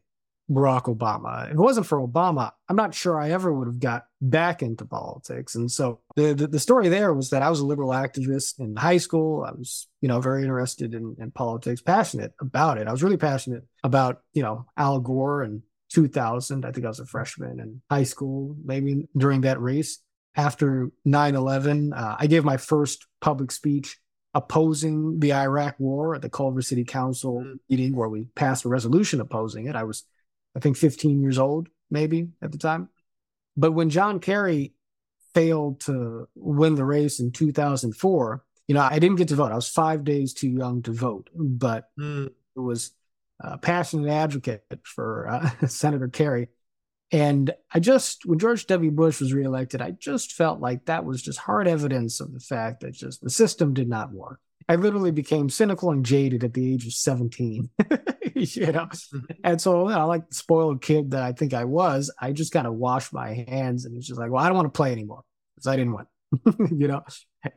Barack 0.52 0.84
Obama. 0.84 1.46
If 1.46 1.54
it 1.54 1.58
wasn't 1.58 1.86
for 1.86 2.06
Obama, 2.06 2.52
I'm 2.68 2.76
not 2.76 2.94
sure 2.94 3.20
I 3.20 3.32
ever 3.32 3.54
would 3.54 3.68
have 3.68 3.80
got 3.80 4.06
back 4.20 4.62
into 4.62 4.86
politics. 4.86 5.56
And 5.56 5.72
so 5.72 6.02
the, 6.16 6.34
the, 6.34 6.48
the 6.48 6.60
story 6.60 6.90
there 6.90 7.14
was 7.14 7.30
that 7.30 7.42
I 7.42 7.50
was 7.50 7.60
a 7.60 7.66
liberal 7.66 7.90
activist 7.90 8.60
in 8.60 8.76
high 8.76 8.98
school. 8.98 9.44
I 9.44 9.52
was, 9.52 9.88
you 10.02 10.08
know, 10.08 10.20
very 10.20 10.42
interested 10.42 10.94
in, 10.94 11.16
in 11.20 11.32
politics, 11.32 11.82
passionate 11.82 12.34
about 12.42 12.78
it. 12.78 12.88
I 12.88 12.92
was 12.92 13.04
really 13.04 13.18
passionate 13.18 13.64
about, 13.84 14.22
you 14.34 14.44
know, 14.44 14.66
Al 14.78 15.00
Gore 15.00 15.42
and 15.44 15.62
2000. 15.90 16.66
I 16.66 16.72
think 16.72 16.86
I 16.86 16.90
was 16.90 17.00
a 17.00 17.06
freshman 17.06 17.60
in 17.60 17.82
high 17.90 18.04
school, 18.04 18.56
maybe 18.64 19.08
during 19.16 19.42
that 19.42 19.62
race. 19.62 20.00
After 20.36 20.90
9 21.04 21.36
11, 21.36 21.92
uh, 21.94 22.16
I 22.18 22.28
gave 22.28 22.46
my 22.46 22.56
first 22.56 23.06
public 23.20 23.52
speech 23.52 23.98
opposing 24.34 25.20
the 25.20 25.34
Iraq 25.34 25.76
war 25.78 26.16
at 26.16 26.22
the 26.22 26.30
Culver 26.30 26.62
City 26.62 26.86
Council 26.86 27.44
mm. 27.46 27.56
meeting 27.70 27.96
where 27.96 28.08
we 28.08 28.28
passed 28.36 28.66
a 28.66 28.70
resolution 28.70 29.20
opposing 29.20 29.68
it. 29.68 29.76
I 29.76 29.84
was, 29.84 30.04
I 30.56 30.60
think, 30.60 30.78
15 30.78 31.22
years 31.22 31.38
old, 31.38 31.70
maybe 31.90 32.30
at 32.42 32.52
the 32.52 32.58
time. 32.58 32.90
But 33.58 33.72
when 33.72 33.90
John 33.90 34.20
Kerry 34.20 34.74
failed 35.34 35.82
to 35.82 36.28
win 36.36 36.76
the 36.76 36.86
race 36.86 37.20
in 37.20 37.32
2004, 37.32 38.44
you 38.68 38.76
know, 38.76 38.88
I 38.90 39.00
didn't 39.00 39.18
get 39.18 39.28
to 39.30 39.36
vote. 39.36 39.52
I 39.52 39.56
was 39.56 39.68
five 39.68 40.04
days 40.04 40.34
too 40.34 40.50
young 40.50 40.82
to 40.84 40.92
vote, 40.92 41.30
but 41.34 41.90
mm. 42.00 42.28
it 42.28 42.60
was 42.60 42.92
a 43.40 43.58
passionate 43.58 44.10
advocate 44.10 44.64
for 44.84 45.28
uh, 45.28 45.50
Senator 45.68 46.08
Kerry. 46.08 46.48
And 47.12 47.54
I 47.74 47.80
just, 47.80 48.26
when 48.26 48.40
George 48.40 48.68
W. 48.68 48.92
Bush 48.92 49.20
was 49.20 49.34
reelected, 49.34 49.82
I 49.82 49.92
just 49.92 50.32
felt 50.32 50.62
like 50.62 50.86
that 50.86 51.04
was 51.04 51.22
just 51.22 51.40
hard 51.40 51.68
evidence 51.68 52.22
of 52.22 52.34
the 52.34 52.40
fact 52.40 52.82
that 52.82 52.94
just 52.94 53.22
the 53.22 53.30
system 53.30 53.74
did 53.74 53.90
not 53.90 54.14
work. 54.14 54.40
I 54.72 54.76
literally 54.76 55.12
became 55.12 55.50
cynical 55.50 55.92
and 55.92 56.06
jaded 56.06 56.46
at 56.46 56.54
the 56.54 56.74
age 56.74 56.86
of 56.86 56.94
17. 56.94 57.70
you 58.36 58.72
know, 58.72 58.86
mm-hmm. 58.86 59.20
and 59.44 59.60
so 59.60 59.90
you 59.90 59.96
know, 59.96 60.08
like 60.08 60.30
the 60.30 60.36
spoiled 60.36 60.82
kid 60.82 61.12
that 61.12 61.24
I 61.24 61.34
think 61.34 61.54
I 61.54 61.66
was, 61.66 62.10
I 62.18 62.32
just 62.32 62.54
kind 62.54 62.66
of 62.66 62.76
washed 62.76 63.12
my 63.12 63.46
hands 63.50 63.84
and 63.84 63.98
it's 63.98 64.08
just 64.08 64.18
like, 64.18 64.32
well, 64.32 64.42
I 64.42 64.48
don't 64.48 64.56
want 64.56 64.74
to 64.74 64.78
play 64.78 64.94
anymore 64.94 65.24
because 65.56 65.68
I 65.68 65.76
didn't 65.76 65.94
win, 65.94 66.06
you 66.80 66.88
know. 66.88 67.04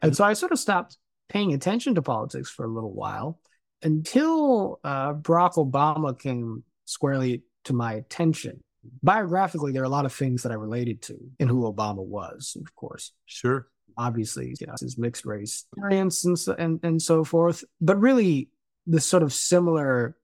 And 0.03 0.17
so 0.17 0.25
I 0.25 0.33
sort 0.33 0.51
of 0.51 0.59
stopped 0.59 0.97
paying 1.29 1.55
attention 1.55 1.95
to 1.95 2.03
politics 2.03 2.51
for 2.51 2.65
a 2.65 2.69
little 2.69 2.93
while 2.93 3.39
until 3.81 4.81
uh, 4.83 5.15
Barack 5.15 5.55
Obama 5.55 6.19
came 6.19 6.65
squarely 6.85 7.45
to 7.67 7.75
my 7.75 7.93
attention 7.93 8.61
biographically, 9.03 9.73
there 9.73 9.83
are 9.83 9.87
a 9.87 9.91
lot 9.91 10.05
of 10.05 10.12
things 10.12 10.43
that 10.43 10.53
I 10.53 10.57
related 10.57 11.01
to 11.03 11.17
in 11.39 11.49
who 11.49 11.62
Obama 11.62 12.05
was, 12.05 12.57
of 12.61 12.75
course. 12.75 13.12
Sure. 13.25 13.67
Obviously, 13.97 14.55
you 14.61 14.66
know, 14.66 14.74
his 14.80 14.99
mixed 14.99 15.24
race 15.24 15.66
experience 15.72 16.24
and 16.24 16.39
so, 16.39 16.55
and, 16.59 16.80
and 16.82 17.01
so 17.01 17.24
forth. 17.24 17.64
But 17.80 18.01
really, 18.01 18.51
the 18.87 19.01
sort 19.01 19.22
of 19.22 19.32
similar 19.32 20.16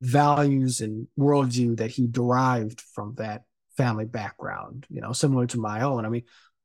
values 0.00 0.80
and 0.80 1.08
worldview 1.18 1.78
that 1.78 1.90
he 1.90 2.06
derived 2.06 2.80
from 2.80 3.14
that 3.16 3.44
family 3.76 4.04
background, 4.04 4.86
you 4.88 5.00
know, 5.00 5.12
similar 5.12 5.46
to 5.48 5.58
my 5.58 5.82
own. 5.82 6.04
I 6.06 6.08
mean, 6.08 6.24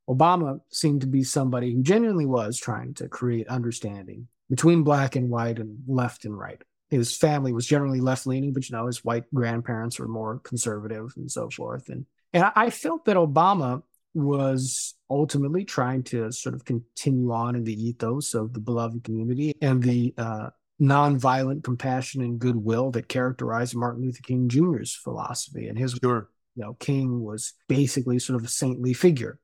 Obama 0.09 0.59
seemed 0.71 1.01
to 1.01 1.07
be 1.07 1.23
somebody 1.23 1.73
who 1.73 1.81
genuinely 1.81 2.25
was 2.25 2.57
trying 2.57 2.93
to 2.95 3.07
create 3.07 3.47
understanding 3.47 4.27
between 4.49 4.83
black 4.83 5.15
and 5.15 5.29
white 5.29 5.59
and 5.59 5.79
left 5.87 6.25
and 6.25 6.37
right 6.37 6.61
his 6.93 7.15
family 7.15 7.53
was 7.53 7.65
generally 7.65 8.01
left 8.01 8.27
leaning, 8.27 8.53
but 8.53 8.69
you 8.69 8.75
know, 8.75 8.85
his 8.85 9.03
white 9.03 9.23
grandparents 9.33 9.99
were 9.99 10.07
more 10.07 10.39
conservative 10.39 11.11
and 11.15 11.31
so 11.31 11.49
forth. 11.49 11.89
And 11.89 12.05
and 12.31 12.51
I 12.55 12.69
felt 12.69 13.05
that 13.05 13.17
Obama 13.17 13.83
was 14.13 14.95
ultimately 15.09 15.65
trying 15.65 16.03
to 16.03 16.31
sort 16.31 16.55
of 16.55 16.65
continue 16.65 17.31
on 17.31 17.55
in 17.55 17.63
the 17.63 17.81
ethos 17.81 18.33
of 18.33 18.53
the 18.53 18.59
beloved 18.59 19.03
community 19.03 19.53
and 19.61 19.81
the 19.81 20.13
uh, 20.17 20.49
nonviolent 20.81 21.63
compassion 21.63 22.21
and 22.21 22.39
goodwill 22.39 22.91
that 22.91 23.07
characterized 23.07 23.75
Martin 23.75 24.03
Luther 24.03 24.21
King 24.23 24.49
Jr.'s 24.49 24.95
philosophy. 24.95 25.67
And 25.67 25.77
his, 25.77 25.93
sure. 26.03 26.29
you 26.55 26.63
know, 26.63 26.73
King 26.75 27.21
was 27.23 27.53
basically 27.67 28.19
sort 28.19 28.39
of 28.39 28.45
a 28.45 28.49
saintly 28.49 28.93
figure 28.93 29.39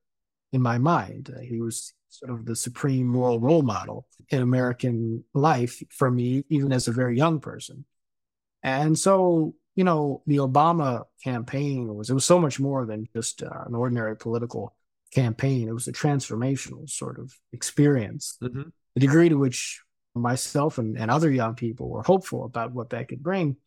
in 0.51 0.61
my 0.61 0.77
mind. 0.77 1.33
Uh, 1.35 1.41
he 1.41 1.59
was 1.59 1.93
sort 2.09 2.31
of 2.31 2.45
the 2.45 2.55
supreme 2.55 3.07
moral 3.07 3.39
role 3.39 3.61
model 3.61 4.07
in 4.29 4.41
American 4.41 5.23
life 5.33 5.81
for 5.91 6.09
me, 6.09 6.43
even 6.49 6.71
as 6.71 6.87
a 6.87 6.91
very 6.91 7.15
young 7.17 7.39
person. 7.39 7.85
And 8.63 8.97
so, 8.97 9.55
you 9.75 9.83
know, 9.83 10.23
the 10.27 10.37
Obama 10.37 11.05
campaign 11.23 11.93
was, 11.95 12.09
it 12.09 12.13
was 12.13 12.25
so 12.25 12.39
much 12.39 12.59
more 12.59 12.85
than 12.85 13.07
just 13.15 13.43
uh, 13.43 13.63
an 13.65 13.75
ordinary 13.75 14.15
political 14.15 14.75
campaign. 15.13 15.67
It 15.67 15.73
was 15.73 15.87
a 15.87 15.93
transformational 15.93 16.89
sort 16.89 17.19
of 17.19 17.33
experience. 17.53 18.37
Mm-hmm. 18.41 18.69
The 18.95 18.99
degree 18.99 19.29
to 19.29 19.35
which 19.35 19.81
myself 20.15 20.77
and, 20.77 20.97
and 20.97 21.09
other 21.09 21.31
young 21.31 21.55
people 21.55 21.89
were 21.89 22.03
hopeful 22.03 22.43
about 22.43 22.73
what 22.73 22.89
that 22.89 23.07
could 23.07 23.23
bring 23.23 23.57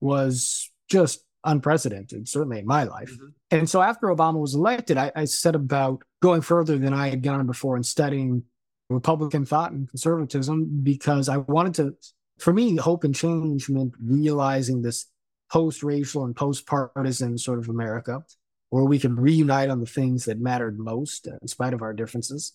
was 0.00 0.70
just 0.88 1.24
unprecedented, 1.44 2.28
certainly 2.28 2.58
in 2.58 2.66
my 2.66 2.84
life. 2.84 3.12
Mm-hmm. 3.12 3.26
And 3.50 3.70
so 3.70 3.80
after 3.80 4.08
Obama 4.08 4.40
was 4.40 4.54
elected, 4.54 4.96
I, 4.96 5.12
I 5.14 5.24
set 5.24 5.54
about 5.54 6.02
going 6.22 6.40
further 6.40 6.78
than 6.78 6.92
I 6.92 7.08
had 7.08 7.22
gone 7.22 7.46
before 7.46 7.76
and 7.76 7.86
studying 7.86 8.44
Republican 8.90 9.44
thought 9.44 9.72
and 9.72 9.88
conservatism 9.88 10.80
because 10.82 11.28
I 11.28 11.38
wanted 11.38 11.74
to, 11.74 11.94
for 12.38 12.52
me, 12.52 12.76
hope 12.76 13.04
and 13.04 13.14
change 13.14 13.68
meant 13.68 13.94
realizing 14.02 14.82
this 14.82 15.06
post 15.54 15.84
racial 15.84 16.24
and 16.24 16.34
post 16.34 16.66
partisan 16.66 17.38
sort 17.38 17.60
of 17.60 17.68
America 17.68 18.24
where 18.70 18.82
we 18.82 18.98
could 18.98 19.20
reunite 19.20 19.70
on 19.70 19.78
the 19.78 19.86
things 19.86 20.24
that 20.24 20.40
mattered 20.40 20.80
most 20.80 21.28
uh, 21.28 21.36
in 21.40 21.46
spite 21.46 21.72
of 21.72 21.80
our 21.80 21.92
differences. 21.92 22.54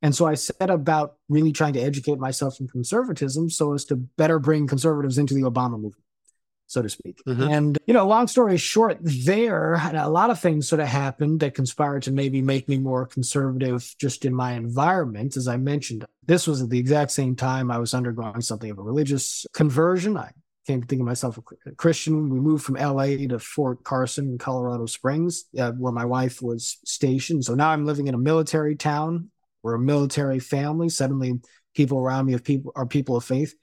And 0.00 0.14
so 0.14 0.24
I 0.24 0.32
set 0.32 0.70
about 0.70 1.16
really 1.28 1.52
trying 1.52 1.74
to 1.74 1.80
educate 1.80 2.18
myself 2.18 2.58
in 2.58 2.66
conservatism 2.66 3.50
so 3.50 3.74
as 3.74 3.84
to 3.86 3.96
better 3.96 4.38
bring 4.38 4.66
conservatives 4.66 5.18
into 5.18 5.34
the 5.34 5.42
Obama 5.42 5.72
movement 5.72 6.04
so 6.70 6.82
to 6.82 6.88
speak. 6.88 7.22
Mm-hmm. 7.26 7.48
And, 7.48 7.78
you 7.86 7.94
know, 7.94 8.06
long 8.06 8.28
story 8.28 8.58
short, 8.58 8.98
there, 9.00 9.74
a 9.74 10.08
lot 10.08 10.28
of 10.28 10.38
things 10.38 10.68
sort 10.68 10.80
of 10.82 10.86
happened 10.86 11.40
that 11.40 11.54
conspired 11.54 12.02
to 12.02 12.12
maybe 12.12 12.42
make 12.42 12.68
me 12.68 12.76
more 12.76 13.06
conservative 13.06 13.94
just 13.98 14.26
in 14.26 14.34
my 14.34 14.52
environment. 14.52 15.38
As 15.38 15.48
I 15.48 15.56
mentioned, 15.56 16.04
this 16.26 16.46
was 16.46 16.60
at 16.60 16.68
the 16.68 16.78
exact 16.78 17.10
same 17.10 17.36
time 17.36 17.70
I 17.70 17.78
was 17.78 17.94
undergoing 17.94 18.42
something 18.42 18.70
of 18.70 18.78
a 18.78 18.82
religious 18.82 19.46
conversion. 19.54 20.18
I 20.18 20.32
came 20.68 20.82
to 20.82 20.86
think 20.86 21.00
of 21.00 21.06
myself 21.06 21.38
a 21.66 21.72
Christian. 21.72 22.28
We 22.28 22.40
moved 22.40 22.62
from 22.62 22.76
LA 22.76 23.06
to 23.28 23.38
Fort 23.38 23.82
Carson 23.84 24.32
in 24.32 24.38
Colorado 24.38 24.84
Springs, 24.84 25.44
uh, 25.58 25.72
where 25.72 25.94
my 25.94 26.04
wife 26.04 26.42
was 26.42 26.76
stationed. 26.84 27.46
So 27.46 27.54
now 27.54 27.70
I'm 27.70 27.86
living 27.86 28.06
in 28.06 28.14
a 28.14 28.18
military 28.18 28.76
town. 28.76 29.30
We're 29.62 29.74
a 29.74 29.80
military 29.80 30.38
family. 30.38 30.90
Suddenly, 30.90 31.40
people 31.74 31.98
around 31.98 32.26
me 32.26 32.34
are 32.34 32.38
people 32.38 32.72
are 32.76 32.84
people 32.84 33.16
of 33.16 33.24
faith. 33.24 33.54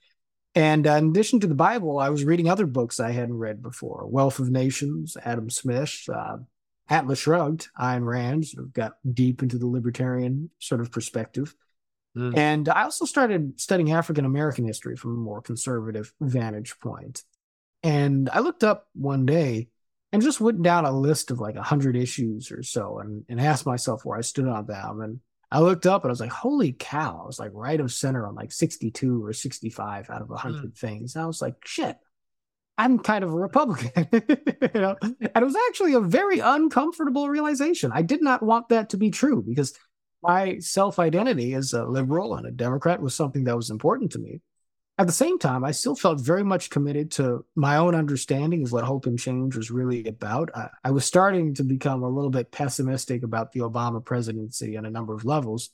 And 0.56 0.84
uh, 0.86 0.94
in 0.94 1.10
addition 1.10 1.38
to 1.40 1.46
the 1.46 1.54
Bible, 1.54 1.98
I 1.98 2.08
was 2.08 2.24
reading 2.24 2.48
other 2.48 2.66
books 2.66 2.98
I 2.98 3.12
hadn't 3.12 3.38
read 3.38 3.62
before 3.62 4.06
Wealth 4.08 4.40
of 4.40 4.50
Nations, 4.50 5.16
Adam 5.24 5.48
Smith, 5.48 5.94
uh, 6.12 6.38
Atlas 6.88 7.20
Shrugged, 7.20 7.68
Ayn 7.78 8.04
Rand, 8.04 8.46
of 8.58 8.72
got 8.72 8.94
deep 9.12 9.42
into 9.42 9.58
the 9.58 9.66
libertarian 9.66 10.50
sort 10.58 10.80
of 10.80 10.90
perspective. 10.90 11.54
Mm. 12.16 12.36
And 12.36 12.68
I 12.68 12.84
also 12.84 13.04
started 13.04 13.60
studying 13.60 13.92
African 13.92 14.24
American 14.24 14.66
history 14.66 14.96
from 14.96 15.12
a 15.12 15.20
more 15.20 15.42
conservative 15.42 16.12
vantage 16.20 16.78
point. 16.80 17.22
And 17.82 18.30
I 18.32 18.40
looked 18.40 18.64
up 18.64 18.88
one 18.94 19.26
day 19.26 19.68
and 20.12 20.22
just 20.22 20.40
went 20.40 20.62
down 20.62 20.86
a 20.86 20.92
list 20.92 21.30
of 21.30 21.40
like 21.40 21.56
100 21.56 21.94
issues 21.94 22.50
or 22.50 22.62
so 22.62 23.00
and, 23.00 23.24
and 23.28 23.40
asked 23.40 23.66
myself 23.66 24.04
where 24.04 24.16
I 24.16 24.22
stood 24.22 24.48
on 24.48 24.66
them. 24.66 25.00
And 25.00 25.20
I 25.50 25.60
looked 25.60 25.86
up 25.86 26.02
and 26.02 26.10
I 26.10 26.12
was 26.12 26.20
like, 26.20 26.32
holy 26.32 26.72
cow. 26.72 27.20
I 27.22 27.26
was 27.26 27.38
like 27.38 27.50
right 27.52 27.78
of 27.78 27.92
center 27.92 28.26
on 28.26 28.34
like 28.34 28.50
62 28.50 29.24
or 29.24 29.32
65 29.32 30.10
out 30.10 30.22
of 30.22 30.30
100 30.30 30.72
mm. 30.72 30.78
things. 30.78 31.14
And 31.14 31.22
I 31.22 31.26
was 31.26 31.42
like, 31.42 31.54
shit, 31.64 31.96
I'm 32.78 32.98
kind 32.98 33.24
of 33.24 33.32
a 33.32 33.36
Republican. 33.36 34.08
you 34.12 34.80
know? 34.80 34.96
And 35.02 35.16
it 35.20 35.44
was 35.44 35.56
actually 35.68 35.94
a 35.94 36.00
very 36.00 36.40
uncomfortable 36.40 37.28
realization. 37.28 37.92
I 37.92 38.02
did 38.02 38.22
not 38.22 38.42
want 38.42 38.70
that 38.70 38.90
to 38.90 38.96
be 38.96 39.10
true 39.10 39.42
because 39.46 39.74
my 40.22 40.58
self 40.58 40.98
identity 40.98 41.54
as 41.54 41.72
a 41.72 41.84
liberal 41.84 42.34
and 42.36 42.46
a 42.46 42.50
Democrat 42.50 43.00
was 43.00 43.14
something 43.14 43.44
that 43.44 43.56
was 43.56 43.70
important 43.70 44.12
to 44.12 44.18
me. 44.18 44.40
At 44.98 45.06
the 45.06 45.12
same 45.12 45.38
time, 45.38 45.62
I 45.62 45.72
still 45.72 45.94
felt 45.94 46.20
very 46.20 46.42
much 46.42 46.70
committed 46.70 47.10
to 47.12 47.44
my 47.54 47.76
own 47.76 47.94
understanding 47.94 48.64
of 48.64 48.72
what 48.72 48.84
hope 48.84 49.04
and 49.04 49.18
change 49.18 49.54
was 49.54 49.70
really 49.70 50.06
about. 50.06 50.50
I, 50.54 50.70
I, 50.84 50.90
was 50.90 51.04
starting 51.04 51.52
to 51.56 51.64
become 51.64 52.02
a 52.02 52.08
little 52.08 52.30
bit 52.30 52.50
pessimistic 52.50 53.22
about 53.22 53.52
the 53.52 53.60
Obama 53.60 54.02
presidency 54.02 54.74
on 54.78 54.86
a 54.86 54.90
number 54.90 55.12
of 55.12 55.26
levels, 55.26 55.68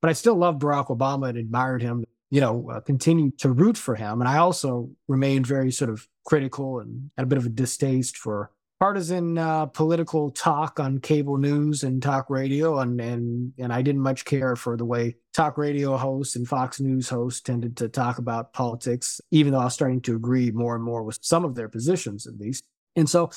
but 0.00 0.08
I 0.08 0.14
still 0.14 0.36
loved 0.36 0.62
Barack 0.62 0.86
Obama 0.86 1.28
and 1.28 1.36
admired 1.36 1.82
him 1.82 2.04
you 2.32 2.40
know, 2.40 2.70
uh, 2.70 2.80
continued 2.80 3.38
to 3.38 3.52
root 3.52 3.76
for 3.76 3.94
him. 3.94 4.22
And 4.22 4.26
I 4.26 4.38
also 4.38 4.88
remained 5.06 5.46
very 5.46 5.70
sort 5.70 5.90
of 5.90 6.08
critical 6.24 6.80
and 6.80 7.10
had 7.18 7.24
a 7.24 7.26
bit 7.26 7.36
of 7.36 7.44
a 7.44 7.50
distaste 7.50 8.16
for 8.16 8.50
partisan 8.82 9.38
uh, 9.38 9.64
political 9.66 10.28
talk 10.32 10.80
on 10.80 10.98
cable 10.98 11.36
news 11.36 11.84
and 11.84 12.02
talk 12.02 12.28
radio, 12.28 12.80
and 12.80 13.00
and 13.00 13.52
and 13.56 13.72
I 13.72 13.80
didn't 13.80 14.00
much 14.00 14.24
care 14.24 14.56
for 14.56 14.76
the 14.76 14.84
way 14.84 15.14
talk 15.32 15.56
radio 15.56 15.96
hosts 15.96 16.34
and 16.34 16.48
Fox 16.48 16.80
News 16.80 17.08
hosts 17.08 17.40
tended 17.42 17.76
to 17.76 17.88
talk 17.88 18.18
about 18.18 18.52
politics, 18.52 19.20
even 19.30 19.52
though 19.52 19.60
I 19.60 19.66
was 19.66 19.74
starting 19.74 20.00
to 20.00 20.16
agree 20.16 20.50
more 20.50 20.74
and 20.74 20.82
more 20.82 21.04
with 21.04 21.20
some 21.22 21.44
of 21.44 21.54
their 21.54 21.68
positions, 21.68 22.26
at 22.26 22.40
least. 22.40 22.64
And 22.96 23.08
so 23.08 23.30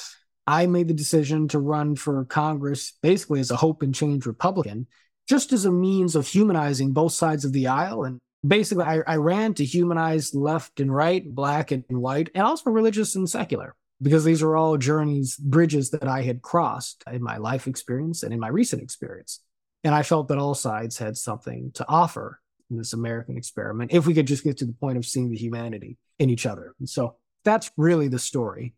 I 0.48 0.66
made 0.66 0.88
the 0.88 0.96
decision 0.96 1.48
to 1.50 1.60
run 1.60 1.96
for 1.96 2.26
Congress 2.26 2.94
basically 3.04 3.40
as 3.40 3.52
a 3.52 3.56
hope 3.56 3.84
and 3.84 3.94
change 3.94 4.26
Republican, 4.26 4.88
just 5.30 5.54
as 5.54 5.66
a 5.66 5.72
means 5.72 6.16
of 6.16 6.26
humanizing 6.26 6.92
both 6.92 7.14
sides 7.14 7.46
of 7.46 7.54
the 7.54 7.68
aisle. 7.68 8.04
And 8.04 8.18
basically, 8.48 8.86
I, 8.86 9.02
I 9.06 9.18
ran 9.18 9.54
to 9.54 9.64
humanize 9.64 10.34
left 10.34 10.80
and 10.80 10.92
right, 10.92 11.24
black 11.24 11.70
and 11.70 11.86
white, 11.90 12.32
and 12.34 12.44
also 12.44 12.72
religious 12.72 13.16
and 13.16 13.30
secular 13.30 13.76
because 14.02 14.24
these 14.24 14.42
are 14.42 14.56
all 14.56 14.78
journeys, 14.78 15.38
bridges 15.38 15.92
that 15.92 16.08
I 16.08 16.22
had 16.22 16.42
crossed 16.42 17.04
in 17.12 17.24
my 17.24 17.38
life 17.38 17.68
experience 17.68 18.24
and 18.24 18.34
in 18.34 18.40
my 18.40 18.50
recent 18.50 18.82
experience. 18.82 19.42
And 19.84 19.96
I 19.96 20.04
felt 20.04 20.28
that 20.28 20.38
all 20.38 20.56
sides 20.56 20.98
had 20.98 21.16
something 21.16 21.72
to 21.76 21.86
offer 21.88 22.40
in 22.70 22.78
this 22.78 22.94
American 22.94 23.38
experiment 23.38 23.94
if 23.94 24.08
we 24.08 24.14
could 24.14 24.28
just 24.28 24.44
get 24.44 24.58
to 24.58 24.66
the 24.66 24.74
point 24.74 24.98
of 24.98 25.06
seeing 25.06 25.30
the 25.30 25.38
humanity 25.38 25.98
in 26.20 26.30
each 26.30 26.46
other. 26.46 26.74
And 26.80 26.90
so 26.90 27.16
that's 27.44 27.72
really 27.78 28.08
the 28.08 28.20
story 28.20 28.74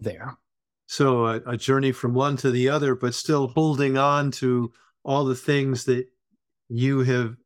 there. 0.00 0.36
So 0.86 1.26
a, 1.26 1.36
a 1.46 1.56
journey 1.56 1.92
from 1.92 2.14
one 2.14 2.36
to 2.38 2.50
the 2.50 2.68
other, 2.68 2.94
but 2.94 3.14
still 3.14 3.48
holding 3.48 3.96
on 3.96 4.30
to 4.32 4.72
all 5.04 5.24
the 5.24 5.34
things 5.34 5.84
that 5.84 6.06
you 6.68 7.00
have 7.00 7.36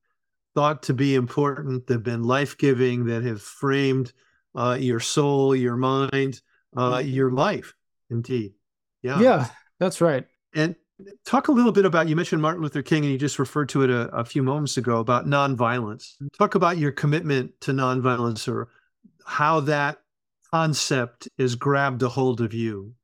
thought 0.54 0.84
to 0.84 0.94
be 0.94 1.14
important, 1.14 1.86
that 1.86 1.94
have 1.94 2.02
been 2.02 2.24
life 2.24 2.56
giving, 2.56 3.06
that 3.06 3.24
have 3.24 3.42
framed 3.42 4.12
uh, 4.54 4.76
your 4.80 5.00
soul, 5.00 5.54
your 5.56 5.76
mind, 5.76 6.40
uh, 6.76 7.02
your 7.04 7.30
life. 7.30 7.74
Indeed. 8.10 8.52
Yeah. 9.02 9.20
Yeah, 9.20 9.46
that's 9.78 10.00
right. 10.00 10.26
And 10.54 10.76
talk 11.24 11.48
a 11.48 11.52
little 11.52 11.72
bit 11.72 11.84
about 11.84 12.08
you 12.08 12.16
mentioned 12.16 12.42
Martin 12.42 12.62
Luther 12.62 12.82
King, 12.82 13.04
and 13.04 13.12
you 13.12 13.18
just 13.18 13.38
referred 13.38 13.68
to 13.70 13.82
it 13.82 13.90
a, 13.90 14.08
a 14.14 14.24
few 14.24 14.42
moments 14.42 14.76
ago 14.76 14.98
about 14.98 15.26
nonviolence. 15.26 16.14
Talk 16.38 16.54
about 16.54 16.78
your 16.78 16.92
commitment 16.92 17.52
to 17.62 17.72
nonviolence 17.72 18.48
or 18.48 18.68
how 19.26 19.60
that 19.60 19.98
concept 20.52 21.28
is 21.38 21.54
grabbed 21.54 22.02
a 22.02 22.08
hold 22.08 22.40
of 22.40 22.52
you. 22.52 22.94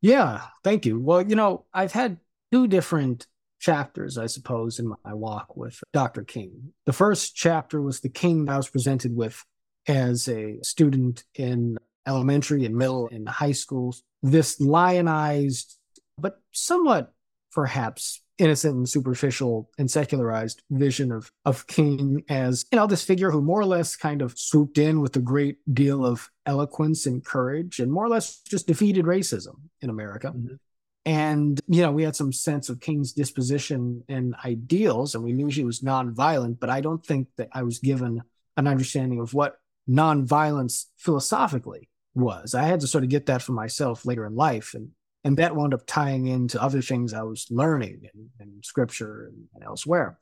Yeah, 0.00 0.42
thank 0.64 0.86
you. 0.86 0.98
Well, 0.98 1.22
you 1.22 1.36
know, 1.36 1.66
I've 1.72 1.92
had 1.92 2.18
two 2.50 2.66
different 2.66 3.26
chapters, 3.58 4.16
I 4.16 4.26
suppose, 4.26 4.78
in 4.78 4.88
my 4.88 5.14
walk 5.14 5.56
with 5.56 5.78
Dr. 5.92 6.24
King. 6.24 6.72
The 6.86 6.92
first 6.92 7.36
chapter 7.36 7.80
was 7.80 8.00
the 8.00 8.08
King 8.08 8.48
I 8.48 8.56
was 8.56 8.68
presented 8.68 9.14
with 9.14 9.44
as 9.86 10.28
a 10.28 10.58
student 10.62 11.24
in 11.34 11.78
elementary 12.06 12.64
and 12.64 12.76
middle 12.76 13.08
and 13.08 13.28
high 13.28 13.52
schools, 13.52 14.02
this 14.22 14.60
lionized, 14.60 15.76
but 16.18 16.40
somewhat 16.52 17.12
perhaps 17.52 18.22
innocent 18.40 18.74
and 18.74 18.88
superficial 18.88 19.68
and 19.78 19.90
secularized 19.90 20.62
vision 20.70 21.12
of 21.12 21.30
of 21.44 21.66
King 21.66 22.24
as 22.28 22.64
you 22.72 22.76
know 22.76 22.86
this 22.86 23.04
figure 23.04 23.30
who 23.30 23.42
more 23.42 23.60
or 23.60 23.66
less 23.66 23.96
kind 23.96 24.22
of 24.22 24.38
swooped 24.38 24.78
in 24.78 25.00
with 25.00 25.14
a 25.16 25.20
great 25.20 25.58
deal 25.72 26.06
of 26.06 26.30
eloquence 26.46 27.04
and 27.04 27.24
courage 27.24 27.80
and 27.80 27.92
more 27.92 28.04
or 28.04 28.08
less 28.08 28.40
just 28.40 28.66
defeated 28.66 29.04
racism 29.04 29.56
in 29.82 29.90
America. 29.90 30.28
Mm-hmm. 30.28 30.54
And 31.04 31.60
you 31.68 31.82
know 31.82 31.92
we 31.92 32.02
had 32.02 32.16
some 32.16 32.32
sense 32.32 32.70
of 32.70 32.80
King's 32.80 33.12
disposition 33.12 34.04
and 34.08 34.34
ideals, 34.44 35.14
and 35.14 35.22
we 35.22 35.32
knew 35.32 35.48
he 35.48 35.64
was 35.64 35.80
nonviolent. 35.80 36.60
But 36.60 36.70
I 36.70 36.80
don't 36.80 37.04
think 37.04 37.28
that 37.36 37.48
I 37.52 37.62
was 37.62 37.78
given 37.78 38.22
an 38.56 38.66
understanding 38.66 39.20
of 39.20 39.34
what 39.34 39.59
nonviolence 39.88 40.86
philosophically 40.96 41.88
was. 42.14 42.54
I 42.54 42.62
had 42.62 42.80
to 42.80 42.86
sort 42.86 43.04
of 43.04 43.10
get 43.10 43.26
that 43.26 43.42
for 43.42 43.52
myself 43.52 44.04
later 44.04 44.26
in 44.26 44.34
life. 44.34 44.74
And 44.74 44.90
and 45.22 45.36
that 45.36 45.54
wound 45.54 45.74
up 45.74 45.82
tying 45.86 46.26
into 46.26 46.62
other 46.62 46.80
things 46.80 47.12
I 47.12 47.22
was 47.22 47.46
learning 47.50 48.08
in, 48.14 48.30
in 48.40 48.62
scripture 48.62 49.26
and, 49.26 49.44
and 49.54 49.64
elsewhere. 49.64 50.18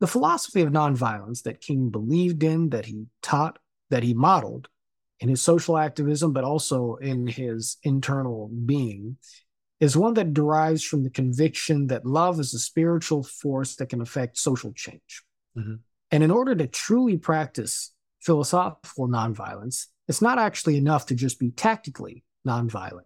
The 0.00 0.06
philosophy 0.06 0.62
of 0.62 0.70
nonviolence 0.70 1.42
that 1.42 1.60
King 1.60 1.90
believed 1.90 2.42
in, 2.42 2.70
that 2.70 2.86
he 2.86 3.06
taught, 3.22 3.58
that 3.90 4.02
he 4.02 4.14
modeled 4.14 4.68
in 5.20 5.28
his 5.28 5.42
social 5.42 5.76
activism, 5.76 6.32
but 6.32 6.44
also 6.44 6.96
in 6.96 7.26
his 7.26 7.78
internal 7.82 8.48
being, 8.64 9.16
is 9.80 9.96
one 9.96 10.14
that 10.14 10.34
derives 10.34 10.84
from 10.84 11.02
the 11.02 11.10
conviction 11.10 11.88
that 11.88 12.06
love 12.06 12.38
is 12.38 12.54
a 12.54 12.58
spiritual 12.58 13.24
force 13.24 13.76
that 13.76 13.88
can 13.88 14.00
affect 14.00 14.38
social 14.38 14.72
change. 14.72 15.22
Mm-hmm. 15.56 15.74
And 16.12 16.22
in 16.22 16.30
order 16.30 16.54
to 16.54 16.66
truly 16.66 17.16
practice 17.16 17.92
philosophical 18.22 19.08
nonviolence, 19.08 19.86
it's 20.08 20.22
not 20.22 20.38
actually 20.38 20.76
enough 20.76 21.06
to 21.06 21.14
just 21.14 21.38
be 21.38 21.50
tactically 21.50 22.24
nonviolent. 22.46 23.02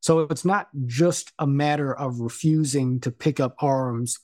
So 0.00 0.20
it's 0.20 0.44
not 0.44 0.68
just 0.86 1.32
a 1.38 1.46
matter 1.46 1.94
of 1.94 2.20
refusing 2.20 3.00
to 3.00 3.10
pick 3.10 3.40
up 3.40 3.56
arms 3.60 4.18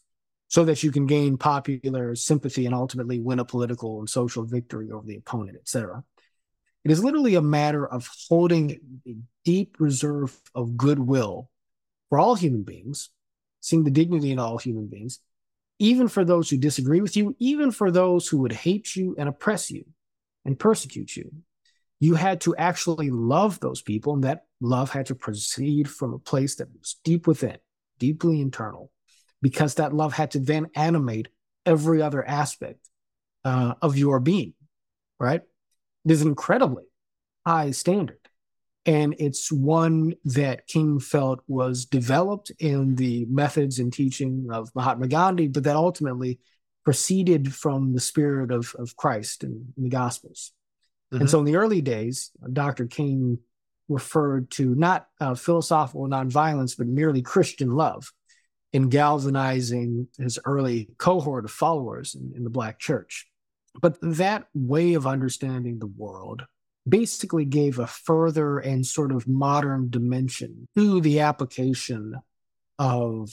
so 0.49 0.65
that 0.65 0.83
you 0.83 0.93
can 0.93 1.07
gain 1.07 1.39
popular 1.39 2.15
sympathy 2.15 2.67
and 2.67 2.75
ultimately 2.75 3.19
win 3.19 3.39
a 3.39 3.45
political 3.45 3.99
and 3.99 4.09
social 4.09 4.45
victory 4.45 4.91
over 4.91 5.07
the 5.07 5.17
opponent, 5.17 5.57
etc. 5.57 6.05
It 6.85 6.91
is 6.91 7.03
literally 7.03 7.37
a 7.37 7.43
matter 7.43 7.87
of 7.87 8.09
holding 8.29 9.01
a 9.07 9.17
deep 9.45 9.77
reserve 9.79 10.39
of 10.55 10.77
goodwill 10.77 11.49
for 12.09 12.19
all 12.19 12.35
human 12.35 12.63
beings, 12.63 13.11
seeing 13.61 13.85
the 13.85 13.91
dignity 13.91 14.31
in 14.31 14.39
all 14.39 14.59
human 14.59 14.89
beings, 14.89 15.21
even 15.79 16.07
for 16.07 16.25
those 16.25 16.51
who 16.51 16.59
disagree 16.59 17.01
with 17.01 17.17
you, 17.17 17.35
even 17.39 17.71
for 17.71 17.91
those 17.91 18.29
who 18.29 18.39
would 18.39 18.53
hate 18.53 18.95
you 18.95 19.17
and 19.19 19.29
oppress 19.29 19.71
you 19.71 19.85
and 20.45 20.59
persecute 20.59 21.17
you 21.17 21.31
you 22.03 22.17
had 22.17 22.41
to 22.41 22.57
actually 22.57 23.11
love 23.11 23.61
those 23.61 23.81
people, 23.81 24.15
and 24.15 24.25
that 24.25 24.47
love 24.61 24.91
had 24.91 25.07
to 25.07 25.15
proceed 25.15 25.89
from 25.89 26.13
a 26.13 26.19
place 26.19 26.57
that 26.57 26.67
was 26.77 26.97
deep 27.05 27.29
within, 27.29 27.59
deeply 28.01 28.41
internal, 28.41 28.91
because 29.41 29.77
that 29.77 29.95
love 29.95 30.13
had 30.13 30.33
to 30.33 30.41
then 30.41 30.69
animate 30.75 31.29
every 31.65 32.03
other 32.03 32.27
aspect 32.27 32.89
uh, 33.45 33.75
of 33.81 33.97
your 33.97 34.19
being, 34.19 34.53
right? 35.21 35.43
It 36.05 36.11
is 36.11 36.23
an 36.23 36.29
incredibly 36.29 36.83
high 37.47 37.71
standard. 37.71 38.19
And 38.85 39.15
it's 39.21 39.53
one 39.53 40.15
that 40.25 40.67
King 40.67 40.99
felt 40.99 41.39
was 41.47 41.85
developed 41.85 42.51
in 42.59 42.97
the 42.97 43.27
methods 43.27 43.79
and 43.79 43.93
teaching 43.93 44.49
of 44.51 44.75
Mahatma 44.75 45.07
Gandhi, 45.07 45.47
but 45.47 45.63
that 45.63 45.77
ultimately 45.77 46.41
proceeded 46.85 47.55
from 47.55 47.93
the 47.93 48.01
spirit 48.01 48.51
of, 48.51 48.75
of 48.79 48.97
Christ 48.97 49.45
and 49.45 49.73
the 49.77 49.89
Gospels. 49.89 50.53
Mm-hmm. 51.13 51.23
And 51.23 51.31
so 51.31 51.39
in 51.41 51.45
the 51.45 51.57
early 51.57 51.81
days, 51.81 52.31
Dr. 52.53 52.87
King 52.87 53.39
referred 53.89 54.51
to 54.53 54.75
not 54.75 55.07
uh, 55.21 55.35
philosophical 55.35 56.07
nonviolence, 56.09 56.77
but 56.77 56.87
merely 56.87 57.23
Christian 57.23 57.71
love 57.71 58.13
in 58.73 58.89
galvanizing 58.89 60.09
his 60.19 60.39
early 60.45 60.89
cohort 60.99 61.45
of 61.45 61.51
followers 61.51 62.15
in, 62.15 62.33
in 62.35 62.45
the 62.45 62.51
Black 62.51 62.79
church. 62.79 63.27
But 63.81 63.99
that 64.03 64.47
way 64.55 64.95
of 64.95 65.07
understanding 65.07 65.79
the 65.79 65.87
world 65.87 66.43
basically 66.89 67.45
gave 67.45 67.79
a 67.79 67.87
further 67.87 68.59
and 68.59 68.85
sort 68.85 69.13
of 69.13 69.29
modern 69.29 69.89
dimension 69.89 70.69
to 70.77 71.01
the 71.01 71.21
application 71.21 72.17
of 72.79 73.31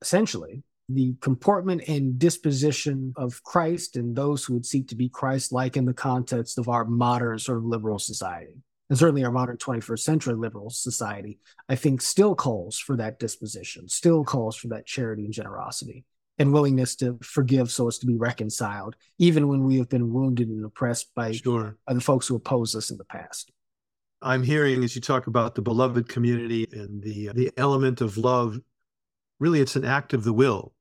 essentially 0.00 0.62
the 0.94 1.14
comportment 1.20 1.82
and 1.88 2.18
disposition 2.18 3.12
of 3.16 3.42
Christ 3.42 3.96
and 3.96 4.14
those 4.14 4.44
who 4.44 4.54
would 4.54 4.66
seek 4.66 4.88
to 4.88 4.96
be 4.96 5.08
Christ 5.08 5.52
like 5.52 5.76
in 5.76 5.84
the 5.84 5.94
context 5.94 6.58
of 6.58 6.68
our 6.68 6.84
modern 6.84 7.38
sort 7.38 7.58
of 7.58 7.64
liberal 7.64 7.98
society. 7.98 8.62
And 8.90 8.98
certainly 8.98 9.24
our 9.24 9.30
modern 9.30 9.56
21st 9.56 10.00
century 10.00 10.34
liberal 10.34 10.70
society, 10.70 11.38
I 11.68 11.76
think, 11.76 12.02
still 12.02 12.34
calls 12.34 12.78
for 12.78 12.96
that 12.96 13.18
disposition, 13.18 13.88
still 13.88 14.24
calls 14.24 14.56
for 14.56 14.68
that 14.68 14.86
charity 14.86 15.24
and 15.24 15.32
generosity 15.32 16.04
and 16.38 16.52
willingness 16.52 16.96
to 16.96 17.18
forgive 17.22 17.70
so 17.70 17.88
as 17.88 17.98
to 17.98 18.06
be 18.06 18.16
reconciled, 18.16 18.96
even 19.18 19.48
when 19.48 19.64
we 19.64 19.78
have 19.78 19.88
been 19.88 20.12
wounded 20.12 20.48
and 20.48 20.64
oppressed 20.64 21.14
by, 21.14 21.32
sure. 21.32 21.76
by 21.86 21.94
the 21.94 22.00
folks 22.00 22.26
who 22.26 22.36
oppose 22.36 22.74
us 22.74 22.90
in 22.90 22.96
the 22.96 23.04
past. 23.04 23.50
I'm 24.20 24.42
hearing 24.42 24.84
as 24.84 24.94
you 24.94 25.00
talk 25.00 25.26
about 25.26 25.54
the 25.54 25.62
beloved 25.62 26.08
community 26.08 26.66
and 26.72 27.02
the 27.02 27.30
uh, 27.30 27.32
the 27.32 27.50
element 27.56 28.00
of 28.00 28.16
love 28.16 28.58
really 29.40 29.60
it's 29.60 29.74
an 29.74 29.84
act 29.84 30.14
of 30.14 30.22
the 30.22 30.32
will. 30.32 30.72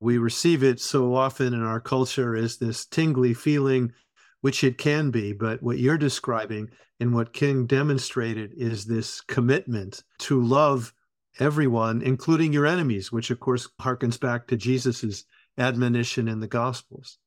We 0.00 0.18
receive 0.18 0.62
it 0.62 0.80
so 0.80 1.14
often 1.14 1.54
in 1.54 1.62
our 1.62 1.80
culture 1.80 2.36
as 2.36 2.58
this 2.58 2.84
tingly 2.86 3.34
feeling, 3.34 3.92
which 4.40 4.62
it 4.62 4.78
can 4.78 5.10
be. 5.10 5.32
But 5.32 5.62
what 5.62 5.78
you're 5.78 5.98
describing 5.98 6.68
and 7.00 7.14
what 7.14 7.32
King 7.32 7.66
demonstrated 7.66 8.52
is 8.56 8.84
this 8.84 9.20
commitment 9.22 10.02
to 10.18 10.42
love 10.42 10.92
everyone, 11.38 12.02
including 12.02 12.52
your 12.52 12.66
enemies, 12.66 13.12
which 13.12 13.30
of 13.30 13.40
course 13.40 13.68
harkens 13.80 14.18
back 14.18 14.46
to 14.48 14.56
Jesus's 14.56 15.24
admonition 15.58 16.28
in 16.28 16.40
the 16.40 16.46
Gospels. 16.46 17.18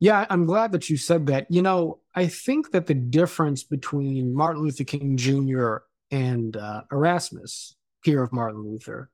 Yeah, 0.00 0.26
I'm 0.28 0.44
glad 0.44 0.72
that 0.72 0.90
you 0.90 0.96
said 0.96 1.26
that. 1.26 1.46
You 1.50 1.62
know, 1.62 2.00
I 2.14 2.26
think 2.26 2.72
that 2.72 2.86
the 2.86 2.94
difference 2.94 3.62
between 3.62 4.34
Martin 4.34 4.62
Luther 4.62 4.84
King 4.84 5.16
Jr. 5.16 5.76
and 6.10 6.56
uh, 6.56 6.82
Erasmus, 6.90 7.76
peer 8.04 8.22
of 8.22 8.32
Martin 8.32 8.62
Luther, 8.62 9.10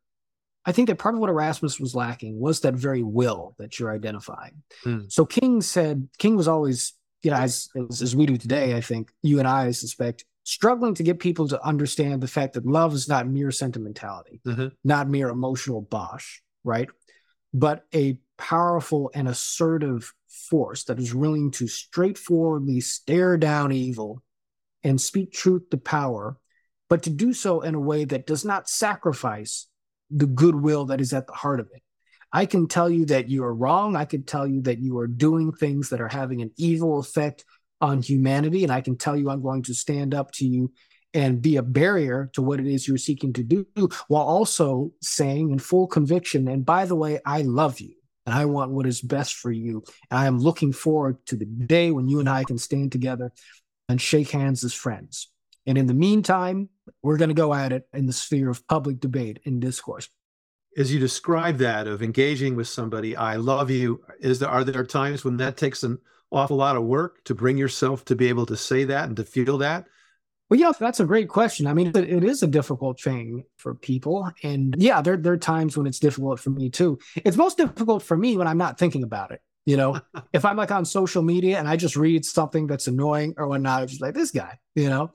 I 0.67 0.73
think 0.73 0.89
that 0.89 0.99
part 0.99 1.15
of 1.15 1.21
what 1.21 1.31
Erasmus 1.31 1.81
was 1.81 1.95
lacking 1.95 2.39
was 2.39 2.61
that 2.61 2.75
very 2.75 3.03
will 3.03 3.55
that 3.59 3.79
you're 3.79 3.93
identifying. 3.93 4.63
Mm. 4.85 5.11
So 5.11 5.25
King 5.25 5.63
said, 5.63 6.09
King 6.19 6.37
was 6.37 6.49
always 6.49 6.93
you 7.23 7.31
know, 7.31 7.37
as, 7.37 7.69
as, 7.91 8.03
as 8.03 8.17
we 8.17 8.27
do 8.27 8.37
today, 8.37 8.75
I 8.75 8.81
think 8.81 9.11
you 9.23 9.39
and 9.39 9.49
I, 9.49 9.67
I 9.67 9.71
suspect, 9.73 10.25
struggling 10.45 10.95
to 10.95 11.03
get 11.03 11.19
people 11.19 11.49
to 11.49 11.65
understand 11.65 12.23
the 12.23 12.29
fact 12.29 12.55
that 12.55 12.67
love 12.67 12.95
is 12.95 13.09
not 13.09 13.29
mere 13.29 13.51
sentimentality, 13.51 14.41
mm-hmm. 14.47 14.69
not 14.85 15.09
mere 15.09 15.29
emotional 15.29 15.83
bosh, 15.83 16.43
right? 16.65 16.89
But 17.53 17.85
a 17.95 18.19
powerful 18.39 19.11
and 19.15 19.29
assertive 19.29 20.13
force 20.29 20.85
that 20.85 20.99
is 20.99 21.15
willing 21.15 21.51
to 21.53 21.69
straightforwardly 21.69 22.81
stare 22.81 23.37
down 23.37 23.71
evil 23.73 24.23
and 24.83 24.99
speak 25.01 25.33
truth 25.33 25.69
to 25.71 25.77
power, 25.77 26.39
but 26.89 27.03
to 27.03 27.11
do 27.11 27.35
so 27.35 27.61
in 27.61 27.75
a 27.75 27.81
way 27.81 28.05
that 28.05 28.27
does 28.27 28.45
not 28.45 28.69
sacrifice 28.69 29.67
the 30.11 30.27
goodwill 30.27 30.87
that 30.87 31.01
is 31.01 31.13
at 31.13 31.27
the 31.27 31.33
heart 31.33 31.61
of 31.61 31.69
it. 31.75 31.83
I 32.33 32.47
can 32.47 32.69
tell 32.69 32.89
you 32.89 33.07
that 33.07 33.29
you 33.29 33.45
are 33.45 33.55
wrong. 33.55 33.97
I 33.97 34.05
can 34.05 34.23
tell 34.23 34.47
you 34.47 34.63
that 34.63 34.79
you 34.79 34.99
are 34.99 35.07
doing 35.07 35.53
things 35.53 35.89
that 35.91 36.01
are 36.01 36.09
having 36.09 36.43
an 36.43 36.53
evil 36.57 36.99
effect 36.99 37.45
on 37.81 38.03
humanity. 38.03 38.63
And 38.63 38.73
I 38.73 38.81
can 38.81 38.97
tell 38.97 39.17
you 39.17 39.31
I'm 39.31 39.43
going 39.43 39.63
to 39.65 39.75
stand 39.75 40.15
up 40.15 40.31
to 40.33 40.47
you 40.47 40.73
and 41.13 41.43
be 41.43 41.57
a 41.57 41.63
barrier 41.63 42.31
to 42.35 42.43
what 42.43 42.61
it 42.61 42.69
is 42.69 42.87
you're 42.87 42.97
seeking 42.97 43.33
to 43.33 43.43
do, 43.43 43.67
while 44.07 44.23
also 44.23 44.93
saying 45.03 45.51
in 45.51 45.59
full 45.59 45.89
conviction, 45.89 46.47
and 46.47 46.65
by 46.65 46.87
the 46.87 46.95
way, 46.95 47.19
I 47.27 47.43
love 47.43 47.81
you 47.81 47.95
and 48.27 48.35
I 48.35 48.45
want 48.45 48.71
what 48.71 48.87
is 48.87 49.01
best 49.01 49.35
for 49.35 49.51
you. 49.51 49.83
And 50.11 50.21
I 50.21 50.27
am 50.27 50.39
looking 50.39 50.73
forward 50.73 51.17
to 51.27 51.37
the 51.37 51.47
day 51.47 51.91
when 51.91 52.09
you 52.09 52.21
and 52.21 52.29
I 52.29 52.45
can 52.45 52.59
stand 52.59 52.93
together 52.93 53.33
and 53.89 54.01
shake 54.01 54.31
hands 54.31 54.63
as 54.63 54.73
friends. 54.73 55.29
And 55.71 55.79
in 55.79 55.87
the 55.87 55.95
meantime, 55.95 56.68
we're 57.01 57.16
going 57.16 57.29
to 57.29 57.35
go 57.35 57.55
at 57.55 57.71
it 57.71 57.87
in 57.95 58.07
the 58.07 58.12
sphere 58.12 58.51
of 58.51 58.66
public 58.66 58.99
debate 58.99 59.39
and 59.45 59.61
discourse. 59.61 60.09
As 60.77 60.93
you 60.93 60.99
describe 60.99 61.59
that 61.59 61.87
of 61.87 62.03
engaging 62.03 62.57
with 62.57 62.66
somebody 62.66 63.14
i 63.14 63.37
love 63.37 63.71
you 63.71 64.01
is 64.18 64.41
there 64.41 64.49
are 64.49 64.64
there 64.64 64.85
times 64.85 65.25
when 65.25 65.37
that 65.37 65.57
takes 65.57 65.85
an 65.85 65.99
awful 66.33 66.57
lot 66.57 66.75
of 66.75 66.83
work 66.83 67.23
to 67.25 67.37
bring 67.37 67.57
yourself 67.57 68.05
to 68.07 68.16
be 68.16 68.29
able 68.29 68.47
to 68.47 68.57
say 68.57 68.83
that 68.83 69.07
and 69.07 69.16
to 69.18 69.25
feel 69.25 69.59
that? 69.59 69.85
Well 70.49 70.59
yeah 70.59 70.73
that's 70.77 70.99
a 70.99 71.05
great 71.05 71.29
question. 71.29 71.68
I 71.68 71.73
mean 71.73 71.93
it 71.95 72.25
is 72.25 72.43
a 72.43 72.49
difficult 72.49 73.01
thing 73.01 73.45
for 73.57 73.77
people. 73.77 74.29
And 74.43 74.75
yeah 74.77 75.01
there, 75.03 75.16
there 75.16 75.35
are 75.35 75.39
times 75.55 75.77
when 75.77 75.87
it's 75.87 76.01
difficult 76.01 76.41
for 76.41 76.51
me 76.51 76.68
too. 76.68 76.99
It's 77.14 77.37
most 77.37 77.59
difficult 77.59 78.03
for 78.03 78.16
me 78.16 78.37
when 78.37 78.49
i'm 78.49 78.59
not 78.59 78.77
thinking 78.77 79.05
about 79.05 79.31
it 79.31 79.41
you 79.66 79.77
know? 79.77 80.01
If 80.33 80.45
i'm 80.45 80.57
like 80.57 80.73
on 80.73 80.85
social 80.85 81.23
media 81.23 81.59
and 81.59 81.68
i 81.68 81.77
just 81.77 81.97
read 81.97 82.25
something 82.25 82.66
that's 82.66 82.89
annoying 82.89 83.35
or 83.37 83.47
whatnot 83.47 83.83
i'm 83.83 83.89
just 83.89 84.01
like 84.01 84.14
this 84.14 84.31
guy 84.31 84.59
you 84.75 84.89
know 84.89 85.12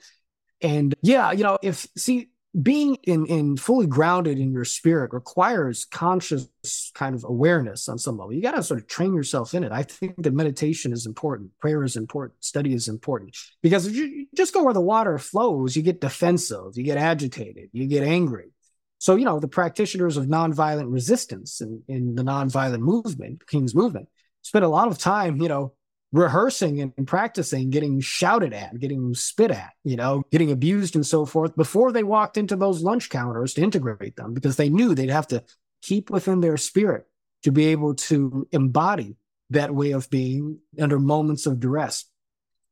and 0.62 0.95
yeah 1.01 1.32
you 1.32 1.43
know 1.43 1.58
if 1.62 1.88
see 1.97 2.30
being 2.62 2.95
in, 3.03 3.26
in 3.26 3.58
fully 3.58 3.86
grounded 3.86 4.39
in 4.39 4.51
your 4.51 4.64
spirit 4.64 5.12
requires 5.14 5.84
conscious 5.86 6.47
kind 6.93 7.14
of 7.14 7.26
awareness 7.26 7.89
on 7.89 7.97
some 7.97 8.18
level. 8.18 8.32
You 8.32 8.41
got 8.41 8.56
to 8.56 8.64
sort 8.64 8.80
of 8.80 8.88
train 8.88 9.14
yourself 9.14 9.53
in 9.53 9.64
it. 9.64 9.72
I 9.72 9.84
think 9.84 10.24
that 10.24 10.34
meditation 10.34 10.93
is 10.93 11.06
important, 11.06 11.51
prayer 11.60 11.84
is 11.84 11.97
important, 11.97 12.43
study 12.43 12.74
is 12.74 12.88
important 12.88 13.36
because 13.62 13.88
if 13.88 13.95
you 13.95 14.28
just 14.36 14.53
go 14.53 14.64
where 14.64 14.74
the 14.74 14.82
water 14.82 15.18
flows, 15.18 15.76
you 15.76 15.84
get 15.84 15.99
defensive, 15.99 16.76
you 16.76 16.84
get 16.84 16.97
agitated, 16.97 17.70
you 17.74 17.88
get 17.88 18.03
angry. 18.03 18.51
So, 18.99 19.16
you 19.16 19.26
know, 19.26 19.39
the 19.39 19.49
practitioners 19.49 20.16
of 20.16 20.26
nonviolent 20.26 20.91
resistance 20.91 21.60
in, 21.60 21.84
in 21.88 22.16
the 22.16 22.24
nonviolent 22.24 22.80
movement, 22.80 23.45
King's 23.47 23.76
movement, 23.76 24.08
spent 24.41 24.64
a 24.64 24.70
lot 24.70 24.88
of 24.88 24.97
time, 24.97 25.41
you 25.41 25.49
know, 25.49 25.74
rehearsing 26.16 26.82
and 26.82 27.07
practicing 27.07 27.70
getting 27.70 27.99
shouted 27.99 28.53
at, 28.53 28.80
getting 28.80 29.13
spit 29.13 29.51
at, 29.51 29.74
you 29.84 29.97
know, 29.97 30.24
getting 30.32 30.49
abused 30.49 30.95
and 30.95 31.05
so 31.05 31.26
forth 31.26 31.55
before 31.57 31.91
they 31.91 32.03
walked 32.03 32.38
into 32.38 32.55
those 32.55 32.82
lunch 32.82 33.09
counters 33.09 33.53
to 33.53 33.61
integrate 33.61 34.16
them 34.16 34.34
because 34.34 34.55
they 34.55 34.70
knew 34.70 34.95
they'd 34.95 35.09
have 35.09 35.28
to 35.28 35.43
keep 35.82 36.09
within 36.09 36.39
their 36.39 36.55
spirit 36.55 37.05
to 37.43 37.51
be 37.51 37.66
able 37.68 37.95
to 37.95 38.47
embody 38.53 39.18
that 39.49 39.76
way 39.76 39.91
of 39.91 40.09
being 40.09 40.57
under 40.80 40.99
moments 40.99 41.45
of 41.45 41.59
duress. 41.59 42.05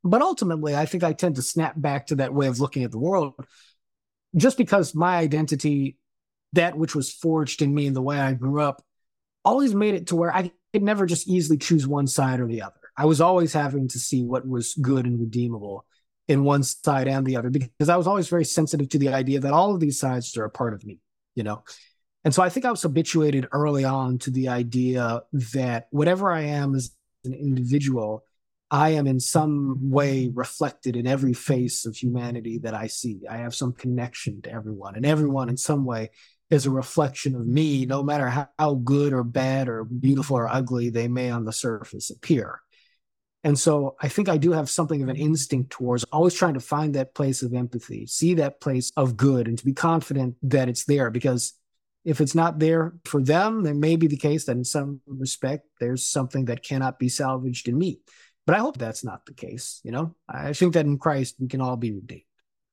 But 0.05 0.21
ultimately, 0.21 0.73
I 0.73 0.85
think 0.85 1.03
I 1.03 1.11
tend 1.11 1.35
to 1.35 1.41
snap 1.41 1.73
back 1.75 2.07
to 2.07 2.15
that 2.15 2.33
way 2.33 2.47
of 2.47 2.61
looking 2.61 2.83
at 2.83 2.91
the 2.91 2.99
world 2.99 3.33
just 4.37 4.57
because 4.57 4.95
my 4.95 5.17
identity, 5.17 5.97
that 6.53 6.77
which 6.77 6.95
was 6.95 7.11
forged 7.11 7.61
in 7.61 7.73
me 7.73 7.87
and 7.87 7.95
the 7.95 8.01
way 8.01 8.17
I 8.17 8.33
grew 8.33 8.61
up, 8.61 8.81
always 9.43 9.75
made 9.75 9.95
it 9.95 10.07
to 10.07 10.15
where 10.15 10.33
I 10.33 10.51
could 10.71 10.81
never 10.81 11.05
just 11.05 11.27
easily 11.27 11.57
choose 11.57 11.85
one 11.85 12.07
side 12.07 12.39
or 12.39 12.47
the 12.47 12.61
other. 12.61 12.75
I 12.97 13.05
was 13.05 13.21
always 13.21 13.53
having 13.53 13.87
to 13.89 13.99
see 13.99 14.23
what 14.23 14.47
was 14.47 14.75
good 14.75 15.05
and 15.05 15.19
redeemable 15.19 15.85
in 16.27 16.43
one 16.43 16.63
side 16.63 17.07
and 17.07 17.25
the 17.25 17.35
other 17.35 17.49
because 17.49 17.89
I 17.89 17.97
was 17.97 18.07
always 18.07 18.29
very 18.29 18.45
sensitive 18.45 18.89
to 18.89 18.97
the 18.97 19.09
idea 19.09 19.39
that 19.41 19.53
all 19.53 19.73
of 19.73 19.79
these 19.79 19.99
sides 19.99 20.37
are 20.37 20.45
a 20.45 20.49
part 20.49 20.73
of 20.73 20.85
me, 20.85 20.99
you 21.35 21.43
know. 21.43 21.63
And 22.23 22.33
so 22.33 22.41
I 22.41 22.49
think 22.49 22.65
I 22.65 22.71
was 22.71 22.81
habituated 22.81 23.47
early 23.51 23.83
on 23.83 24.17
to 24.19 24.31
the 24.31 24.47
idea 24.47 25.23
that 25.53 25.87
whatever 25.91 26.31
I 26.31 26.41
am 26.41 26.75
as 26.75 26.91
an 27.25 27.33
individual, 27.33 28.23
I 28.71 28.91
am 28.91 29.07
in 29.07 29.19
some 29.19 29.91
way 29.91 30.31
reflected 30.33 30.95
in 30.95 31.05
every 31.05 31.33
face 31.33 31.85
of 31.85 31.95
humanity 31.95 32.59
that 32.59 32.73
I 32.73 32.87
see. 32.87 33.21
I 33.29 33.37
have 33.37 33.53
some 33.53 33.73
connection 33.73 34.41
to 34.43 34.51
everyone, 34.51 34.95
and 34.95 35.05
everyone 35.05 35.49
in 35.49 35.57
some 35.57 35.83
way 35.85 36.11
is 36.49 36.65
a 36.65 36.71
reflection 36.71 37.35
of 37.35 37.45
me, 37.45 37.85
no 37.85 38.03
matter 38.03 38.47
how, 38.57 38.75
good 38.75 39.11
or 39.11 39.23
bad 39.23 39.67
or 39.67 39.83
beautiful 39.83 40.37
or 40.37 40.47
ugly 40.47 40.89
they 40.89 41.07
may 41.07 41.29
on 41.29 41.45
the 41.45 41.51
surface 41.51 42.09
appear. 42.09 42.61
And 43.43 43.59
so 43.59 43.95
I 44.01 44.07
think 44.07 44.29
I 44.29 44.37
do 44.37 44.51
have 44.53 44.69
something 44.69 45.03
of 45.03 45.09
an 45.09 45.17
instinct 45.17 45.71
towards 45.71 46.05
always 46.05 46.33
trying 46.33 46.53
to 46.53 46.61
find 46.61 46.95
that 46.95 47.13
place 47.13 47.43
of 47.43 47.53
empathy, 47.53 48.05
see 48.05 48.35
that 48.35 48.61
place 48.61 48.91
of 48.95 49.17
good, 49.17 49.47
and 49.47 49.57
to 49.57 49.65
be 49.65 49.73
confident 49.73 50.35
that 50.43 50.69
it's 50.69 50.85
there. 50.85 51.09
Because 51.09 51.53
if 52.05 52.21
it's 52.21 52.35
not 52.35 52.59
there 52.59 52.93
for 53.05 53.21
them, 53.21 53.63
then 53.63 53.79
may 53.79 53.97
be 53.97 54.07
the 54.07 54.17
case 54.17 54.45
that 54.45 54.55
in 54.55 54.63
some 54.63 55.01
respect, 55.07 55.65
there's 55.79 56.07
something 56.07 56.45
that 56.45 56.63
cannot 56.63 56.99
be 56.99 57.09
salvaged 57.09 57.67
in 57.67 57.77
me. 57.77 57.99
But 58.45 58.55
I 58.55 58.59
hope 58.59 58.77
that's 58.77 59.03
not 59.03 59.25
the 59.25 59.33
case. 59.33 59.81
You 59.83 59.91
know, 59.91 60.15
I 60.27 60.53
think 60.53 60.73
that 60.73 60.85
in 60.85 60.97
Christ, 60.97 61.35
we 61.39 61.47
can 61.47 61.61
all 61.61 61.77
be 61.77 61.91
redeemed. 61.91 62.23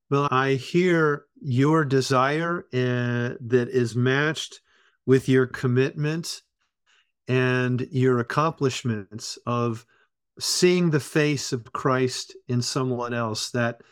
Well, 0.09 0.29
I 0.31 0.55
hear 0.55 1.27
your 1.41 1.85
desire 1.85 2.67
uh, 2.73 3.39
that 3.41 3.69
is 3.71 3.95
matched 3.95 4.61
with 5.07 5.29
your 5.29 5.47
commitment 5.47 6.43
and 7.29 7.87
your 7.93 8.19
accomplishments 8.19 9.39
of 9.47 9.87
seeing 10.41 10.91
the 10.91 11.01
face 11.01 11.53
of 11.53 11.73
Christ 11.73 12.37
in 12.49 12.63
someone 12.63 13.15
else. 13.15 13.51
That 13.51 13.83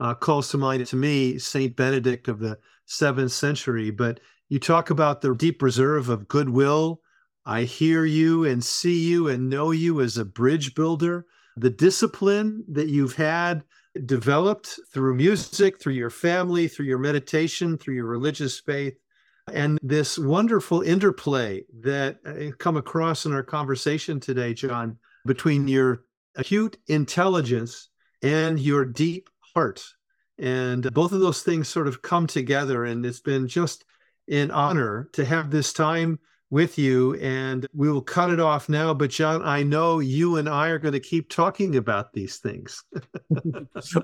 uh, 0.00 0.14
calls 0.14 0.50
to 0.50 0.58
mind 0.58 0.86
to 0.86 0.96
me 0.96 1.38
Saint 1.38 1.76
Benedict 1.76 2.28
of 2.28 2.38
the 2.38 2.58
seventh 2.86 3.32
century. 3.32 3.90
But 3.90 4.20
you 4.48 4.58
talk 4.58 4.90
about 4.90 5.20
the 5.20 5.34
deep 5.34 5.62
reserve 5.62 6.08
of 6.08 6.28
goodwill. 6.28 7.00
I 7.44 7.62
hear 7.62 8.04
you 8.04 8.44
and 8.44 8.64
see 8.64 8.98
you 9.06 9.28
and 9.28 9.48
know 9.48 9.70
you 9.70 10.00
as 10.00 10.16
a 10.16 10.24
bridge 10.24 10.74
builder. 10.74 11.26
The 11.56 11.70
discipline 11.70 12.64
that 12.68 12.88
you've 12.88 13.16
had 13.16 13.64
developed 14.04 14.78
through 14.92 15.14
music, 15.14 15.80
through 15.80 15.94
your 15.94 16.10
family, 16.10 16.68
through 16.68 16.86
your 16.86 16.98
meditation, 16.98 17.78
through 17.78 17.94
your 17.94 18.06
religious 18.06 18.60
faith, 18.60 18.94
and 19.52 19.78
this 19.82 20.18
wonderful 20.18 20.82
interplay 20.82 21.62
that 21.80 22.18
uh, 22.26 22.54
come 22.58 22.76
across 22.76 23.26
in 23.26 23.32
our 23.32 23.44
conversation 23.44 24.20
today, 24.20 24.52
John, 24.52 24.98
between 25.26 25.68
your 25.68 26.04
acute 26.36 26.76
intelligence 26.86 27.88
and 28.22 28.58
your 28.58 28.84
deep 28.84 29.28
heart. 29.54 29.84
And 30.38 30.92
both 30.92 31.12
of 31.12 31.20
those 31.20 31.42
things 31.42 31.68
sort 31.68 31.88
of 31.88 32.02
come 32.02 32.26
together. 32.26 32.84
And 32.84 33.04
it's 33.04 33.20
been 33.20 33.48
just 33.48 33.84
an 34.28 34.50
honor 34.50 35.08
to 35.12 35.24
have 35.24 35.50
this 35.50 35.72
time 35.72 36.18
with 36.50 36.78
you. 36.78 37.14
And 37.14 37.66
we 37.74 37.90
will 37.90 38.02
cut 38.02 38.30
it 38.30 38.40
off 38.40 38.68
now. 38.68 38.92
But, 38.92 39.10
John, 39.10 39.42
I 39.42 39.62
know 39.62 40.00
you 40.00 40.36
and 40.36 40.48
I 40.48 40.68
are 40.68 40.78
going 40.78 40.92
to 40.92 41.00
keep 41.00 41.30
talking 41.30 41.76
about 41.76 42.12
these 42.12 42.36
things. 42.36 42.82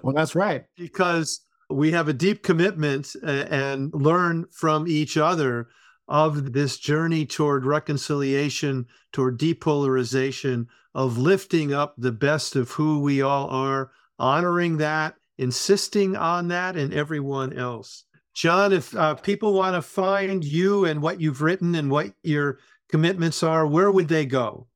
well, 0.03 0.15
that's 0.15 0.35
right. 0.35 0.65
Because 0.77 1.43
we 1.69 1.93
have 1.93 2.09
a 2.09 2.15
deep 2.15 2.43
commitment 2.43 3.15
uh, 3.23 3.47
and 3.51 3.93
learn 3.95 4.47
from 4.51 4.87
each 4.89 5.17
other 5.17 5.69
of 6.09 6.53
this 6.53 6.79
journey 6.79 7.25
toward 7.27 7.65
reconciliation, 7.65 8.87
toward 9.13 9.39
depolarization, 9.39 10.67
of 10.95 11.19
lifting 11.19 11.73
up 11.73 11.95
the 11.97 12.13
best 12.13 12.57
of 12.57 12.71
who 12.73 13.01
we 13.01 13.23
all 13.23 13.49
are, 13.49 13.91
honoring 14.19 14.77
that, 14.79 15.15
insisting 15.39 16.17
on 16.17 16.49
that 16.49 16.77
and 16.77 16.93
everyone 16.93 17.57
else. 17.57 18.05
John, 18.35 18.73
if 18.73 18.95
uh, 18.95 19.15
people 19.15 19.53
want 19.53 19.75
to 19.75 19.83
find 19.83 20.45
you 20.45 20.85
and 20.87 21.03
what 21.03 21.21
you've 21.21 21.43
written 21.43 21.75
and 21.75 21.91
what 21.91 22.13
your 22.23 22.59
commitments 22.89 23.43
are, 23.43 23.67
where 23.67 23.91
would 23.91 24.09
they 24.09 24.27
go? 24.27 24.67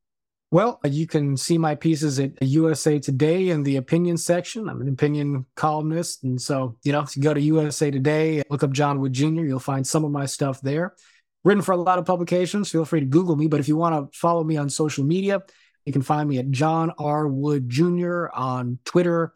Well, 0.51 0.79
you 0.85 1.07
can 1.07 1.37
see 1.37 1.59
my 1.59 1.75
pieces 1.75 2.21
at 2.21 2.41
USA 2.41 2.99
Today 2.99 3.49
in 3.49 3.63
the 3.63 3.77
opinion 3.77 4.17
section. 4.17 4.69
I'm 4.69 4.81
an 4.81 4.89
opinion 4.89 5.45
columnist. 5.57 6.23
And 6.23 6.41
so, 6.41 6.77
you 6.85 6.93
know, 6.93 7.01
if 7.01 7.17
you 7.17 7.23
go 7.23 7.35
to 7.35 7.41
USA 7.41 7.91
Today, 7.91 8.43
look 8.49 8.63
up 8.63 8.71
John 8.71 9.01
Wood 9.01 9.13
Jr., 9.13 9.45
you'll 9.45 9.59
find 9.59 9.87
some 9.87 10.05
of 10.05 10.13
my 10.13 10.25
stuff 10.25 10.61
there. 10.61 10.95
Written 11.47 11.63
for 11.63 11.71
a 11.71 11.77
lot 11.77 12.01
of 12.01 12.05
publications. 12.05 12.73
Feel 12.73 12.85
free 12.85 12.99
to 12.99 13.07
Google 13.07 13.37
me. 13.37 13.47
But 13.47 13.61
if 13.61 13.69
you 13.69 13.77
want 13.77 14.13
to 14.13 14.19
follow 14.19 14.43
me 14.43 14.57
on 14.57 14.69
social 14.69 15.05
media, 15.05 15.43
you 15.85 15.93
can 15.93 16.03
find 16.03 16.29
me 16.29 16.39
at 16.39 16.51
John 16.51 16.91
R. 16.99 17.29
Wood 17.29 17.69
Jr. 17.69 18.27
on 18.35 18.81
Twitter, 18.85 19.33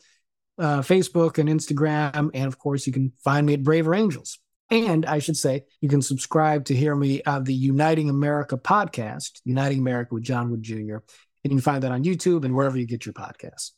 uh, 0.59 0.81
Facebook, 0.81 1.39
and 1.39 1.49
Instagram. 1.49 2.33
And 2.35 2.47
of 2.47 2.59
course, 2.59 2.85
you 2.85 2.93
can 2.93 3.13
find 3.23 3.47
me 3.47 3.55
at 3.55 3.63
Braver 3.63 3.95
Angels. 3.95 4.41
And 4.71 5.07
I 5.07 5.21
should 5.21 5.37
say, 5.37 5.63
you 5.81 5.89
can 5.89 6.03
subscribe 6.03 6.65
to 6.65 6.75
hear 6.75 6.97
me 6.97 7.23
on 7.23 7.45
the 7.45 7.55
Uniting 7.55 8.11
America 8.11 8.57
podcast, 8.57 9.41
Uniting 9.45 9.79
America 9.79 10.13
with 10.13 10.25
John 10.25 10.51
Wood 10.51 10.65
Jr. 10.65 10.75
And 10.75 11.45
you 11.45 11.51
can 11.51 11.61
find 11.61 11.85
that 11.85 11.93
on 11.93 12.03
YouTube 12.03 12.45
and 12.45 12.57
wherever 12.57 12.77
you 12.77 12.89
get 12.89 13.07
your 13.07 13.13
podcasts. 13.13 13.71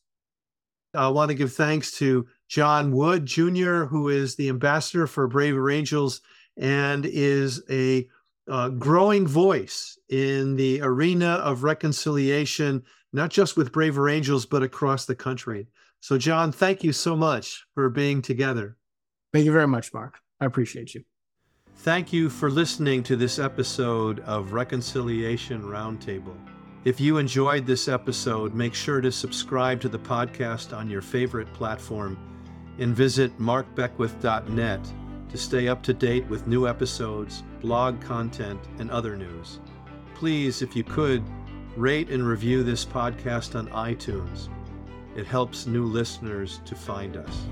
I 0.94 1.08
want 1.08 1.28
to 1.28 1.34
give 1.34 1.52
thanks 1.52 1.98
to 1.98 2.26
John 2.48 2.92
Wood 2.92 3.26
Jr., 3.26 3.84
who 3.84 4.08
is 4.08 4.36
the 4.36 4.48
ambassador 4.48 5.06
for 5.06 5.28
Braver 5.28 5.70
Angels 5.70 6.22
and 6.56 7.04
is 7.04 7.62
a 7.70 8.08
uh, 8.48 8.68
growing 8.68 9.26
voice 9.26 9.98
in 10.08 10.56
the 10.56 10.80
arena 10.82 11.34
of 11.34 11.62
reconciliation, 11.62 12.82
not 13.12 13.30
just 13.30 13.56
with 13.56 13.72
Braver 13.72 14.08
Angels, 14.08 14.46
but 14.46 14.62
across 14.62 15.06
the 15.06 15.14
country. 15.14 15.68
So, 16.00 16.18
John, 16.18 16.50
thank 16.50 16.82
you 16.82 16.92
so 16.92 17.14
much 17.14 17.64
for 17.74 17.88
being 17.88 18.22
together. 18.22 18.76
Thank 19.32 19.44
you 19.44 19.52
very 19.52 19.68
much, 19.68 19.94
Mark. 19.94 20.18
I 20.40 20.46
appreciate 20.46 20.94
you. 20.94 21.04
Thank 21.76 22.12
you 22.12 22.28
for 22.28 22.50
listening 22.50 23.02
to 23.04 23.16
this 23.16 23.38
episode 23.38 24.20
of 24.20 24.52
Reconciliation 24.52 25.62
Roundtable. 25.62 26.36
If 26.84 27.00
you 27.00 27.18
enjoyed 27.18 27.64
this 27.64 27.86
episode, 27.88 28.54
make 28.54 28.74
sure 28.74 29.00
to 29.00 29.12
subscribe 29.12 29.80
to 29.82 29.88
the 29.88 29.98
podcast 29.98 30.76
on 30.76 30.90
your 30.90 31.00
favorite 31.00 31.52
platform 31.54 32.18
and 32.78 32.94
visit 32.94 33.36
markbeckwith.net 33.38 34.92
to 35.28 35.38
stay 35.38 35.68
up 35.68 35.82
to 35.84 35.94
date 35.94 36.26
with 36.28 36.46
new 36.46 36.66
episodes, 36.66 37.44
blog 37.62 38.00
content, 38.02 38.60
and 38.78 38.90
other 38.90 39.16
news. 39.16 39.60
Please, 40.14 40.60
if 40.60 40.76
you 40.76 40.84
could, 40.84 41.22
rate 41.76 42.10
and 42.10 42.26
review 42.26 42.62
this 42.62 42.84
podcast 42.84 43.58
on 43.58 43.68
iTunes. 43.68 44.48
It 45.16 45.26
helps 45.26 45.66
new 45.66 45.84
listeners 45.84 46.60
to 46.66 46.74
find 46.74 47.16
us. 47.16 47.46